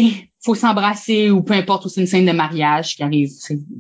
[0.45, 3.31] faut s'embrasser ou peu importe, ou c'est une scène de mariage qui arrive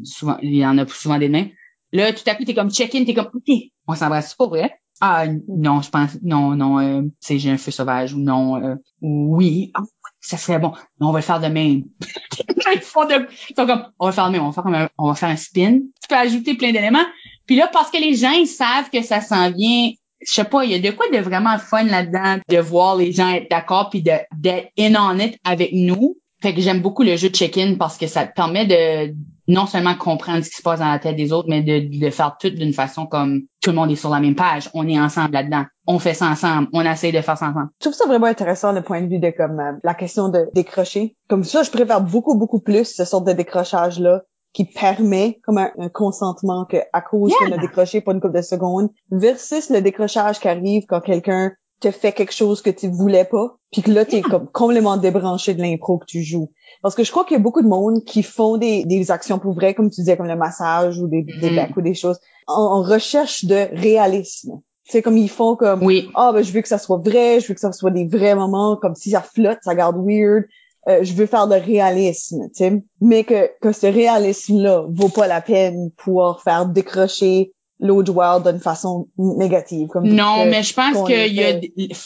[0.04, 1.48] souvent, il y en a souvent des mains.
[1.92, 3.54] Là, tout à coup, t'es comme check-in, t'es comme OK,
[3.86, 4.72] on s'embrasse pas vrai?
[5.00, 8.76] Ah non, je pense non, non, euh, c'est j'ai un feu sauvage ou non, euh,
[9.00, 9.82] oui, ah,
[10.20, 10.72] ça serait bon.
[11.00, 11.82] Mais on va le faire de même.
[12.72, 15.08] ils font de, ils comme, on va faire de même, on va faire un, on
[15.08, 15.80] va faire un spin.
[16.00, 17.04] Tu peux ajouter plein d'éléments.
[17.46, 19.90] Puis là, parce que les gens, ils savent que ça s'en vient,
[20.24, 23.12] je sais pas, il y a de quoi de vraiment fun là-dedans, de voir les
[23.12, 26.16] gens être d'accord puis d'être in on it avec nous.
[26.42, 29.14] Fait que j'aime beaucoup le jeu de check-in parce que ça te permet de
[29.46, 32.10] non seulement comprendre ce qui se passe dans la tête des autres, mais de, de
[32.10, 34.68] faire tout d'une façon comme tout le monde est sur la même page.
[34.74, 35.64] On est ensemble là-dedans.
[35.86, 36.68] On fait ça ensemble.
[36.72, 37.68] On essaie de faire ça ensemble.
[37.78, 40.48] Je trouve ça vraiment intéressant le point de vue de comme euh, la question de
[40.52, 41.16] décrocher.
[41.28, 44.22] Comme ça, je préfère beaucoup, beaucoup plus ce sort de décrochage-là
[44.52, 48.42] qui permet comme un, consentement que à cause qu'on a décroché pour une couple de
[48.42, 51.52] secondes versus le décrochage qui arrive quand quelqu'un
[51.82, 54.96] te fait quelque chose que tu voulais pas, puis que là, tu es comme complètement
[54.96, 56.50] débranché de l'impro que tu joues.
[56.80, 59.38] Parce que je crois qu'il y a beaucoup de monde qui font des, des actions
[59.38, 61.72] pour vrai, comme tu disais, comme le massage ou des, des mm-hmm.
[61.76, 64.60] ou des choses, en, recherche de réalisme.
[64.84, 66.10] C'est comme ils font comme oui.
[66.14, 68.34] ah ben je veux que ça soit vrai, je veux que ça soit des vrais
[68.34, 70.44] moments, comme si ça flotte, ça garde weird.
[70.88, 75.28] Euh, je veux faire de réalisme, tu sais, mais que que ce réalisme-là vaut pas
[75.28, 77.52] la peine pour faire décrocher
[77.82, 79.88] l'autre joueur d'une façon négative.
[79.88, 81.60] Comme non, mais je pense que y a,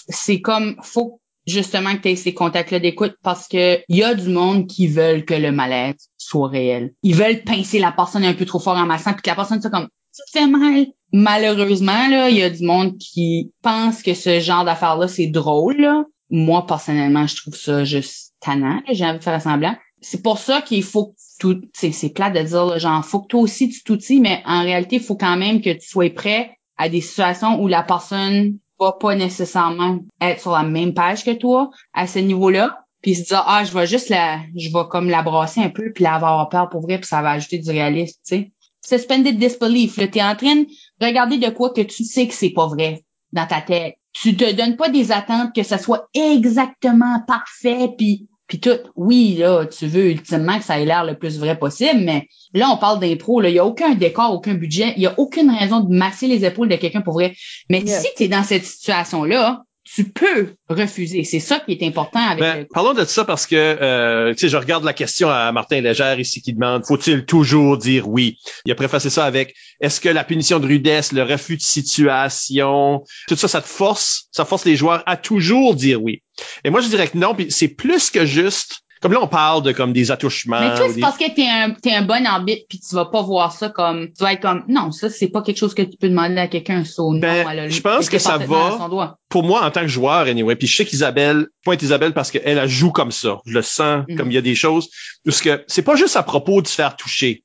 [0.09, 4.15] c'est comme, faut justement que tu aies ces contacts-là d'écoute parce que il y a
[4.15, 6.95] du monde qui veulent que le mal-être soit réel.
[7.03, 9.61] Ils veulent pincer la personne un peu trop fort en massant puis que la personne
[9.61, 10.87] soit comme, ça fait mal.
[11.13, 15.77] Malheureusement, là, il y a du monde qui pense que ce genre d'affaires-là, c'est drôle,
[15.77, 16.05] là.
[16.31, 19.77] Moi, personnellement, je trouve ça juste tannant, j'ai envie de faire semblant.
[20.01, 23.69] C'est pour ça qu'il faut tout, c'est plat de dire, genre, faut que toi aussi
[23.69, 27.01] tu t'outilles, mais en réalité, il faut quand même que tu sois prêt à des
[27.01, 32.07] situations où la personne va pas nécessairement être sur la même page que toi à
[32.07, 35.61] ce niveau-là puis se dire ah je vais juste la je vais comme la brasser
[35.61, 38.37] un peu puis la avoir peur pour vrai puis ça va ajouter du réalisme tu
[38.37, 38.53] sais.
[38.83, 40.07] Suspended disbelief là.
[40.07, 43.47] T'es en train de regarder de quoi que tu sais que c'est pas vrai dans
[43.47, 43.97] ta tête.
[44.13, 49.37] Tu te donnes pas des attentes que ça soit exactement parfait puis puis tout, oui,
[49.39, 52.77] là, tu veux ultimement que ça ait l'air le plus vrai possible, mais là, on
[52.77, 55.81] parle d'impro, là, il n'y a aucun décor, aucun budget, il n'y a aucune raison
[55.81, 57.35] de masser les épaules de quelqu'un pour vrai.
[57.71, 61.25] Mais si tu es dans cette situation-là, tu peux refuser.
[61.25, 64.49] C'est ça qui est important avec ben, Parlons de ça parce que euh, tu sais,
[64.49, 68.39] je regarde la question à Martin Légère ici qui demande faut-il toujours dire oui?
[68.65, 73.05] Il a préfacé ça avec est-ce que la punition de rudesse, le refus de situation,
[73.29, 76.23] tout ça, ça te force, ça force les joueurs à toujours dire oui?
[76.65, 77.35] Et moi, je dirais que non.
[77.35, 80.59] Puis c'est plus que juste comme là, on parle de comme des attouchements.
[80.61, 83.05] Mais toi, c'est des- parce que t'es un, t'es un bon arbitre puis tu vas
[83.07, 85.83] pas voir ça comme, tu vas être comme, non, ça, c'est pas quelque chose que
[85.83, 89.17] tu peux demander à quelqu'un, non, Ben, je pense que ça va.
[89.29, 92.59] pour moi, en tant que joueur, anyway, puis je sais qu'Isabelle, pointe Isabelle parce qu'elle,
[92.59, 93.39] elle joue comme ça.
[93.47, 94.17] Je le sens, Mhm.
[94.17, 94.89] comme il y a des choses.
[95.25, 97.43] Parce que c'est pas juste à propos de se faire toucher.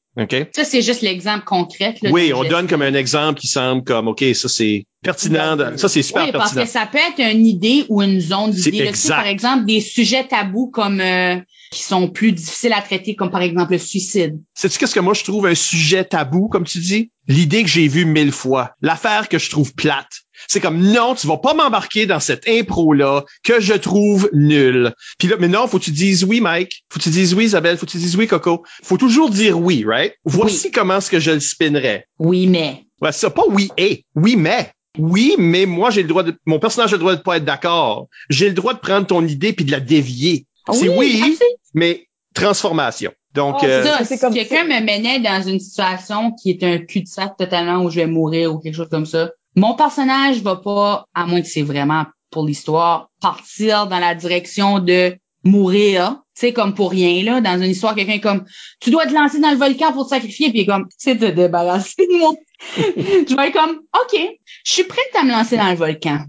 [0.54, 1.96] Ça, c'est juste l'exemple concret.
[2.02, 5.56] là, oui, on donne comme un exemple qui semble comme, OK, ça c'est pertinent.
[5.56, 6.66] de- Ça c'est super Oui, parce pertinent.
[6.66, 8.90] que ça peut être une idée ou une zone d'idée.
[8.92, 9.10] Tu sais.
[9.10, 11.38] Par exemple, des sujets tabous comme euh,
[11.72, 14.38] qui sont plus difficiles à traiter, comme par exemple le suicide.
[14.54, 17.12] Sais-tu qu'est-ce que moi je trouve un sujet tabou, comme tu dis?
[17.28, 18.72] L'idée que j'ai vue mille fois.
[18.82, 20.10] L'affaire que je trouve plate.
[20.48, 24.94] C'est comme, non, tu vas pas m'embarquer dans cette impro-là que je trouve nulle.
[25.18, 26.84] Puis là, mais non, faut que tu dises oui, Mike.
[26.90, 27.78] Faut que tu dises oui, Isabelle.
[27.78, 28.64] Faut que tu dises oui, Coco.
[28.84, 30.14] Faut toujours dire oui, right?
[30.26, 32.06] Voici comment est-ce que je le spinnerais.
[32.20, 32.84] Oui, mais.
[33.02, 34.06] Ouais, c'est ça, pas oui et.
[34.16, 34.72] Oui, mais.
[34.98, 37.46] Oui, mais moi, j'ai le droit de, mon personnage a le droit de pas être
[37.46, 38.08] d'accord.
[38.30, 40.46] J'ai le droit de prendre ton idée puis de la dévier.
[40.72, 41.38] C'est oui,
[41.74, 43.12] mais transformation.
[43.34, 46.64] Donc, Oh, euh, Ça, c'est si comme quelqu'un me menait dans une situation qui est
[46.64, 50.56] un cul-de-sac totalement où je vais mourir ou quelque chose comme ça, mon personnage va
[50.56, 56.48] pas, à moins que c'est vraiment pour l'histoire, partir dans la direction de mourir, tu
[56.48, 58.46] sais, comme pour rien, là, dans une histoire, quelqu'un comme,
[58.80, 62.08] tu dois te lancer dans le volcan pour te sacrifier, puis comme, c'est te débarrasser
[62.08, 62.34] de moi.
[62.78, 64.20] je vais être comme, OK,
[64.64, 66.20] je suis prête à me lancer dans le volcan.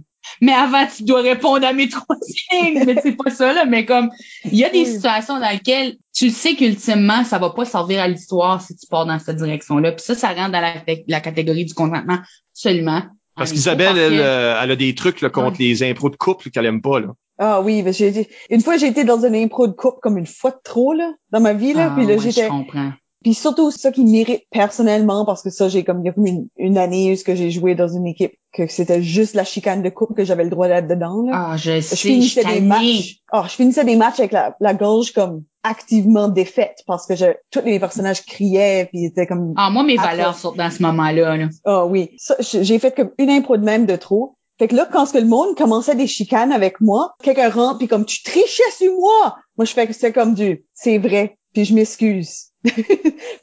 [0.42, 2.82] Mais avant, tu dois répondre à mes trois signes.
[2.84, 3.64] Mais c'est pas ça, là.
[3.64, 4.10] Mais comme,
[4.44, 8.08] il y a des situations dans lesquelles tu sais qu'ultimement, ça va pas servir à
[8.08, 9.92] l'histoire si tu pars dans cette direction-là.
[9.92, 10.74] Puis ça, ça rentre dans la,
[11.06, 12.18] la catégorie du consentement
[12.52, 13.02] seulement.
[13.36, 16.50] Parce En qu'Isabelle, elle, euh, elle a des trucs là, contre les impros de couple
[16.50, 17.00] qu'elle aime pas.
[17.00, 17.14] Là.
[17.38, 20.18] Ah oui, mais j'ai été, une fois j'ai été dans une impro de couple comme
[20.18, 22.48] une fois de trop là dans ma vie là, Ah, puis là ouais, j'étais, Je
[22.48, 22.92] comprends.
[23.22, 26.26] Puis surtout ça qui mérite personnellement parce que ça j'ai comme il y a comme
[26.26, 29.44] une, une année où ce que j'ai joué dans une équipe que c'était juste la
[29.44, 31.32] chicane de couple que j'avais le droit d'être dedans là.
[31.34, 33.16] Ah, je je sais, je finissais suis des matchs.
[33.32, 37.26] Oh, je finissais des matchs avec la, la gorge comme activement défaite parce que je,
[37.50, 41.36] tous les personnages criaient puis étaient comme Ah, moi, mes valeurs sont dans ce moment-là.
[41.36, 41.48] Là.
[41.64, 42.10] Ah oui,
[42.40, 44.36] j'ai fait comme une impro de même de trop.
[44.58, 47.78] Fait que là, quand ce que le monde commençait des chicanes avec moi, quelqu'un rentre
[47.78, 49.36] puis comme tu trichais sur moi.
[49.56, 52.51] Moi, je fais que c'était comme du, c'est vrai, puis je m'excuse.
[52.64, 52.72] Puis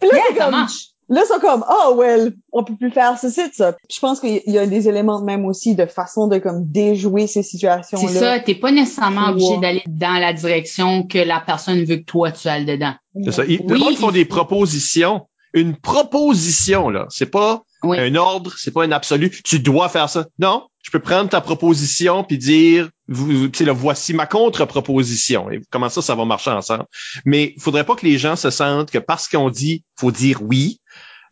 [0.02, 0.88] là, Yeah, c'est ça comme, marche.
[1.10, 3.76] là, c'est comme, oh well, on peut plus faire ceci, ça.
[3.90, 7.44] Je pense qu'il y a des éléments même aussi de façon de comme déjouer ces
[7.44, 8.08] situations-là.
[8.08, 12.04] C'est ça, t'es pas nécessairement obligé d'aller dans la direction que la personne veut que
[12.06, 12.94] toi tu ailles dedans.
[13.24, 13.46] C'est ça.
[13.46, 15.22] Ils, Oui, le monde font il des propositions.
[15.54, 17.08] Une proposition, là.
[17.10, 17.98] C'est pas Oui.
[18.00, 19.32] un ordre, c'est pas un absolu.
[19.44, 20.28] Tu dois faire ça.
[20.38, 20.68] Non.
[20.84, 25.52] Je peux prendre ta proposition puis dire, vous, tu sais, voici ma contre-proposition.
[25.52, 26.86] Et comment ça, ça va marcher ensemble?
[27.26, 30.42] Mais il faudrait pas que les gens se sentent que parce qu'on dit, faut dire
[30.42, 30.80] oui.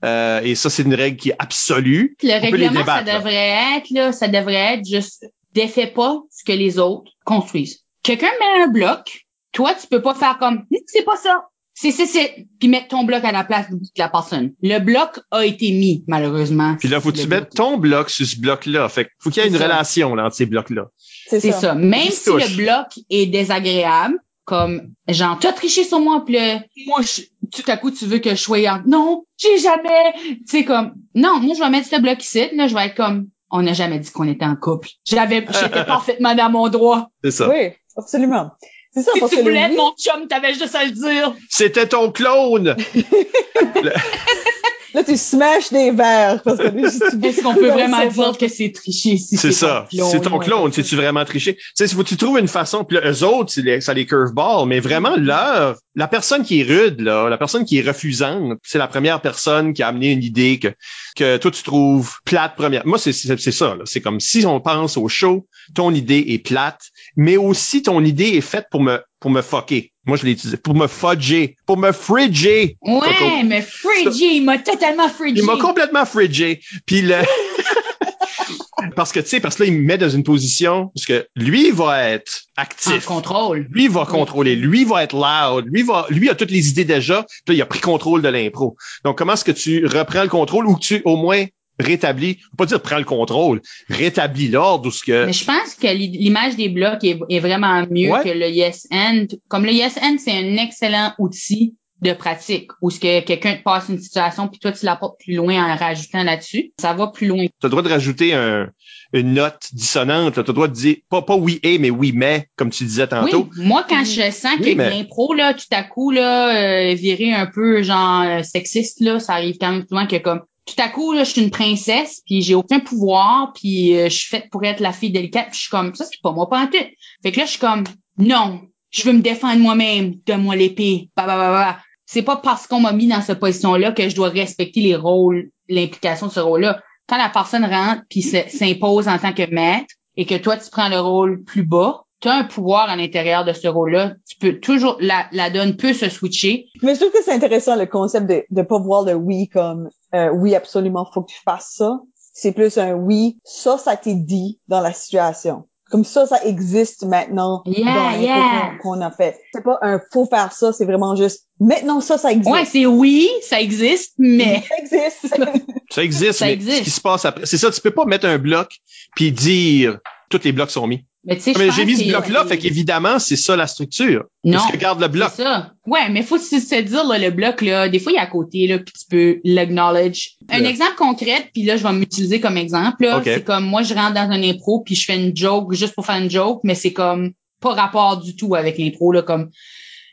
[0.05, 2.15] Euh, et ça, c'est une règle qui est absolue.
[2.21, 3.17] Le On règlement, ça là.
[3.17, 7.83] devrait être, là, ça devrait être juste défais pas ce que les autres construisent.
[8.03, 11.47] Quelqu'un met un bloc, toi, tu peux pas faire comme Hum, c'est pas ça.
[11.79, 14.53] C'est, c'est, c'est, puis mettre ton bloc à la place de la personne.
[14.63, 16.75] Le bloc a été mis, malheureusement.
[16.79, 17.39] Puis là, faut que Le tu bloc.
[17.41, 18.89] mettes ton bloc sur ce bloc-là.
[18.89, 19.65] Fait que faut qu'il y ait une ça.
[19.65, 20.87] relation là, entre ces blocs-là.
[21.27, 21.59] C'est C'est ça.
[21.59, 21.75] ça.
[21.75, 22.49] Même si touche.
[22.49, 26.57] le bloc est désagréable, comme genre t'as triché sur moi, puis le-
[26.87, 27.21] moi je-
[27.51, 30.93] tout à coup tu veux que je sois en non, j'ai jamais, tu sais comme
[31.13, 33.73] non, moi je vais mettre ce bloc ici, là je vais être comme on n'a
[33.73, 34.89] jamais dit qu'on était en couple.
[35.05, 37.09] J'avais j'étais parfaitement dans mon droit.
[37.23, 37.47] C'est ça.
[37.49, 38.49] Oui, absolument.
[38.97, 40.83] C'est ça, Si parce tu que le voulais être oui- mon chum, t'avais juste à
[40.85, 41.35] le dire.
[41.49, 42.75] C'était ton clone.
[44.97, 49.17] là, tu smashes des verres parce que Est-ce qu'on peut vraiment dire que c'est triché
[49.17, 49.87] si C'est ça.
[49.91, 50.71] C'est ton clone.
[50.71, 51.55] c'est C'est-tu vraiment triché?
[51.55, 52.83] Tu sais, il faut que tu trouves une façon.
[52.83, 54.67] Puis là, eux autres, ça les curveball.
[54.67, 58.77] Mais vraiment, leur, la personne qui est rude, là, la personne qui est refusante, c'est
[58.77, 60.69] la première personne qui a amené une idée que,
[61.15, 62.85] que toi, tu trouves plate première.
[62.85, 63.83] Moi, c'est, ça, là.
[63.85, 66.81] C'est comme si on pense au show, ton idée est plate,
[67.15, 69.91] mais aussi ton idée est faite pour me, pour me fucker.
[70.07, 70.57] Moi, je l'ai utilisé.
[70.57, 71.57] Pour me fudger.
[71.65, 72.77] Pour me fridger.
[72.81, 75.41] Ouais, mais Fridgy, il m'a totalement Fridgy.
[75.41, 76.61] Il m'a complètement fridgé.
[76.85, 77.15] Puis le...
[78.95, 81.27] parce que tu sais, parce que là, il me met dans une position parce que
[81.35, 83.05] lui va être en actif.
[83.05, 83.67] contrôle.
[83.69, 84.55] Lui va contrôler.
[84.55, 85.65] Lui va être loud.
[85.71, 87.25] Lui va, lui a toutes les idées déjà.
[87.45, 88.77] Puis là, il a pris contrôle de l'impro.
[89.03, 91.43] Donc, comment est-ce que tu reprends le contrôle ou que tu, au moins,
[91.79, 95.75] rétablis, faut pas dire prends le contrôle, rétablis l'ordre ou ce que, Mais je pense
[95.75, 98.23] que l'i- l'image des blocs est, est vraiment mieux Ouais.
[98.23, 99.25] que le yes and.
[99.47, 103.63] Comme le yes and, c'est un excellent outil de pratique où ce que quelqu'un te
[103.63, 106.71] passe une situation puis toi tu l'apportes plus loin en rajoutant là-dessus.
[106.79, 107.45] Ça va plus loin.
[107.45, 108.69] tu as le droit de rajouter un,
[109.13, 110.35] une note dissonante.
[110.35, 112.83] Tu as le droit de dire, pas, pas oui et, mais oui mais, comme tu
[112.83, 113.49] disais tantôt.
[113.57, 116.93] Oui, moi quand je sens Oui, que mais- l'impro là tout à coup là euh,
[116.93, 120.81] virer un peu genre euh, sexiste là, ça arrive quand même souvent que comme tout
[120.81, 124.27] à coup là je suis une princesse puis j'ai aucun pouvoir puis euh, je suis
[124.27, 126.59] faite pour être la fille délicate puis je suis comme ça c'est pas moi pas
[126.59, 126.77] en tout.
[127.23, 127.85] Fait que là je suis comme
[128.17, 131.77] non, je veux me défendre moi-même, donne-moi l'épée, bah, bah, bah, bah.
[132.05, 135.51] C'est pas parce qu'on m'a mis dans cette position-là que je dois respecter les rôles,
[135.67, 136.81] l'implication de ce rôle-là.
[137.07, 140.89] Quand la personne rentre puis s'impose en tant que maître et que toi, tu prends
[140.89, 144.13] le rôle plus bas, tu as un pouvoir à l'intérieur de ce rôle-là.
[144.27, 146.65] Tu peux toujours, la, la donne peut se switcher.
[146.81, 149.89] Mais je trouve que c'est intéressant le concept de, de pas voir le oui comme,
[150.13, 151.99] euh, oui, absolument, faut que tu fasses ça.
[152.33, 155.65] C'est plus un oui, ça, ça t'est dit dans la situation.
[155.89, 158.77] Comme ça, ça existe maintenant yeah, yeah.
[158.81, 159.39] qu'on a fait.
[159.53, 162.51] C'est pas un faut faire ça, c'est vraiment juste maintenant ça, ça existe.
[162.51, 165.27] Ouais, c'est oui, ça existe, mais ça existe.
[165.89, 166.79] ça existe, ça mais existe.
[166.79, 168.69] ce qui se passe après, c'est ça, tu peux pas mettre un bloc
[169.15, 169.99] puis dire
[170.29, 171.05] tous les blocs sont mis.
[171.27, 174.23] Mais tu sais, j'ai mis ce bloc-là, fait qu'évidemment, c'est ça la structure.
[174.45, 174.53] Non.
[174.53, 175.29] Parce que garde le bloc?
[175.35, 175.73] C'est ça.
[175.85, 178.65] Ouais, mais faut se dire, là, le bloc, là, des fois, il est à côté,
[178.65, 180.37] là, puis tu peux l'acknowledge.
[180.49, 183.21] Un exemple concret, puis là, je vais m'utiliser comme exemple, là.
[183.23, 186.05] C'est comme, moi, je rentre dans un impro, puis je fais une joke juste pour
[186.05, 189.49] faire une joke, mais c'est comme, pas rapport du tout avec l'impro, là, comme,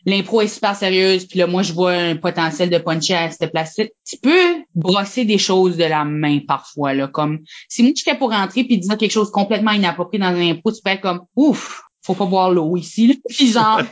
[0.06, 3.50] l'impro est super sérieuse, puis là, moi, je vois un potentiel de puncher à cette
[3.52, 8.16] place Tu peux brosser des choses de la main parfois, là, comme si moi, j'étais
[8.16, 11.22] pour rentrer puis dire quelque chose complètement inapproprié dans un impro, tu peux être comme,
[11.36, 13.14] ouf, faut pas boire l'eau ici, là.
[13.28, 13.82] puis genre,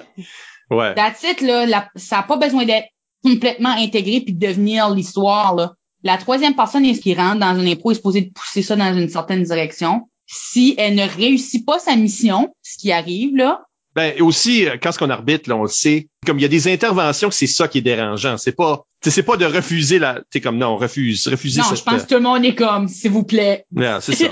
[0.71, 0.95] ouais.
[0.95, 2.89] that's it, là, ça a pas besoin d'être
[3.25, 5.75] complètement intégré puis de devenir l'histoire, là.
[6.05, 9.45] La troisième personne rentre dans un impro est supposée de pousser ça dans une certaine
[9.45, 10.09] direction.
[10.27, 13.63] Si elle ne réussit pas sa mission, ce qui arrive, là,
[13.95, 16.49] ben aussi, euh, quand ce qu'on arbitre, là, on le sait, comme il y a
[16.49, 18.39] des interventions, c'est ça qui est dérangeant.
[18.39, 21.61] C'est pas, c'est pas de refuser la, t'es comme non, refuse, refuser.
[21.61, 23.67] Non, je pense que tout le monde est comme, s'il vous plaît.
[23.77, 24.29] Yeah, c'est ça.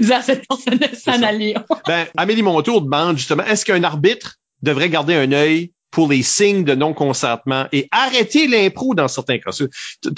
[0.00, 1.54] Vous cette personne de s'en aller.
[1.86, 6.64] ben, Amélie Montour demande justement, est-ce qu'un arbitre devrait garder un œil pour les signes
[6.64, 9.50] de non-consentement et arrêter l'impro dans certains cas?
[9.50, 9.68] Tu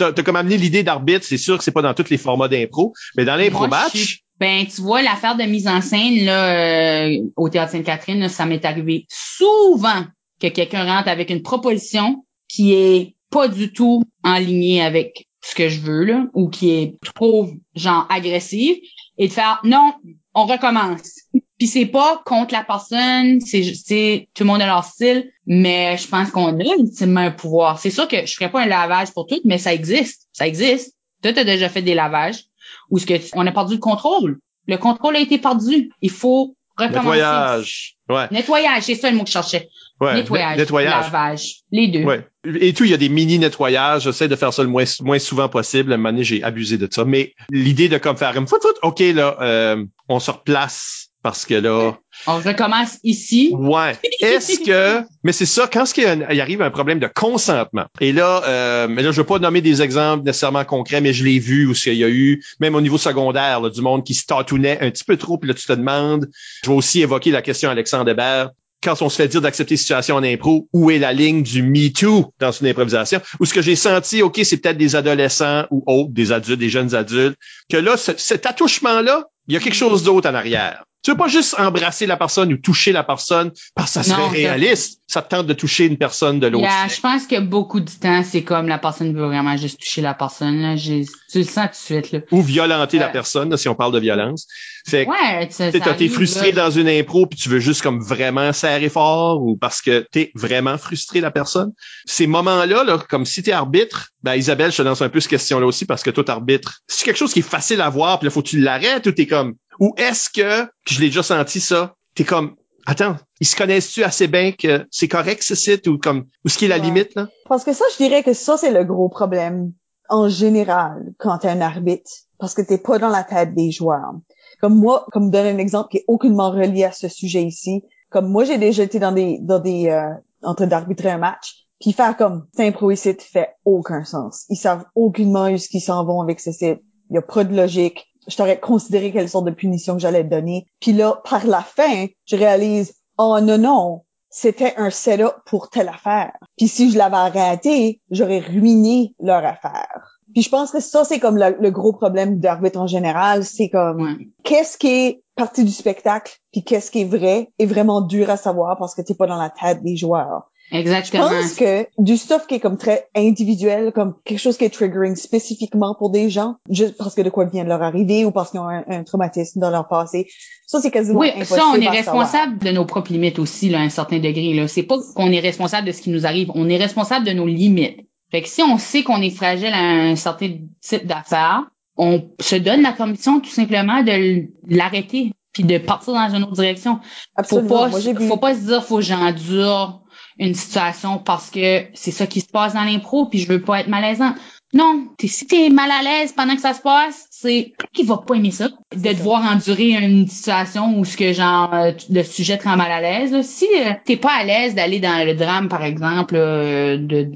[0.01, 2.93] as, comme amené l'idée d'arbitre, c'est sûr que c'est pas dans tous les formats d'impro,
[3.16, 7.48] mais dans l'impro match, ben, tu vois, l'affaire de mise en scène là, euh, au
[7.48, 10.02] Théâtre Sainte-Catherine, ça m'est arrivé souvent
[10.40, 15.55] que quelqu'un rentre avec une proposition qui est pas du tout en ligne avec ce
[15.55, 18.78] que je veux, là, ou qui est trop, genre, agressive,
[19.16, 19.94] et de faire, non,
[20.35, 21.20] on recommence.
[21.56, 26.09] Puis c'est pas contre la personne, c'est tout le monde a leur style, mais je
[26.09, 27.78] pense qu'on a ultimement un pouvoir.
[27.78, 30.27] C'est sûr que je ferais pas un lavage pour tout, mais ça existe.
[30.32, 30.97] Ça existe.
[31.23, 32.47] Toi, t'as déjà fait des lavages
[32.93, 34.39] où ce que on a perdu le contrôle.
[34.69, 35.90] Le contrôle a été perdu.
[36.02, 37.09] Il faut recommencer.
[37.09, 37.97] Nettoyage.
[38.09, 38.28] Ouais.
[38.31, 39.69] Nettoyage, c'est ça le mot que je cherchais.
[40.01, 40.14] Ouais.
[40.14, 41.05] Nettoyage, nettoyage.
[41.05, 42.05] lavage, les deux.
[42.05, 42.27] Ouais.
[42.60, 44.02] Et tout, il y a des mini nettoyages.
[44.02, 45.93] J'essaie de faire ça le moins, moins souvent possible.
[45.93, 47.05] À un moment donné, j'ai abusé de ça.
[47.05, 51.46] Mais l'idée de comme faire une foot, foot, OK, là, euh, on se replace parce
[51.46, 51.96] que là.
[52.26, 53.54] On recommence ici.
[53.56, 53.96] Ouais.
[54.20, 58.42] Est-ce que, mais c'est ça, quand il, y arrive un problème de consentement, et là,
[58.46, 61.66] euh, mais là, je veux pas nommer des exemples nécessairement concrets, mais je l'ai vu
[61.66, 64.78] où il y a eu, même au niveau secondaire, là, du monde qui se tatounait
[64.80, 66.28] un petit peu trop, puis là, tu te demandes.
[66.64, 68.50] Je vais aussi évoquer la question Alexandre Hébert.
[68.82, 71.92] Quand on se fait dire d'accepter situation en impro, où est la ligne du Me
[71.92, 73.20] Too dans une improvisation?
[73.38, 76.68] Ou ce que j'ai senti, OK, c'est peut-être des adolescents ou autres, des adultes, des
[76.68, 77.36] jeunes adultes,
[77.70, 80.84] que là, cet attouchement-là, il y a quelque chose d'autre en arrière.
[81.02, 84.28] Tu veux pas juste embrasser la personne ou toucher la personne parce que ça serait
[84.28, 85.00] réaliste.
[85.08, 86.64] Ça te tente de toucher une personne de l'autre.
[86.64, 90.00] Yeah, je pense que beaucoup du temps, c'est comme la personne veut vraiment juste toucher
[90.00, 90.60] la personne.
[90.62, 90.76] Là.
[90.76, 91.04] tu
[91.38, 92.12] le sens tout de suite.
[92.12, 92.20] Là.
[92.30, 94.46] Ou violenter la personne, si on parle de violence.
[94.86, 99.40] Fait ouais, t'es frustré dans une impro puis tu veux juste comme vraiment serrer fort
[99.40, 101.72] ou parce que t'es vraiment frustré la personne.
[102.04, 105.30] Ces moments-là, là, comme si t'es arbitre, ben Isabelle, je te lance un peu cette
[105.30, 106.80] question-là aussi parce que toi arbitre.
[106.88, 109.12] C'est quelque chose qui est facile à voir puis là faut que tu l'arrêtes ou
[109.12, 113.56] t'es comme ou est-ce que, je l'ai déjà senti ça, t'es comme, attends, ils se
[113.56, 116.78] connaissent-tu assez bien que c'est correct ce site ou comme, où ce qui est la
[116.78, 117.28] limite, là?
[117.48, 119.72] Parce que ça, je dirais que ça, c'est le gros problème
[120.08, 122.10] en général quand t'es un arbitre.
[122.38, 124.14] Parce que t'es pas dans la tête des joueurs.
[124.60, 127.84] Comme moi, comme donner un exemple qui est aucunement relié à ce sujet ici.
[128.10, 130.12] Comme moi, j'ai déjà été dans des, dans des, euh,
[130.42, 131.66] en train d'arbitrer un match.
[131.80, 134.44] Puis faire comme, impro ici fait aucun sens.
[134.48, 136.80] Ils savent aucunement où ce qu'ils s'en vont avec ce site.
[137.10, 140.24] Il y a pas de logique je t'aurais considéré quelle sorte de punition que j'allais
[140.24, 140.66] te donner.
[140.80, 145.88] Puis là, par la fin, je réalise, oh non, non, c'était un setup pour telle
[145.88, 146.32] affaire.
[146.56, 150.18] Puis si je l'avais arrêté, j'aurais ruiné leur affaire.
[150.32, 154.18] Puis je pense que ça, c'est comme le, gros problème d'arbitre en général, c'est comme
[154.44, 158.36] qu'est-ce qui est partie du spectacle, puis qu'est-ce qui est vrai, est vraiment dur à
[158.36, 160.50] savoir parce que t'es pas dans la tête des joueurs.
[160.72, 161.28] Exactement.
[161.28, 164.70] Je pense que du stuff qui est comme très individuel, comme quelque chose qui est
[164.70, 168.30] triggering spécifiquement pour des gens, juste parce que de quoi vient de leur arriver ou
[168.30, 170.28] parce qu'ils ont un, traumatisme dans leur passé,
[170.66, 171.60] ça c'est quasiment oui, impossible.
[171.60, 174.66] ça on est responsable de nos propres limites aussi là, à un certain degré là.
[174.66, 177.46] C'est pas qu'on est responsable de ce qui nous arrive, on est responsable de nos
[177.46, 178.00] limites.
[178.30, 181.64] Fait que si on sait qu'on est fragile à un certain type d'affaires,
[181.98, 186.54] on se donne la permission tout simplement de l'arrêter puis de partir dans une autre
[186.54, 187.00] direction.
[187.36, 187.68] Absolument.
[187.68, 190.01] Faut pas, Moi, faut pas se dire faut que j'endure
[190.47, 193.81] une situation parce que c'est ça qui se passe dans l'impro puis je veux pas
[193.81, 194.35] être malaisant.
[194.74, 198.16] Non, t'es, si t'es mal à l'aise pendant que ça se passe, c'est qui va
[198.16, 198.69] pas aimer ça?
[198.69, 199.12] De ça.
[199.12, 203.02] devoir endurer une situation où ce que genre euh, le sujet te rend mal à
[203.02, 203.32] l'aise.
[203.32, 203.43] là.
[203.43, 207.32] Si euh, t'es pas à l'aise d'aller dans le drame par exemple, euh, de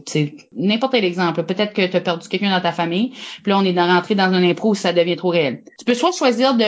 [0.54, 3.10] n'importe quel exemple, peut-être que t'as perdu quelqu'un dans ta famille,
[3.42, 5.62] puis là on est dans rentré dans un impro où ça devient trop réel.
[5.78, 6.64] Tu peux soit choisir de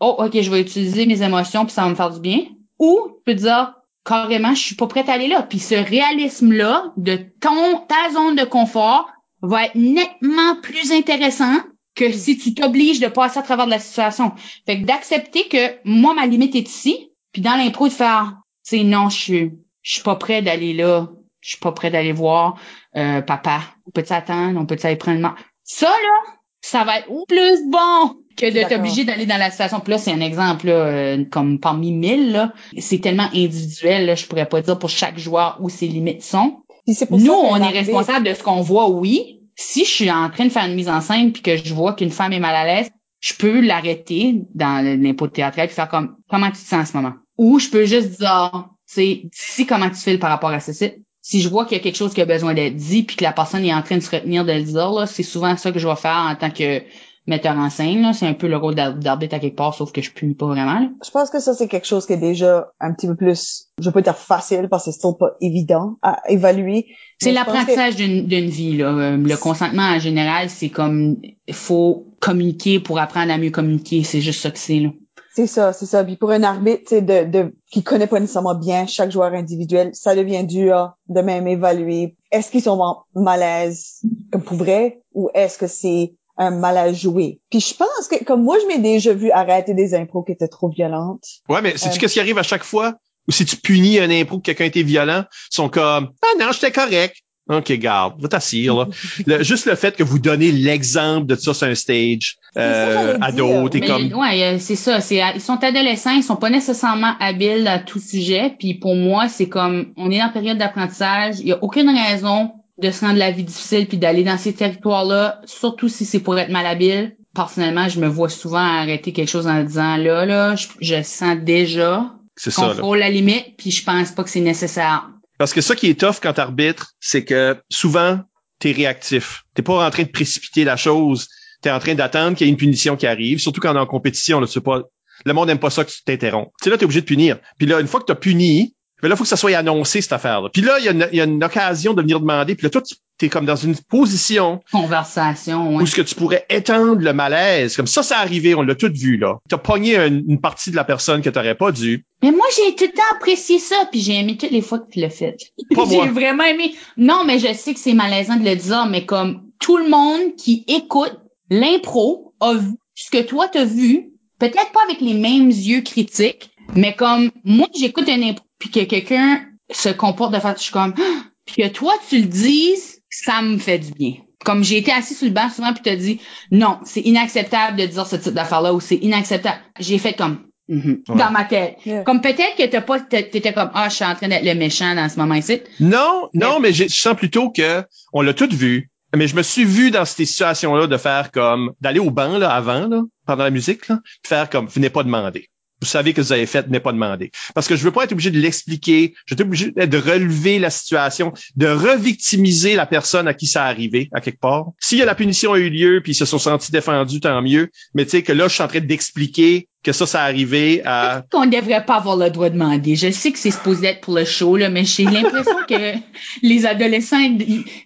[0.00, 2.40] oh ok je vais utiliser mes émotions puis ça va me faire du bien,
[2.78, 3.72] ou tu peux dire
[4.04, 5.42] carrément je suis pas prête à aller là.
[5.42, 9.10] Puis ce réalisme là de ton ta zone de confort
[9.42, 11.56] va être nettement plus intéressant
[11.94, 14.32] que si tu t'obliges de passer à travers de la situation.
[14.66, 18.36] Fait que d'accepter que moi, ma limite est ici, puis dans l'impro, de faire,
[18.66, 19.52] tu sais, non, je suis,
[19.82, 21.08] je suis pas prêt d'aller là,
[21.40, 22.58] je suis pas prêt d'aller voir
[22.96, 23.62] euh, papa.
[23.86, 25.28] On peut attendre, on peut aller prendre le
[25.64, 29.80] Ça, là, ça va être plus bon que de t'obliger d'aller dans la situation.
[29.80, 32.52] Puis là, c'est un exemple, là, euh, comme parmi mille, là.
[32.78, 36.62] C'est tellement individuel, là, je pourrais pas dire pour chaque joueur où ses limites sont.
[37.08, 39.40] Pour Nous, ça on est responsable de ce qu'on voit, oui.
[39.56, 41.92] Si je suis en train de faire une mise en scène puis que je vois
[41.92, 42.90] qu'une femme est mal à l'aise,
[43.20, 46.96] je peux l'arrêter dans l'impôt théâtral puis faire comme comment tu te sens en ce
[46.96, 47.12] moment?
[47.36, 50.92] Ou je peux juste dire c'est d'ici comment tu fais par rapport à ceci.
[51.22, 53.24] Si je vois qu'il y a quelque chose qui a besoin d'être dit puis que
[53.24, 55.70] la personne est en train de se retenir de le dire, là, c'est souvent ça
[55.70, 56.82] que je vais faire en tant que
[57.26, 58.02] metteur en scène.
[58.02, 58.12] là.
[58.12, 60.46] C'est un peu le rôle d'ar- d'arbitre à quelque part, sauf que je punis pas
[60.46, 60.80] vraiment.
[60.80, 60.88] là.
[61.04, 63.90] Je pense que ça, c'est quelque chose qui est déjà un petit peu plus, je
[63.90, 66.86] pas dire facile parce que c'est still pas évident à évaluer.
[67.20, 68.88] C'est que- l'apprentissage d'une vie là.
[68.88, 71.16] Euh, Le consentement en général, c'est comme
[71.46, 74.02] il faut communiquer pour apprendre à mieux communiquer.
[74.02, 74.88] C'est juste ça que c'est là.
[75.32, 76.02] C'est ça, c'est ça.
[76.02, 79.32] Puis pour un arbitre, tu sais, de, de, qui connaît pas nécessairement bien chaque joueur
[79.32, 82.16] individuel, ça devient dur de même évaluer.
[82.32, 84.00] Est-ce qu'ils sont en malaise
[84.32, 87.38] comme pour vrai ou est-ce que c'est un malaise joué?
[87.50, 90.48] Puis je pense que, comme moi, je m'ai déjà vu arrêter des impros qui étaient
[90.48, 91.24] trop violentes.
[91.48, 92.94] Ouais, mais sais-tu Euh, qu'est-ce qui arrive à chaque fois?
[93.28, 96.50] Ou si tu punis un impro que quelqu'un était violent, ils sont comme Ah non,
[96.52, 97.16] j'étais correct.
[97.48, 98.86] OK, garde, va t'assire, là.
[99.26, 103.32] Le- juste le fait que vous donnez l'exemple de ça sur un stage euh, à
[103.32, 105.00] d'autres, et comme ouais, euh, c'est ça.
[105.00, 108.54] C'est ils sont adolescents, ils sont pas nécessairement habiles à tout sujet.
[108.58, 111.40] Puis pour moi, c'est comme on est en période d'apprentissage.
[111.40, 114.52] Il y a aucune raison de se rendre la vie difficile puis d'aller dans ces
[114.52, 117.16] territoires-là, surtout si c'est pour être malhabile.
[117.34, 121.36] Personnellement, je me vois souvent arrêter quelque chose en disant là, là, je, je sens
[121.38, 122.12] déjà
[122.48, 125.08] frôle la limite, puis je pense pas que c'est nécessaire.
[125.38, 128.20] Parce que ça qui est tough quand t'arbitres, c'est que souvent,
[128.58, 129.44] t'es réactif.
[129.54, 131.28] T'es pas en train de précipiter la chose.
[131.62, 133.38] T'es en train d'attendre qu'il y ait une punition qui arrive.
[133.38, 134.82] Surtout quand on est en compétition, là, tu sais pas.
[135.24, 136.50] Le monde n'aime pas ça que tu t'interromps.
[136.60, 137.38] Tu sais, là, t'es obligé de punir.
[137.58, 140.12] Puis là, une fois que t'as puni, ben là, faut que ça soit annoncé, cette
[140.12, 140.48] affaire-là.
[140.52, 142.54] Puis là, il y, a une- il y a une occasion de venir demander.
[142.54, 145.82] Puis là, toi, tu es comme dans une position Conversation, ouais.
[145.82, 147.76] où ce que tu pourrais étendre le malaise.
[147.76, 149.38] Comme ça, ça arrivé, on l'a tout vu, là.
[149.48, 152.04] T'as pogné une, une partie de la personne que t'aurais pas dû.
[152.22, 154.90] Mais moi, j'ai tout le temps apprécié ça, puis j'ai aimé toutes les fois que
[154.90, 155.36] tu l'as fait.
[155.90, 156.74] J'ai vraiment aimé.
[156.96, 160.34] Non, mais je sais que c'est malaisant de le dire, mais comme tout le monde
[160.36, 161.16] qui écoute
[161.50, 166.50] l'impro a vu ce que toi t'as vu, peut-être pas avec les mêmes yeux critiques,
[166.74, 170.72] mais comme moi, j'écoute un impro, puis que quelqu'un se comporte de façon, je suis
[170.72, 171.22] comme, Ah!
[171.46, 174.12] puis que toi tu le dises, ça me fait du bien.
[174.44, 176.20] Comme j'ai été assis sur le banc souvent puis t'as dit
[176.52, 179.58] non, c'est inacceptable de dire ce type d'affaire-là ou c'est inacceptable.
[179.80, 181.02] J'ai fait comme Mhm.
[181.08, 181.16] Ouais.
[181.16, 181.78] dans ma tête.
[181.84, 182.04] Yeah.
[182.04, 184.94] Comme peut-être que t'as pas, t'étais comme, ah, je suis en train d'être le méchant
[184.94, 185.62] dans ce moment-ci.
[185.80, 187.82] Non, non, mais je sens plutôt que
[188.12, 188.88] on l'a tout vu.
[189.16, 192.52] Mais je me suis vu dans ces situations-là de faire comme d'aller au banc là
[192.54, 195.48] avant là, pendant la musique là, de faire comme venez pas demander.
[195.80, 197.30] Vous savez que vous avez fait, venez pas demander.
[197.54, 199.14] Parce que je veux pas être obligé de l'expliquer.
[199.26, 203.68] Je suis obligé de relever la situation, de revictimiser la personne à qui ça a
[203.68, 204.66] arrivé, à quelque part.
[204.78, 207.70] Si la punition a eu lieu, puis ils se sont sentis défendus, tant mieux.
[207.94, 210.82] Mais tu sais que là, je suis en train d'expliquer que ça, ça a arrivé
[210.84, 212.96] à Qu'on devrait pas avoir le droit de demander?
[212.96, 215.94] Je sais que c'est supposé être pour le show, là, mais j'ai l'impression que
[216.42, 217.16] les adolescents,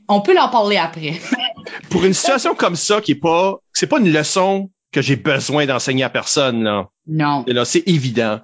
[0.08, 1.12] on peut leur parler après.
[1.90, 5.66] pour une situation comme ça qui est pas c'est pas une leçon que j'ai besoin
[5.66, 6.88] d'enseigner à personne là.
[7.06, 7.44] Non.
[7.46, 8.40] Et là c'est évident.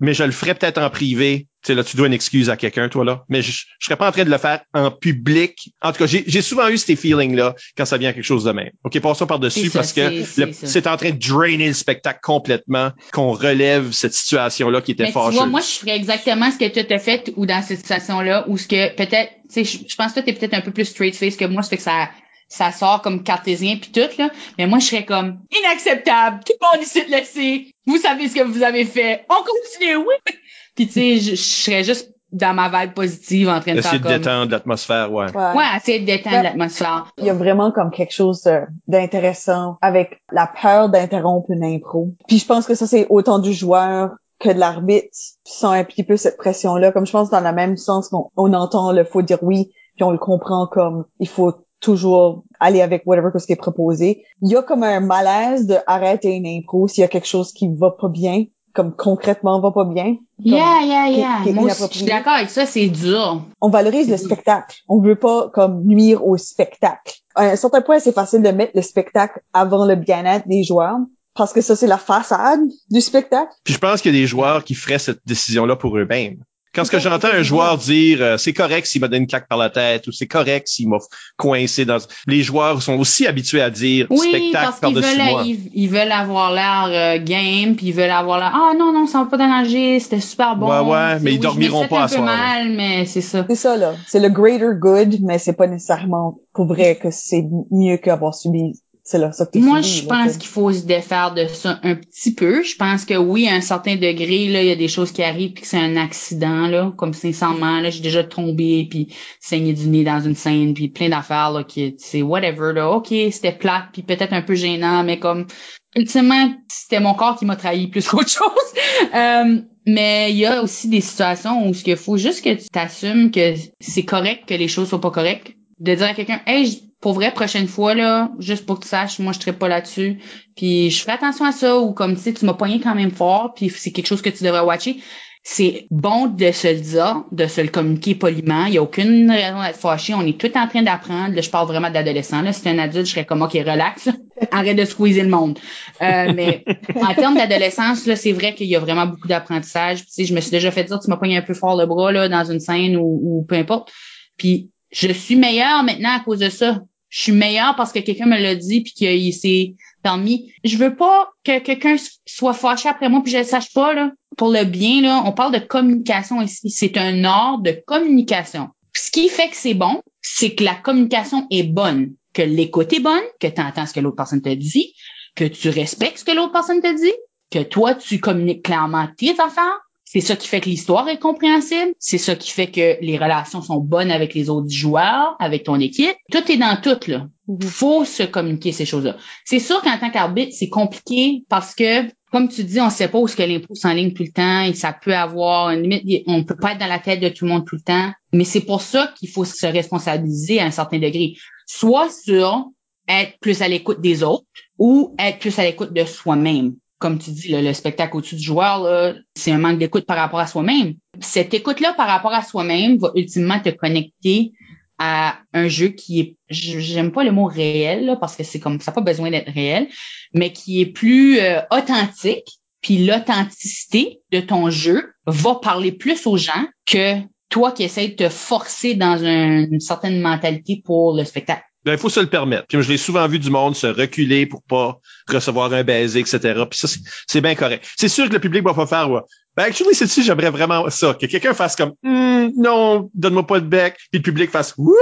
[0.00, 1.48] Mais je le ferais peut-être en privé.
[1.64, 3.96] Tu sais là tu dois une excuse à quelqu'un toi là, mais je, je serais
[3.96, 5.70] pas en train de le faire en public.
[5.80, 8.44] En tout cas, j'ai souvent eu ces feelings là quand ça vient à quelque chose
[8.44, 8.70] de même.
[8.84, 13.32] OK, passons par-dessus ça, parce que c'est- en train de drainer le spectacle complètement qu'on
[13.32, 15.34] relève cette situation là qui était Mais tu fâcheuse.
[15.36, 18.58] vois, moi, je ferais exactement ce que tu t'as fait ou dans cette situation-là, ou
[18.58, 20.84] ce que peut-être, tu sais, je, je pense que toi, t'es peut-être un peu plus
[20.84, 22.10] straight face que moi, ça fait que ça,
[22.48, 24.30] ça sort comme cartésien puis tout, là.
[24.58, 26.40] Mais moi, je serais comme inacceptable.
[26.46, 27.66] Tout le monde ici le sait.
[27.86, 29.24] Vous savez ce que vous avez fait.
[29.30, 30.14] On continue, oui.
[30.76, 33.98] Puis tu sais, je, je serais juste dans ma vibe positive en train de Essayer
[33.98, 34.18] faire de comme...
[34.18, 35.26] détendre l'atmosphère, ouais.
[35.36, 35.52] Ouais.
[35.56, 36.42] Ouais, essayer de détendre Ouais.
[36.42, 37.12] l'atmosphère.
[37.18, 38.42] Il y a vraiment comme quelque chose
[38.88, 42.14] d'intéressant avec la peur d'interrompre une impro.
[42.28, 44.10] Puis je pense que ça, c'est autant du joueur
[44.40, 45.08] que de l'arbitre
[45.44, 46.92] sans un petit peu cette pression-là.
[46.92, 50.04] Comme je pense dans le même sens qu'on on entend le faut dire oui, puis
[50.04, 54.24] on le comprend comme il faut toujours aller avec whatever que ce qui est proposé.
[54.42, 57.52] Il y a comme un malaise de arrêter une impro s'il y a quelque chose
[57.52, 60.14] qui va pas bien, comme concrètement va pas bien.
[60.14, 61.40] Comme- Yeah, yeah, yeah.
[61.44, 63.42] qui Moi je suis d'accord avec ça, c'est dur.
[63.60, 64.76] on valorise le spectacle.
[64.88, 67.14] On veut pas comme nuire au spectacle.
[67.34, 70.96] À un certain point, c'est facile de mettre le spectacle avant le bien-être des joueurs
[71.36, 72.60] parce que ça, c'est la façade
[72.90, 73.50] du spectacle.
[73.64, 76.38] Puis je pense qu'il y a des joueurs qui feraient cette décision-là pour eux-mêmes.
[76.74, 79.48] Quand ce que j'entends un joueur dire euh, c'est correct s'il m'a donné une claque
[79.48, 80.98] par la tête ou c'est correct s'il m'a
[81.36, 85.42] coincé dans les joueurs sont aussi habitués à dire Oui, spectacle par-dessus moi.
[85.42, 88.92] veulent, ils, ils veulent avoir l'air euh, game, puis ils veulent avoir l'air ah non
[88.92, 90.68] non, ça va pas déranger, c'était super bon.
[90.68, 93.44] Ouais, ouais, mais ils oui, dormiront pas à soir, mal, mais c'est ça.
[93.48, 93.94] C'est ça, là.
[94.06, 98.74] C'est le greater good, mais c'est pas nécessairement pour vrai que c'est mieux qu'avoir subi.
[99.06, 102.34] C'est là, ça que Moi, je pense qu'il faut se défaire de ça un petit
[102.34, 102.62] peu.
[102.62, 105.22] Je pense que oui, à un certain degré, là, il y a des choses qui
[105.22, 106.90] arrivent puis que c'est un accident, là.
[106.96, 109.08] Comme sincèrement, là, j'ai déjà tombé puis
[109.40, 112.92] saigné du nez dans une scène puis plein d'affaires, là, qui, c'est whatever, là.
[112.92, 115.48] OK, c'était plate puis peut-être un peu gênant, mais comme,
[115.94, 119.14] ultimement, c'était mon corps qui m'a trahi plus qu'autre chose.
[119.14, 122.68] Euh, mais il y a aussi des situations où ce qu'il faut juste que tu
[122.70, 125.52] t'assumes que c'est correct que les choses soient pas correctes.
[125.80, 129.18] De dire à quelqu'un, hey, pour vrai, prochaine fois, là, juste pour que tu saches,
[129.18, 130.20] moi, je serai pas là-dessus.
[130.56, 133.10] Puis je fais attention à ça, ou comme, tu sais, tu m'as poigné quand même
[133.10, 135.02] fort, puis c'est quelque chose que tu devrais watcher.
[135.42, 138.64] C'est bon de se le dire, de se le communiquer poliment.
[138.64, 140.14] Il n'y a aucune raison d'être fâché.
[140.14, 141.34] On est tout en train d'apprendre.
[141.34, 142.40] Là, je parle vraiment d'adolescent.
[142.40, 144.08] Là, si c'était un adulte, je serais comme, OK, relax.
[144.50, 145.58] Arrête de squeezer le monde.
[146.00, 146.64] Euh, mais
[146.96, 150.04] en termes d'adolescence, là, c'est vrai qu'il y a vraiment beaucoup d'apprentissage.
[150.16, 152.30] Je me suis déjà fait dire, tu m'as pogné un peu fort le bras, là,
[152.30, 153.92] dans une scène ou, ou peu importe.
[154.38, 156.80] Puis, je suis meilleure maintenant à cause de ça.
[157.14, 160.52] Je suis meilleure parce que quelqu'un me l'a dit puis qu'il s'est permis.
[160.64, 161.94] Je veux pas que quelqu'un
[162.26, 164.10] soit fâché après moi puis je le sache pas là.
[164.36, 166.70] Pour le bien là, on parle de communication ici.
[166.70, 168.70] C'est un art de communication.
[168.96, 173.00] Ce qui fait que c'est bon, c'est que la communication est bonne, que l'écoute est
[173.00, 174.92] bonne, que tu entends ce que l'autre personne te dit,
[175.36, 177.14] que tu respectes ce que l'autre personne te dit,
[177.52, 179.83] que toi tu communiques clairement tes affaires.
[180.14, 181.92] C'est ça qui fait que l'histoire est compréhensible.
[181.98, 185.80] C'est ça qui fait que les relations sont bonnes avec les autres joueurs, avec ton
[185.80, 186.14] équipe.
[186.30, 187.26] Tout est dans tout, là.
[187.48, 187.62] Mhm.
[187.62, 189.16] Faut se communiquer ces choses-là.
[189.44, 193.18] C'est sûr qu'en tant qu'arbitre, c'est compliqué parce que, comme tu dis, on sait pas
[193.18, 196.22] où ce que l'impôt s'enligne tout le temps et ça peut avoir une limite.
[196.28, 198.12] On peut pas être dans la tête de tout le monde tout le temps.
[198.32, 201.32] Mais c'est pour ça qu'il faut se responsabiliser à un certain degré.
[201.66, 202.66] Soit sur
[203.08, 204.46] être plus à l'écoute des autres
[204.78, 209.14] ou être plus à l'écoute de soi-même comme tu dis, le spectacle au-dessus du joueur,
[209.34, 210.94] c'est un manque d'écoute par rapport à soi-même.
[211.20, 214.52] Cette écoute-là par rapport à soi-même va ultimement te connecter
[214.98, 218.90] à un jeu qui est, j'aime pas le mot réel, parce que c'est comme ça
[218.90, 219.88] n'a pas besoin d'être réel,
[220.32, 222.60] mais qui est plus euh, authentique.
[222.80, 227.16] Puis l'authenticité de ton jeu va parler plus aux gens que
[227.48, 231.64] toi qui essaies de te forcer dans un- une certaine mentalité pour le spectacle.
[231.84, 232.66] Ben, il faut se le permettre.
[232.68, 234.98] Puis je l'ai souvent vu du monde se reculer pour pas
[235.28, 236.38] recevoir un baiser, etc.
[236.70, 237.86] Puis ça, c'est- c'est bien correct.
[237.96, 239.20] C'est sûr que le public va pas faire, ouais.
[239.56, 241.14] Ben, actually, c'est dessus, j'aimerais vraiment ça.
[241.14, 243.94] Que quelqu'un fasse comme, Hmm, non, donne-moi pas de bec.
[244.10, 244.94] Puis le public fasse, wouh!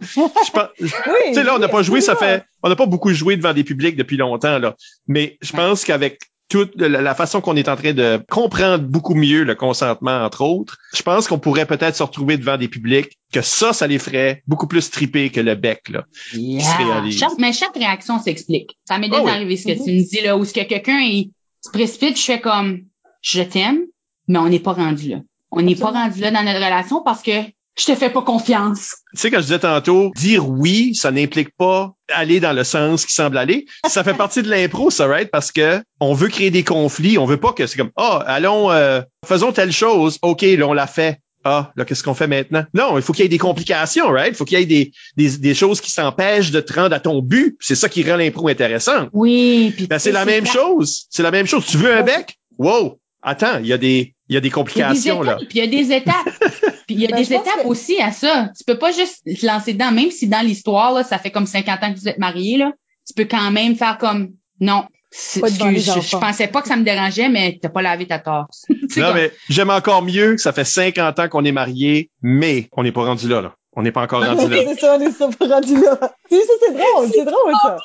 [0.00, 0.20] Je
[0.52, 0.88] pense, Oui,
[1.28, 3.52] tu sais, là, on n'a pas joué, ça fait, on n'a pas beaucoup joué devant
[3.54, 4.74] des publics depuis longtemps, là.
[5.08, 9.14] Mais je pense qu'avec toute la, la façon qu'on est en train de comprendre beaucoup
[9.14, 13.18] mieux le consentement, entre autres, je pense qu'on pourrait peut-être se retrouver devant des publics
[13.32, 16.04] que ça, ça les ferait beaucoup plus triper que le bec, là.
[16.34, 17.10] Yeah.
[17.10, 18.78] Chaque- mais chaque réaction s'explique.
[18.86, 19.30] Ça m'est déjà oui.
[19.30, 21.32] arrivé ce que tu me dis là, où ce que quelqu'un il
[21.64, 22.82] se précipite, je fais comme
[23.22, 23.80] je t'aime,
[24.28, 25.18] mais on n'est pas rendu là.
[25.50, 27.32] On n'est pas rendu là dans notre relation parce que
[27.78, 28.96] je te fais pas confiance.
[29.14, 33.04] Tu sais, quand je disais tantôt, dire oui, ça n'implique pas aller dans le sens
[33.04, 33.66] qui semble aller.
[33.86, 35.30] Ça fait partie de l'impro, ça, right?
[35.30, 37.18] Parce que on veut créer des conflits.
[37.18, 40.18] On veut pas que c'est comme, ah, allons, euh, faisons telle chose.
[40.22, 41.20] OK, là, on l'a fait.
[41.48, 42.64] Ah, là, qu'est-ce qu'on fait maintenant?
[42.74, 44.30] Non, il faut qu'il y ait des complications, right?
[44.30, 46.98] Il faut qu'il y ait des, des, des choses qui s'empêchent de te rendre à
[46.98, 47.56] ton but.
[47.60, 49.06] C'est ça qui rend l'impro intéressant.
[49.12, 51.06] Oui, puis Ben, c'est la même chose.
[51.10, 51.64] C'est la même chose.
[51.64, 52.36] Tu veux un bec?
[52.58, 52.98] Wow!
[53.22, 55.36] Attends, il y a des, il y a des Il y a des complications, là.
[55.36, 56.14] puis il y a des étapes.
[56.86, 58.50] Puis il y a Ben, des étapes que- aussi à ça.
[58.56, 61.46] Tu peux pas juste te lancer dedans, même si dans l'histoire, là, ça fait comme
[61.46, 62.72] 50 ans que vous êtes mariés, là.
[63.08, 64.30] Tu peux quand même faire comme,
[64.60, 68.20] non, excuse, je, je pensais pas que ça me dérangeait, mais t'as pas lavé ta
[68.20, 68.66] tasse.
[68.88, 72.68] C'est Non, mais j'aime encore mieux que ça fait 50 ans qu'on est mariés, mais
[72.72, 73.54] on n'est pas rendu là, là.
[73.72, 74.56] On n'est pas encore rendu là.
[74.68, 75.98] c'est ça, on est ça pas rendu là.
[76.30, 77.76] C'est drôle, c'est drôle, ça.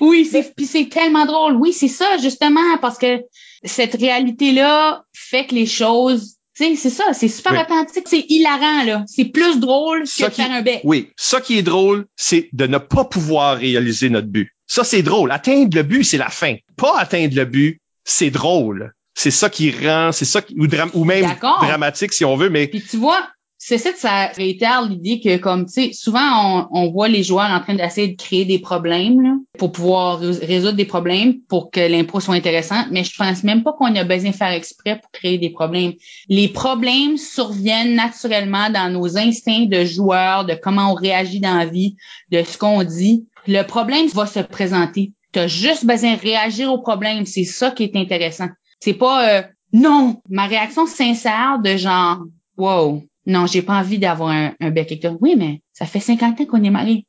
[0.00, 1.56] Oui, c'est puis c'est tellement drôle.
[1.56, 3.20] Oui, c'est ça justement parce que
[3.64, 7.58] cette réalité là fait que les choses Tu sais, c'est ça, c'est super Oui.
[7.62, 9.02] authentique, c'est hilarant, là.
[9.08, 10.82] C'est plus drôle que de faire un bec.
[10.84, 14.50] Oui, ça qui est drôle, c'est de ne pas pouvoir réaliser notre but.
[14.68, 15.32] Ça, c'est drôle.
[15.32, 16.54] Atteindre le but, c'est la fin.
[16.76, 18.92] Pas atteindre le but, c'est drôle.
[19.16, 22.82] C'est ça qui rend, c'est ça qui, ou, même dramatique si on veut, mais Puis
[22.82, 23.28] tu vois,
[23.66, 27.60] c'est ça réitère l'idée que comme tu sais, souvent on, on voit les joueurs en
[27.60, 32.20] train d'essayer de créer des problèmes pour pouvoir rés- résoudre des problèmes pour que l'impro
[32.20, 35.38] soit intéressant, mais je pense même pas qu'on a besoin de faire exprès pour créer
[35.38, 35.94] des problèmes.
[36.28, 41.64] Les problèmes surviennent naturellement dans nos instincts de joueurs, de comment on réagit dans la
[41.64, 41.96] vie,
[42.30, 43.26] de ce qu'on dit.
[43.46, 45.12] Le problème va se présenter.
[45.32, 48.48] Tu as juste besoin de réagir au problème, c'est ça qui est intéressant.
[48.80, 49.42] C'est pas euh,
[49.72, 52.18] non, ma réaction sincère de genre
[52.58, 55.18] wow, non, j'ai pas envie d'avoir un, un bec avec.
[55.20, 57.06] Oui, mais ça fait 50 ans qu'on est mariés.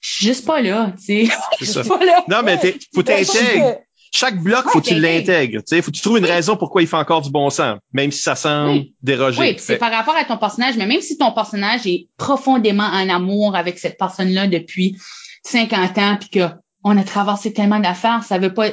[0.00, 1.28] Je suis juste pas là, tu sais.
[1.58, 1.82] c'est Je ça.
[1.82, 2.24] suis pas là.
[2.28, 3.56] Non, mais t'es- faut t'intégrer.
[3.60, 5.58] que- Chaque bloc, Ouais, faut que tu l'intègres.
[5.58, 7.78] Tu sais, faut que tu trouves une raison pourquoi il fait encore du bon sens,
[7.92, 8.94] même si ça semble Oui.
[9.02, 9.40] déroger.
[9.40, 13.08] Oui, c'est par rapport à ton personnage, mais même si ton personnage est profondément en
[13.10, 14.96] amour avec cette personne-là depuis
[15.44, 16.48] 50 ans, puis que
[16.84, 18.70] on a traversé tellement d'affaires, ça veut pas.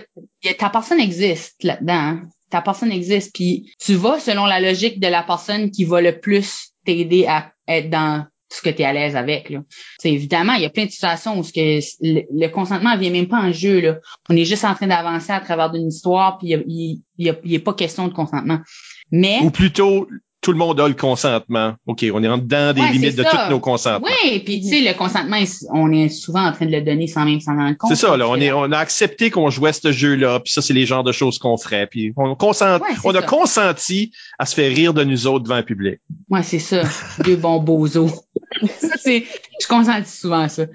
[0.60, 1.94] Ta personne existe là-dedans.
[1.94, 2.22] hein.
[2.52, 6.20] Ta personne existe, puis tu vas selon la logique de la personne qui va le
[6.20, 9.50] plus t'aider à être dans ce que tu es à l'aise avec.
[9.50, 9.64] Là.
[10.04, 13.28] Évidemment, il y a plein de situations où ce que le, le consentement vient même
[13.28, 13.80] pas en jeu.
[13.82, 13.96] Là.
[14.30, 17.60] On est juste en train d'avancer à travers d'une histoire, puis il y a- a
[17.60, 18.60] pas question de consentement.
[19.12, 20.08] Mais Ou plutôt,
[20.44, 21.74] tout le monde a le consentement.
[21.88, 24.08] OK, on est en dedans des Ouais, limites de tous nos consentements.
[24.24, 25.38] Oui, puis tu sais, le consentement,
[25.72, 27.90] on est souvent en train de le donner sans même s'en rendre compte.
[27.90, 28.28] C'est ça, là.
[28.28, 31.14] On, est, on a accepté qu'on jouait ce jeu-là, puis ça, c'est les genres de
[31.14, 31.88] choses qu'on ferait.
[31.88, 35.58] Puis on, consent, Ouais, on a consenti à se faire rire de nous autres devant
[35.58, 36.00] le public.
[36.30, 36.84] Ouais, c'est ça.
[37.24, 38.12] Deux bons bozos.
[38.68, 39.26] Ça, c'est,
[39.62, 40.66] je consentis souvent à ça.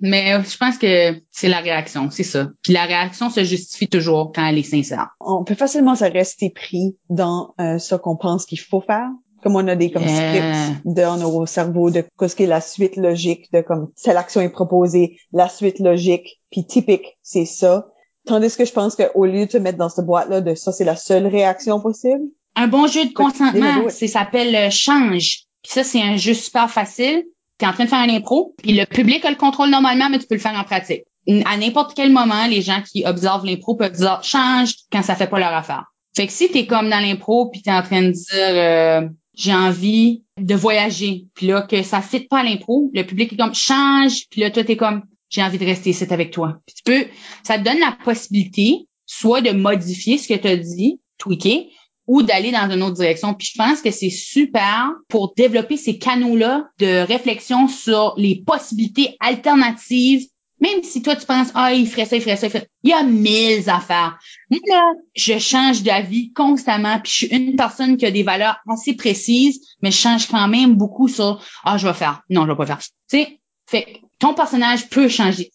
[0.00, 2.48] Mais euh, je pense que c'est la réaction, c'est ça.
[2.62, 5.08] Puis la réaction se justifie toujours quand elle est sincère.
[5.20, 9.08] on peut facilement se rester pris dans euh, ce qu'on pense qu'il faut faire.
[9.42, 12.96] Comme on a des comme scripts dans nos cerveaux de ce qui est la suite
[12.96, 17.86] logique de comme telle action est proposée, la suite logique, puis typique, c'est ça.
[18.26, 20.84] Tandis que je pense qu'au lieu de te mettre dans cette boîte-là de ça, c'est
[20.84, 22.24] la seule réaction possible.
[22.56, 25.44] Un bon jeu de consentement, c'est s'appelle euh, Change.
[25.62, 27.24] Puis ça, c'est un jeu super facile.
[27.58, 30.08] Tu es en train de faire un impro, puis le public a le contrôle normalement,
[30.10, 31.04] mais tu peux le faire en pratique.
[31.44, 35.26] À n'importe quel moment, les gens qui observent l'impro peuvent dire change quand ça fait
[35.26, 35.84] pas leur affaire.
[36.14, 38.24] Fait que si tu es comme dans l'impro, puis tu es en train de dire
[38.32, 43.32] euh, j'ai envie de voyager, puis là que ça fit pas à l'impro, le public
[43.32, 46.58] est comme change, puis là toi t'es comme j'ai envie de rester ici avec toi.
[46.66, 47.06] Puis tu peux
[47.42, 51.64] ça te donne la possibilité soit de modifier ce que tu as dit, tweaker,
[52.06, 53.34] ou d'aller dans une autre direction.
[53.34, 59.16] Puis je pense que c'est super pour développer ces canaux-là de réflexion sur les possibilités
[59.20, 60.26] alternatives.
[60.60, 62.68] Même si toi, tu penses, ah, il ferait ça, il ferait ça, il ferait...
[62.82, 64.18] Il y a mille affaires.
[64.48, 68.56] Moi, là, je change d'avis constamment, puis je suis une personne qui a des valeurs
[68.66, 72.52] assez précises, mais je change quand même beaucoup sur, ah, je vais faire, non, je
[72.52, 72.80] vais pas faire.
[72.80, 72.88] ça.
[73.10, 75.50] Tu sais, fait ton personnage peut changer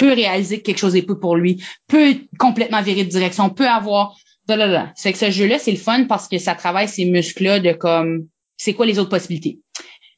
[0.00, 3.68] peut réaliser que quelque chose est peu pour lui, peut complètement virer de direction, peut
[3.68, 4.16] avoir
[4.94, 8.26] C'est que ce jeu-là, c'est le fun parce que ça travaille ces muscles-là de comme,
[8.56, 9.60] c'est quoi les autres possibilités?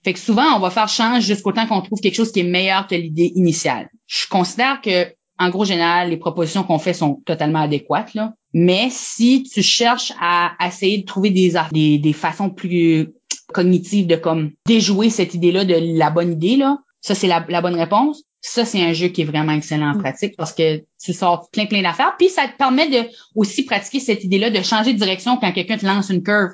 [0.05, 2.45] Fait que souvent, on va faire change jusqu'au temps qu'on trouve quelque chose qui est
[2.45, 3.89] meilleur que l'idée initiale.
[4.07, 8.35] Je considère que, en gros général, les propositions qu'on fait sont totalement adéquates, là.
[8.53, 13.09] Mais si tu cherches à essayer de trouver des, des, des façons plus
[13.53, 17.61] cognitives de comme déjouer cette idée-là de la bonne idée, là, ça, c'est la, la
[17.61, 18.23] bonne réponse.
[18.41, 21.67] Ça, c'est un jeu qui est vraiment excellent en pratique parce que tu sors plein,
[21.67, 22.15] plein d'affaires.
[22.19, 25.77] Puis, ça te permet de aussi pratiquer cette idée-là de changer de direction quand quelqu'un
[25.79, 26.51] te lance une curve.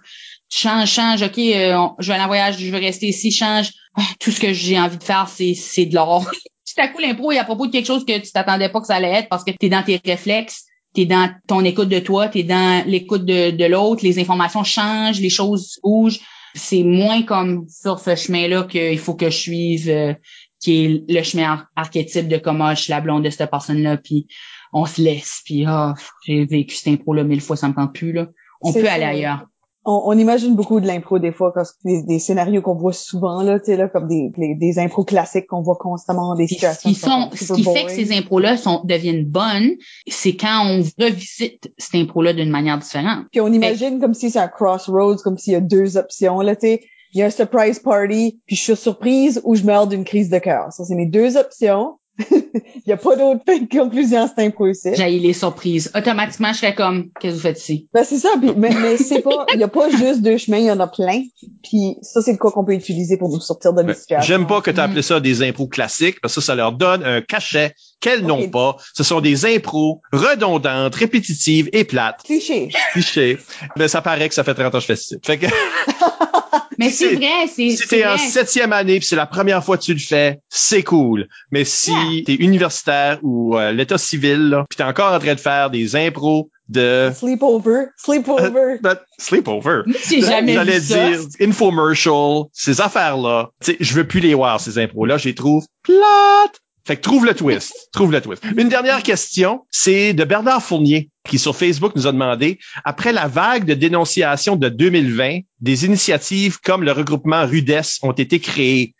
[0.51, 3.31] Tu changes, change, OK, euh, on- je vais aller en voyage, je vais rester ici,
[3.31, 3.70] change.
[3.97, 6.29] Ah, tout ce que j'ai envie de faire, c'est, c'est de l'or.
[6.77, 8.87] Tout à coup, l'impro est à propos de quelque chose que tu t'attendais pas que
[8.87, 10.65] ça allait être parce que tu es dans tes réflexes,
[10.95, 14.19] tu es dans ton écoute de toi, tu es dans l'écoute de, de l'autre, les
[14.19, 16.20] informations changent, les choses bougent.
[16.59, 20.14] C'est moins comme sur ce chemin-là qu'il faut que je suive, euh,
[20.60, 23.97] qui est le chemin ar- archétype de comment je suis la blonde de cette personne-là,
[23.97, 24.26] puis
[24.72, 25.94] on se laisse, puis ah,
[26.26, 28.26] j'ai vécu cette impro-là mille fois, ça me tente plus, là.
[28.60, 29.47] On peut ça, aller ailleurs.
[29.90, 32.93] On, on imagine beaucoup de l'impro des fois, parce que des, des scénarios qu'on voit
[32.93, 36.44] souvent là, tu sais là, comme des, des, des impros classiques qu'on voit constamment, des
[36.44, 36.90] Puis ce situations.
[36.90, 39.70] qui sont, ce qui fait que ces impros-là sont, deviennent bonnes,
[40.06, 43.24] c'est quand on revisite cette impro-là d'une manière différente.
[43.32, 46.55] Puis on imagine comme si c'est un crossroads, comme s'il y a deux options là,
[46.55, 46.82] tu sais.
[47.15, 50.28] Il y a un surprise party, puis je suis surprise ou je meurs d'une crise
[50.28, 50.70] de cœur.
[50.70, 51.98] Ça c'est mes deux options.
[52.65, 54.90] Il n'y a pas d'autre conclusion à cette impro ici.
[54.95, 55.90] J'ai les surprises.
[55.95, 57.89] Automatiquement, je serais comme, qu'est-ce que vous faites ici?
[57.93, 60.65] Ben, c'est ça, mais, mais c'est pas, il n'y a pas juste deux chemins, il
[60.65, 61.23] y en a plein.
[61.62, 64.27] Puis ça, c'est le cas qu'on peut utiliser pour nous sortir de la situation.
[64.27, 67.05] J'aime pas que tu appelé ça des impros classiques, parce que ça, ça leur donne
[67.05, 68.77] un cachet qu'elles n'ont pas.
[68.95, 72.23] Ce sont des impros redondantes, répétitives et plates.
[72.24, 72.69] Cliché.
[72.93, 73.39] Cliché.
[73.77, 75.16] Mais ça paraît que ça fait 30 ans que je fais ça.
[75.23, 75.47] Fait que...
[76.78, 77.70] Mais c'est vrai, c'est.
[77.70, 80.82] Si t'es en septième année, puis c'est la première fois que tu le fais, c'est
[80.82, 81.28] cool.
[81.50, 85.34] Mais si tu t'es universitaire ou euh, l'état civil, là, puis t'es encore en train
[85.34, 88.88] de faire des impros de sleepover, sleepover, uh,
[89.18, 89.82] sleepover.
[90.09, 91.10] J'ai jamais J'allais vu ça.
[91.10, 93.50] dire infomercial, ces affaires-là.
[93.62, 95.16] Tu sais, je veux plus les voir ces impros-là.
[95.16, 96.60] Je les trouve plates.
[96.89, 97.90] Fait que trouve le twist.
[97.93, 98.43] trouve le twist.
[98.56, 103.28] Une dernière question, c'est de Bernard Fournier, qui sur Facebook nous a demandé, après la
[103.28, 108.94] vague de dénonciation de 2020, des initiatives comme le regroupement Rudesse ont été créées.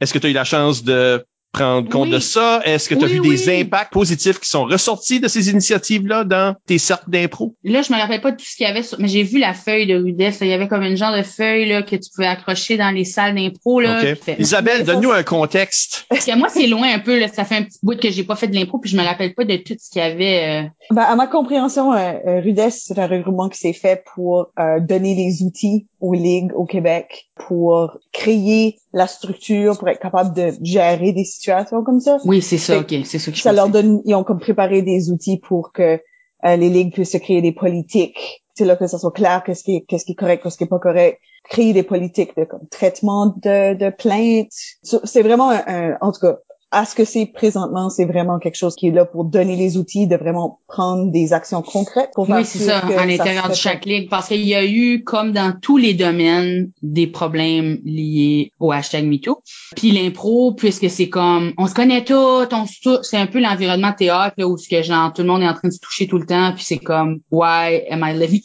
[0.00, 1.22] Est-ce que tu as eu la chance de
[1.54, 2.14] prendre compte Oui.
[2.14, 2.60] de ça?
[2.64, 6.24] Est-ce que tu as Oui, vu des impacts positifs qui sont ressortis de ces initiatives-là
[6.24, 7.54] dans tes cercles d'impro?
[7.64, 9.38] Là, je me rappelle pas de tout ce qu'il y avait sur, mais j'ai vu
[9.38, 10.40] la feuille de rudesse.
[10.40, 10.46] là.
[10.46, 13.04] Il y avait comme une genre de feuille, là, que tu pouvais accrocher dans les
[13.04, 14.00] salles d'impro, là.
[14.16, 16.04] Fait- Isabelle, donne-nous un contexte.
[16.10, 17.28] Parce que moi, c'est loin un peu, là.
[17.28, 19.34] Ça fait un petit bout que j'ai pas fait de l'impro, puis je me rappelle
[19.34, 20.64] pas de tout ce qu'il y avait.
[20.64, 20.68] euh.
[20.90, 24.80] Ben, à ma compréhension, euh, euh, Rudesse, c'est un regroupement qui s'est fait pour euh,
[24.80, 30.52] donner les outils aux ligues au Québec pour créer la structure pour être capable de
[30.62, 32.18] gérer des situations comme ça.
[32.24, 32.94] Oui, c'est ça, ok.
[33.04, 36.00] C'est ça que je Ça leur donne, ils ont comme préparé des outils pour que
[36.44, 38.44] euh, les ligues puissent se créer des politiques.
[38.54, 40.64] C'est là que ça soit clair qu'est-ce qui est, qu'est-ce qui est correct, qu'est-ce qui
[40.64, 41.18] est pas correct.
[41.50, 44.52] Créer des politiques de comme traitement de, de plaintes.
[44.82, 46.38] C'est vraiment un, un- en tout cas,
[46.74, 49.76] à ce que c'est présentement, c'est vraiment quelque chose qui est là pour donner les
[49.76, 53.48] outils de vraiment prendre des actions concrètes pour Oui, faire c'est sûr ça, à l'intérieur
[53.48, 57.78] de chaque ligue, parce qu'il y a eu, comme dans tous les domaines, des problèmes
[57.84, 59.40] liés au hashtag MeToo.
[59.76, 63.92] Puis l'impro, puisque c'est comme, on se connaît tout, on se c'est un peu l'environnement
[63.92, 66.06] théâtre, là, où ce que genre, tout le monde est en train de se toucher
[66.06, 68.42] tout le temps, puis c'est comme, why am I living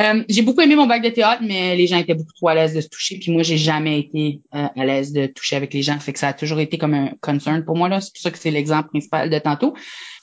[0.00, 2.54] Euh, j'ai beaucoup aimé mon bac de théâtre, mais les gens étaient beaucoup trop à
[2.54, 5.72] l'aise de se toucher, puis moi, j'ai jamais été euh, à l'aise de toucher avec
[5.74, 8.00] les gens, fait que ça a toujours été comme un concern pour moi, là.
[8.00, 9.74] C'est pour ça que c'est l'exemple principal de tantôt.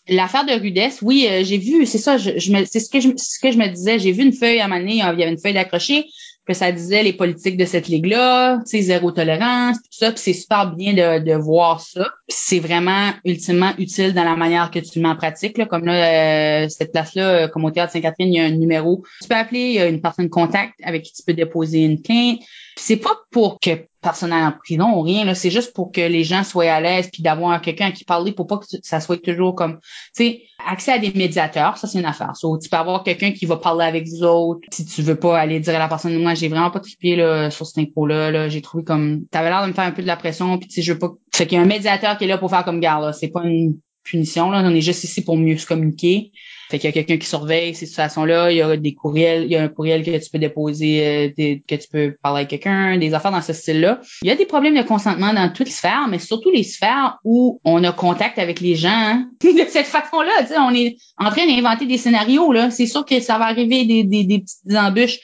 [0.08, 3.40] L'affaire de Rudesse, oui, euh, j'ai vu, c'est ça, je, c'est ce que je, ce
[3.40, 4.00] que je me disais.
[4.00, 6.06] J'ai vu une feuille à un il y avait une feuille d'accroché,
[6.50, 10.76] que ça disait les politiques de cette ligue-là, zéro tolérance, tout ça, puis c'est super
[10.76, 12.10] bien de, de voir ça.
[12.28, 16.64] C'est vraiment ultimement utile dans la manière que tu mets en pratique, là, comme là,
[16.64, 19.04] euh, cette place-là, euh, comme au théâtre Sainte-Catherine, il y a un numéro.
[19.22, 22.02] Tu peux appeler, il y a une personne contact avec qui tu peux déposer une
[22.02, 22.40] plainte.
[22.80, 26.24] C'est pas pour que personne en prison ou rien, là, c'est juste pour que les
[26.24, 29.56] gens soient à l'aise, puis d'avoir quelqu'un qui parler pour pas que ça soit toujours
[29.56, 29.80] comme,
[30.16, 32.32] tu sais, accès à des médiateurs, ça c'est une affaire.
[32.40, 35.60] Tu peux avoir quelqu'un qui va parler avec vous autres, si tu veux pas aller
[35.60, 38.62] dire à la personne, moi j'ai vraiment pas trippé là, sur cette info-là, là, j'ai
[38.62, 40.82] trouvé comme, t'avais l'air de me faire un peu de la pression, puis tu sais,
[40.82, 42.80] je veux pas, fait qu'il y a un médiateur qui est là pour faire comme
[42.80, 46.32] garde, là, c'est pas une punition, là, on est juste ici pour mieux se communiquer.
[46.70, 48.52] Fait qu'il y a quelqu'un qui surveille ces situations-là.
[48.52, 51.60] Il y a des courriels, il y a un courriel que tu peux déposer, euh,
[51.68, 54.00] que tu peux parler avec quelqu'un, des affaires dans ce style-là.
[54.22, 57.18] Il y a des problèmes de consentement dans toutes les sphères, mais surtout les sphères
[57.24, 59.30] où on a contact avec les gens hein.
[59.44, 60.32] de cette façon-là.
[60.60, 62.70] On est en train d'inventer des scénarios là.
[62.70, 65.18] C'est sûr que ça va arriver des, des, des petites embûches.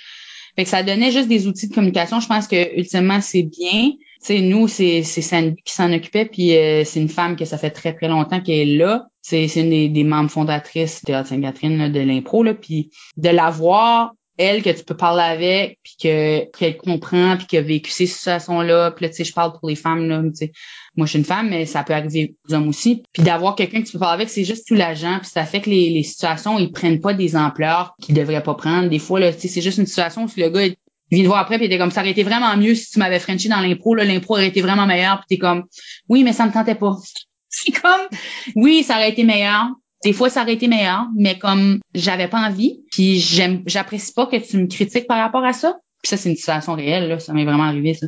[0.56, 2.20] Fait que ça donnait juste des outils de communication.
[2.22, 3.92] Je pense que ultimement c'est bien.
[4.26, 7.70] Sais, nous, c'est Sandy qui s'en occupait, puis euh, c'est une femme que ça fait
[7.70, 9.06] très, très longtemps qu'elle est là.
[9.22, 13.30] C'est une des, des membres fondatrices de Théâtre Sainte-Catherine, là, de l'impro, là, puis de
[13.30, 17.68] la voir, elle, que tu peux parler avec, puis que qu'elle comprend, puis qu'elle a
[17.68, 18.90] vécu ces situations-là.
[18.90, 20.52] Puis là, tu sais, je parle pour les femmes, là, tu sais.
[20.96, 23.04] Moi, je suis une femme, mais ça peut arriver aux hommes aussi.
[23.14, 25.70] Puis d'avoir quelqu'un que tu peux parler avec, c'est juste soulageant, puis ça fait que
[25.70, 28.90] les, les situations, ils prennent pas des ampleurs qu'ils devraient pas prendre.
[28.90, 30.66] Des fois, là, c'est juste une situation où le gars,
[31.12, 33.00] il vient de voir après puis était comme ça aurait été vraiment mieux si tu
[33.00, 35.66] m'avais frenché dans l'impro l'impro aurait été vraiment meilleur puis t'es comme
[36.10, 36.96] oui mais ça me tentait pas.
[37.50, 38.08] C'est comme
[38.56, 39.68] oui ça aurait été meilleur.
[40.04, 44.26] Des fois ça aurait été meilleur mais comme j'avais pas envie puis j'aime j'apprécie pas
[44.26, 45.78] que tu me critiques par rapport à ça.
[46.02, 47.20] Puis ça c'est une situation réelle là.
[47.20, 48.08] Ça m'est vraiment arrivé ça.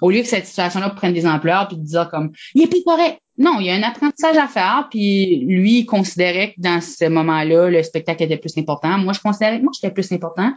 [0.00, 2.68] Au lieu que cette situation là prenne des ampleurs puis de dire comme il est
[2.68, 3.18] plus correct.
[3.40, 7.04] Non, il y a un apprentissage à faire, puis lui, il considérait que dans ce
[7.04, 8.98] moment-là, le spectacle était plus important.
[8.98, 10.52] Moi, je considérais que moi, j'étais plus important.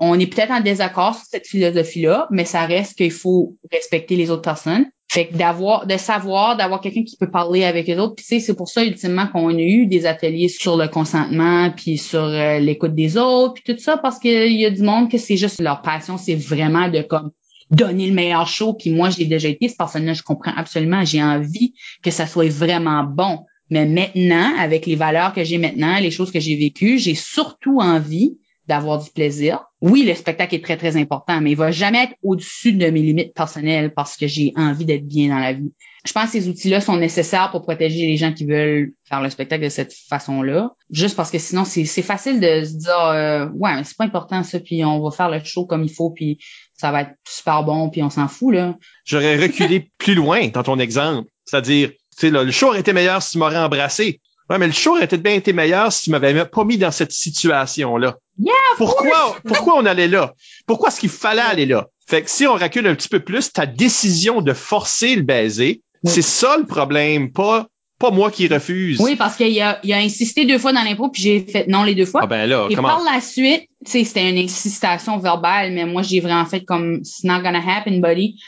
[0.00, 4.30] On est peut-être en désaccord sur cette philosophie-là, mais ça reste qu'il faut respecter les
[4.30, 4.86] autres personnes.
[5.12, 8.14] Fait que d'avoir, de savoir, d'avoir quelqu'un qui peut parler avec les autres.
[8.14, 12.22] Puis c'est pour ça ultimement qu'on a eu des ateliers sur le consentement, puis sur
[12.22, 15.36] euh, l'écoute des autres, puis tout ça, parce qu'il y a du monde que c'est
[15.36, 17.30] juste leur passion, c'est vraiment de comme
[17.70, 18.72] donner le meilleur show.
[18.72, 21.04] Puis moi, j'ai déjà été cette personne-là, je comprends absolument.
[21.04, 23.40] J'ai envie que ça soit vraiment bon.
[23.68, 27.80] Mais maintenant, avec les valeurs que j'ai maintenant, les choses que j'ai vécues, j'ai surtout
[27.80, 28.38] envie
[28.72, 29.66] d'avoir du plaisir.
[29.82, 33.02] Oui, le spectacle est très, très important, mais il va jamais être au-dessus de mes
[33.02, 35.72] limites personnelles parce que j'ai envie d'être bien dans la vie.
[36.06, 39.28] Je pense que ces outils-là sont nécessaires pour protéger les gens qui veulent faire le
[39.28, 40.70] spectacle de cette façon-là.
[40.90, 44.58] Juste parce que sinon, c'est facile de se dire euh, Ouais, c'est pas important ça,
[44.58, 46.38] puis on va faire le show comme il faut, puis
[46.74, 48.74] ça va être super bon, puis on s'en fout, là.
[49.04, 51.28] J'aurais reculé plus loin dans ton exemple.
[51.44, 54.20] C'est-à-dire, tu sais, le show aurait été meilleur si tu m'aurais embrassé.
[54.50, 56.90] Ouais, mais le show aurait peut-être bien été meilleur si tu m'avais pas mis dans
[56.90, 58.16] cette situation-là.
[58.38, 60.34] Yeah, pourquoi, pourquoi on allait là?
[60.66, 61.88] Pourquoi est-ce qu'il fallait aller là?
[62.06, 65.82] Fait que si on recule un petit peu plus, ta décision de forcer le baiser,
[66.04, 67.68] c'est ça le problème, pas
[68.02, 69.00] pas moi qui refuse.
[69.00, 71.84] Oui, parce qu'il a, il a insisté deux fois dans l'impro, puis j'ai fait non
[71.84, 72.22] les deux fois.
[72.24, 72.88] Ah ben là, Et comment?
[72.88, 77.42] par la suite, c'était une insistation verbale, mais moi j'ai vraiment fait comme it's not
[77.42, 78.40] gonna happen, buddy.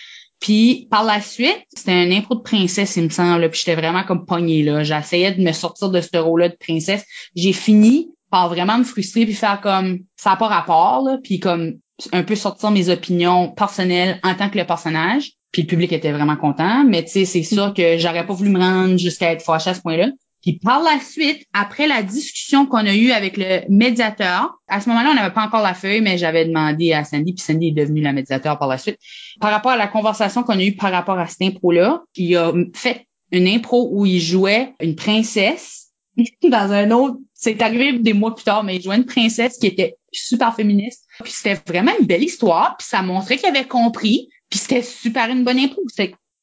[0.44, 4.04] Puis par la suite, c'était un impro de princesse, il me semble, puis j'étais vraiment
[4.04, 4.82] comme pognée là.
[4.82, 7.02] J'essayais de me sortir de ce rôle-là de princesse.
[7.34, 11.76] J'ai fini par vraiment me frustrer puis faire comme ça n'a pas rapport, puis comme
[12.12, 15.30] un peu sortir mes opinions personnelles en tant que le personnage.
[15.50, 18.50] Puis le public était vraiment content, mais tu sais, c'est sûr que j'aurais pas voulu
[18.50, 20.10] me rendre jusqu'à être fâchée à ce point-là.
[20.44, 24.90] Puis par la suite, après la discussion qu'on a eue avec le médiateur, à ce
[24.90, 27.72] moment-là, on n'avait pas encore la feuille, mais j'avais demandé à Sandy, puis Sandy est
[27.72, 28.98] devenue la médiateur par la suite.
[29.40, 32.52] Par rapport à la conversation qu'on a eue par rapport à cette impro-là, il a
[32.74, 35.92] fait une impro où il jouait une princesse
[36.42, 37.16] dans un autre.
[37.32, 41.06] C'est arrivé des mois plus tard, mais il jouait une princesse qui était super féministe.
[41.22, 45.30] Puis c'était vraiment une belle histoire, puis ça montrait qu'il avait compris, puis c'était super
[45.30, 45.80] une bonne impro.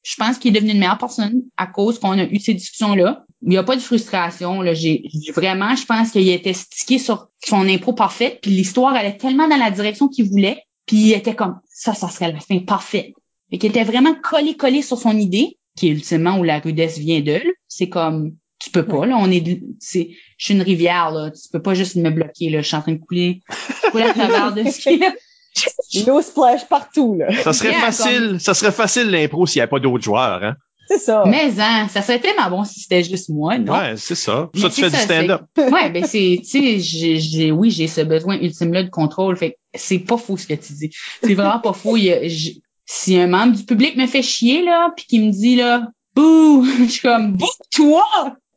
[0.03, 3.26] Je pense qu'il est devenu une meilleure personne à cause qu'on a eu ces discussions-là.
[3.44, 4.61] Il n'y a pas de frustration.
[4.61, 4.73] Là.
[4.73, 5.03] J'ai,
[5.36, 9.57] vraiment, je pense qu'il était stické sur son impro parfaite, puis l'histoire allait tellement dans
[9.57, 13.14] la direction qu'il voulait, puis il était comme ça, ça serait la fin parfaite.
[13.52, 16.98] Et qu'il était vraiment collé, collé sur son idée, qui est ultimement où la rudesse
[16.98, 17.44] vient d'eux.
[17.68, 19.18] C'est comme tu peux pas, là.
[19.18, 21.32] On est c'est je suis une rivière, là.
[21.32, 22.61] Tu peux pas juste me bloquer, là.
[22.61, 23.41] Je suis en train de couler,
[23.91, 25.03] couler à travers de ce qui
[26.07, 27.32] L'eau splash partout, là.
[27.44, 30.44] Ça serait Yeah, facile, comme- ça serait facile l'impro s'il n'y avait pas d'autres joueurs,
[30.44, 30.56] hein?
[30.88, 31.23] C'est ça.
[31.28, 33.73] Mais hein, ça serait tellement bon si c'était juste moi, non?
[33.78, 34.49] Ouais, c'est ça.
[34.53, 35.41] Mais Ça, tu fais du stand-up.
[35.57, 39.38] Ouais, ben c'est, tu sais, j'ai, j'ai- oui, j'ai ce besoin ultime-là de contrôle.
[39.38, 40.90] Fait que c'est pas faux ce que tu dis.
[41.23, 41.95] C'est vraiment pas faux.
[41.95, 45.19] Il y a- j- si un membre du public me fait chier, là, puis qui
[45.19, 48.03] me dit, là, bouh, je suis comme, bouh, toi!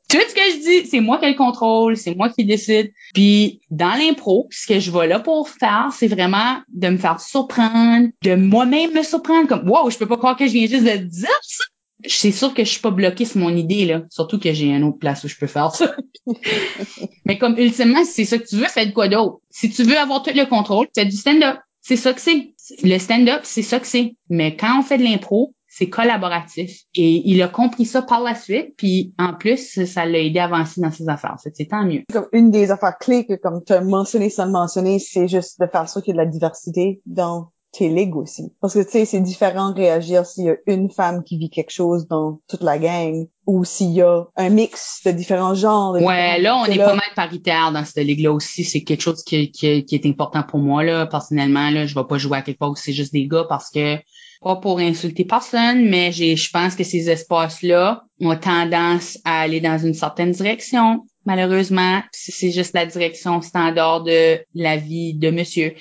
[0.09, 2.93] Tout ce que je dis, c'est moi qui ai le contrôle, c'est moi qui décide.
[3.15, 7.21] Puis dans l'impro, ce que je vais là pour faire, c'est vraiment de me faire
[7.21, 10.85] surprendre, de moi-même me surprendre, comme, wow, je peux pas croire que je viens juste
[10.85, 11.65] de dire ça.
[12.07, 14.03] C'est sûr que je suis pas bloquée sur mon idée, là.
[14.11, 15.95] Surtout que j'ai une autre place où je peux faire ça.
[17.25, 19.39] Mais comme ultimement, si c'est ça que tu veux, fais de quoi d'autre.
[19.51, 21.57] Si tu veux avoir tout le contrôle, fais du stand-up.
[21.81, 22.53] C'est ça que c'est.
[22.83, 24.17] Le stand-up, c'est ça que c'est.
[24.29, 26.83] Mais quand on fait de l'impro, c'est collaboratif.
[26.95, 28.75] Et il a compris ça par la suite.
[28.77, 31.37] Puis en plus, ça l'a aidé à avancer dans ses affaires.
[31.43, 32.03] C'est tant mieux.
[32.13, 35.61] Comme une des affaires clés que, comme tu as mentionné sans le mentionner, c'est juste
[35.61, 38.53] de faire sûr qu'il y a de la diversité dans tes ligues aussi.
[38.61, 41.51] Parce que, tu sais, c'est différent de réagir s'il y a une femme qui vit
[41.51, 45.95] quelque chose dans toute la gang ou s'il y a un mix de différents genres.
[45.95, 48.63] de Ouais, là, on est là- pas mal paritaire dans cette ligue-là aussi.
[48.63, 51.07] C'est quelque chose qui, qui, qui est important pour moi, là.
[51.07, 53.71] Personnellement, là, je vais pas jouer à quelque part où c'est juste des gars parce
[53.71, 53.97] que,
[54.45, 59.79] pas pour insulter personne, mais je pense que ces espaces-là ont tendance à aller dans
[59.79, 61.05] une certaine direction.
[61.27, 65.75] Malheureusement, c'est juste la direction standard de la vie de monsieur.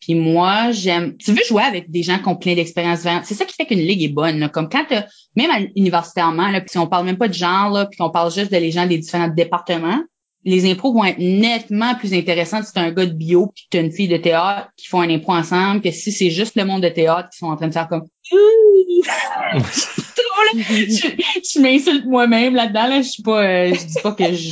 [0.00, 1.16] Puis moi, j'aime.
[1.16, 3.00] Tu veux jouer avec des gens qui ont plein d'expériences.
[3.24, 4.48] C'est ça qui fait qu'une ligue est bonne.
[4.50, 4.84] Comme quand
[5.34, 8.30] même universitairement, là, puis si on parle même pas de genre, là, puis qu'on parle
[8.32, 10.00] juste de les gens des différents départements,
[10.44, 13.68] les impros vont être nettement plus intéressantes si t'as un gars de bio puis que
[13.78, 16.64] t'as une fille de théâtre qui font un impro ensemble que si c'est juste le
[16.64, 18.04] monde de théâtre qui sont en train de faire comme
[19.06, 19.58] là.
[20.54, 21.08] je,
[21.54, 24.50] je m'insulte moi-même là-dedans là je suis pas euh, je dis pas que je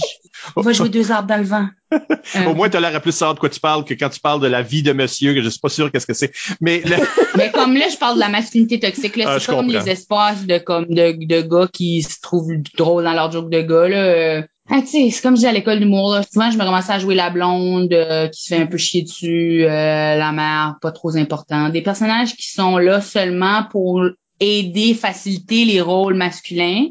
[0.57, 1.99] on va jouer deux arbres dans le vent Euh,
[2.51, 4.19] Au moins, tu as l'air à plus savoir de quoi tu parles que quand tu
[4.19, 6.33] parles de la vie de monsieur, que je suis pas sûr qu'est-ce que c'est.
[6.61, 6.97] Mais le-
[7.37, 9.85] Mais comme là, je parle de la masculinité toxique, là, Ah, c'est comme comprends.
[9.85, 13.61] les espaces de comme de, de gars qui se trouvent drôles dans leur joke de
[13.61, 14.43] gars, là.
[14.75, 16.23] Ah, tu sais, c'est comme je dis à l'école d'humour, là.
[16.23, 19.03] Souvent, je me commençais à jouer la blonde, euh, qui se fait un peu chier
[19.03, 19.69] dessus, euh,
[20.17, 21.69] la mère, pas trop important.
[21.69, 24.03] Des personnages qui sont là seulement pour
[24.41, 26.87] aider, faciliter les rôles masculins.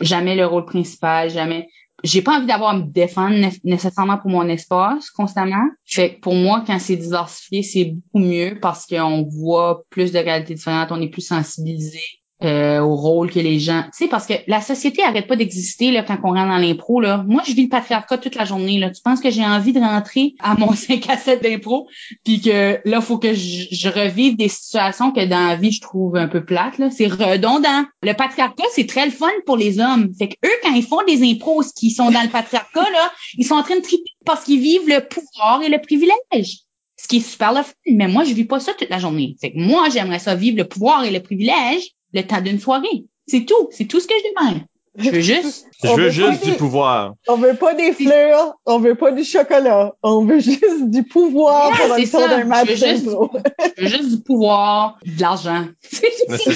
[0.00, 1.68] Jamais le rôle principal, jamais
[2.02, 5.68] j'ai pas envie d'avoir à me défendre né- nécessairement pour mon espace constamment.
[5.84, 10.18] Fait que pour moi, quand c'est diversifié, c'est beaucoup mieux parce qu'on voit plus de
[10.18, 12.00] réalités différentes, on est plus sensibilisé
[12.42, 13.82] euh, au rôle que les gens.
[13.92, 17.00] Tu sais, parce que la société arrête pas d'exister là quand on rentre dans l'impro.
[17.00, 17.22] Là.
[17.28, 18.78] Moi, je vis le patriarcat toute la journée.
[18.78, 18.90] Là.
[18.90, 21.86] Tu penses que j'ai envie de rentrer à mon 5 à 7 d'impro,
[22.24, 26.16] puis que là, faut que je, revive des situations que dans la vie, je trouve
[26.16, 26.78] un peu plates.
[26.78, 26.90] Là.
[26.90, 27.84] C'est redondant.
[28.02, 30.08] Le patriarcat, c'est très le fun pour les hommes.
[30.18, 33.44] Fait que eux, quand ils font des impros qui sont dans le patriarcat, là, ils
[33.44, 36.60] sont en train de triper parce qu'ils vivent le pouvoir et le privilège.
[36.96, 39.36] Ce qui est super le fun, mais moi, je vis pas ça toute la journée.
[39.40, 43.04] Fait que moi, j'aimerais ça vivre le pouvoir et le privilège le temps d'une soirée.
[43.26, 43.68] C'est tout.
[43.70, 44.62] C'est tout ce que je demande.
[44.96, 45.66] Je veux juste.
[45.84, 47.14] Je veux veut juste du des- pouvoir.
[47.28, 51.70] On veut pas des fleurs, on veut pas du chocolat, on veut juste du pouvoir
[51.70, 53.30] le temps d'un match Je veux juste- d'impro.
[53.78, 55.66] Je veux juste du pouvoir, de l'argent.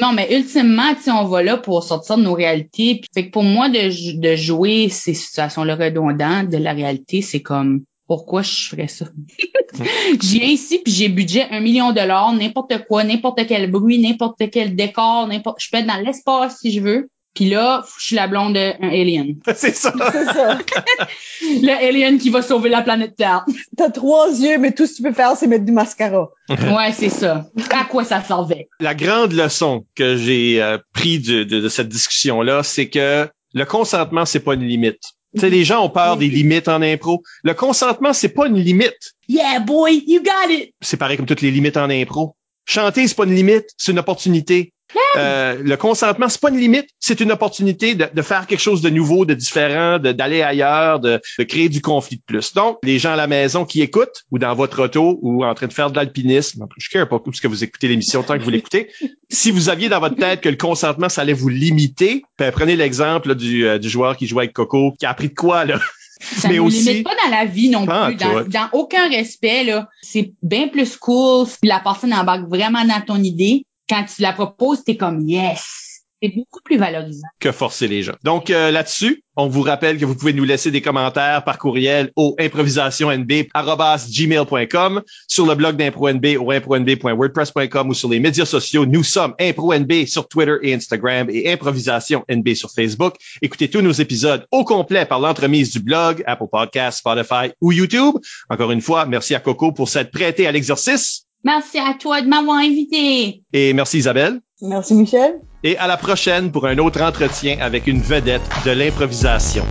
[0.00, 3.00] Non, mais ultimement, tu sais, on va là pour sortir de nos réalités.
[3.00, 7.42] Puis, fait que pour moi, de, de jouer ces situations-là redondantes de la réalité, c'est
[7.42, 9.04] comme pourquoi je ferais ça?
[10.20, 14.00] J'y viens ici, puis j'ai budget un million de dollars, n'importe quoi, n'importe quel bruit,
[14.00, 15.60] n'importe quel décor, n'importe.
[15.62, 17.08] Je peux être dans l'espace si je veux.
[17.36, 19.36] Puis là, je suis la blonde d'un alien.
[19.54, 19.94] c'est ça.
[20.10, 20.58] C'est ça.
[21.42, 23.44] Le alien qui va sauver la planète Terre.
[23.76, 26.30] T'as trois yeux, mais tout ce que tu peux faire, c'est mettre du mascara.
[26.48, 27.46] Ouais, c'est ça.
[27.70, 28.68] À quoi ça servait?
[28.80, 33.64] La grande leçon que j'ai euh, pris de, de- de cette discussion-là, c'est que le
[33.64, 35.12] consentement, c'est pas une limite.
[35.34, 37.22] Tu sais, les gens ont peur des limites en impro.
[37.44, 39.14] Le consentement, c'est pas une limite.
[39.28, 40.74] Yeah, boy, you got it!
[40.80, 42.36] C'est pareil comme toutes les limites en impro.
[42.66, 44.72] Chanter, c'est pas une limite, c'est une opportunité.
[45.16, 48.80] Euh, le consentement, c'est pas une limite, c'est une opportunité de, de faire quelque chose
[48.82, 52.52] de nouveau, de différent, de- d'aller ailleurs, de, de créer du conflit de plus.
[52.54, 55.66] Donc, les gens à la maison qui écoutent, ou dans votre auto, ou en train
[55.66, 58.50] de faire de l'alpinisme, je care pas parce que vous écoutez l'émission tant que vous
[58.50, 58.88] l'écoutez.
[59.30, 62.76] si vous aviez dans votre tête que le consentement, ça allait vous limiter, ben, prenez
[62.76, 65.64] l'exemple là, du, euh, du joueur qui joue avec Coco, qui a appris de quoi,
[65.64, 65.78] là?
[66.22, 68.16] Ça nous aussi- limite pas dans la vie non plus.
[68.16, 69.88] Dans, dans aucun respect, là.
[70.02, 73.64] C'est bien plus cool si la personne embarque vraiment dans ton idée.
[73.90, 76.04] Quand tu la proposes, t'es comme yes.
[76.22, 77.26] C'est beaucoup plus valorisant.
[77.40, 78.12] que forcer les gens.
[78.22, 82.12] Donc euh, là-dessus, on vous rappelle que vous pouvez nous laisser des commentaires par courriel
[82.14, 88.86] au improvisationnb@gmail.com, sur le blog d'ImproNB au impronb.wordpress.com ou sur les médias sociaux.
[88.86, 93.16] Nous sommes ImproNB sur Twitter et Instagram et Improvisation NB sur Facebook.
[93.42, 98.14] Écoutez tous nos épisodes au complet par l'entremise du blog, Apple Podcasts, Spotify ou YouTube.
[98.50, 102.28] Encore une fois, merci à Coco pour s'être prêté à l'exercice Merci à toi de
[102.28, 103.42] m'avoir invité.
[103.52, 104.40] et merci Isabelle.
[104.62, 105.40] Merci, Michel.
[105.62, 109.64] Et à la prochaine pour un autre entretien avec une vedette de l'improvisation.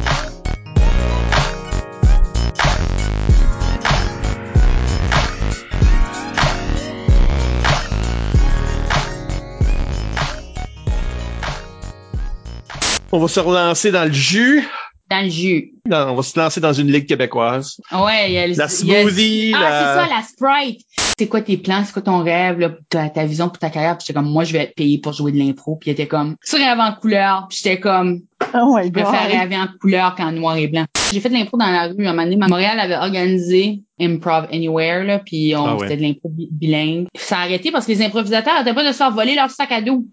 [13.12, 14.68] On va se relancer dans le jus.
[15.10, 15.74] Dans le jus.
[15.88, 17.82] Non, on va se lancer dans une ligue québécoise.
[17.92, 19.70] Ouais, il y a le- La il y a- smoothie, Ah, la...
[19.80, 20.82] c'est ça, la Sprite.
[21.18, 21.84] C'est quoi tes plans?
[21.84, 23.98] C'est quoi ton rêve, là, ta, ta vision pour ta carrière?
[23.98, 25.76] Puis j'étais comme, moi, je vais être payé pour jouer de l'impro.
[25.76, 27.48] Puis il était comme, tu rêves en couleur.
[27.50, 28.22] Puis j'étais comme,
[28.54, 29.04] Oh my Je god.
[29.04, 30.86] préfère rêver en couleur qu'en noir et blanc.
[31.12, 32.06] J'ai fait de l'impro dans la rue.
[32.06, 35.88] À un moment donné, Montréal avait organisé Improv Anywhere, là, puis on Ah ouais.
[35.90, 37.08] c'était de l'impro bi- bilingue.
[37.18, 39.72] Ça a arrêté parce que les improvisateurs n'arrêtaient pas de se faire voler leur sac
[39.72, 40.06] à dos.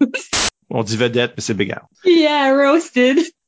[0.71, 1.85] On dit vedette, mais c'est bégarde.
[2.05, 3.19] yeah, roasted.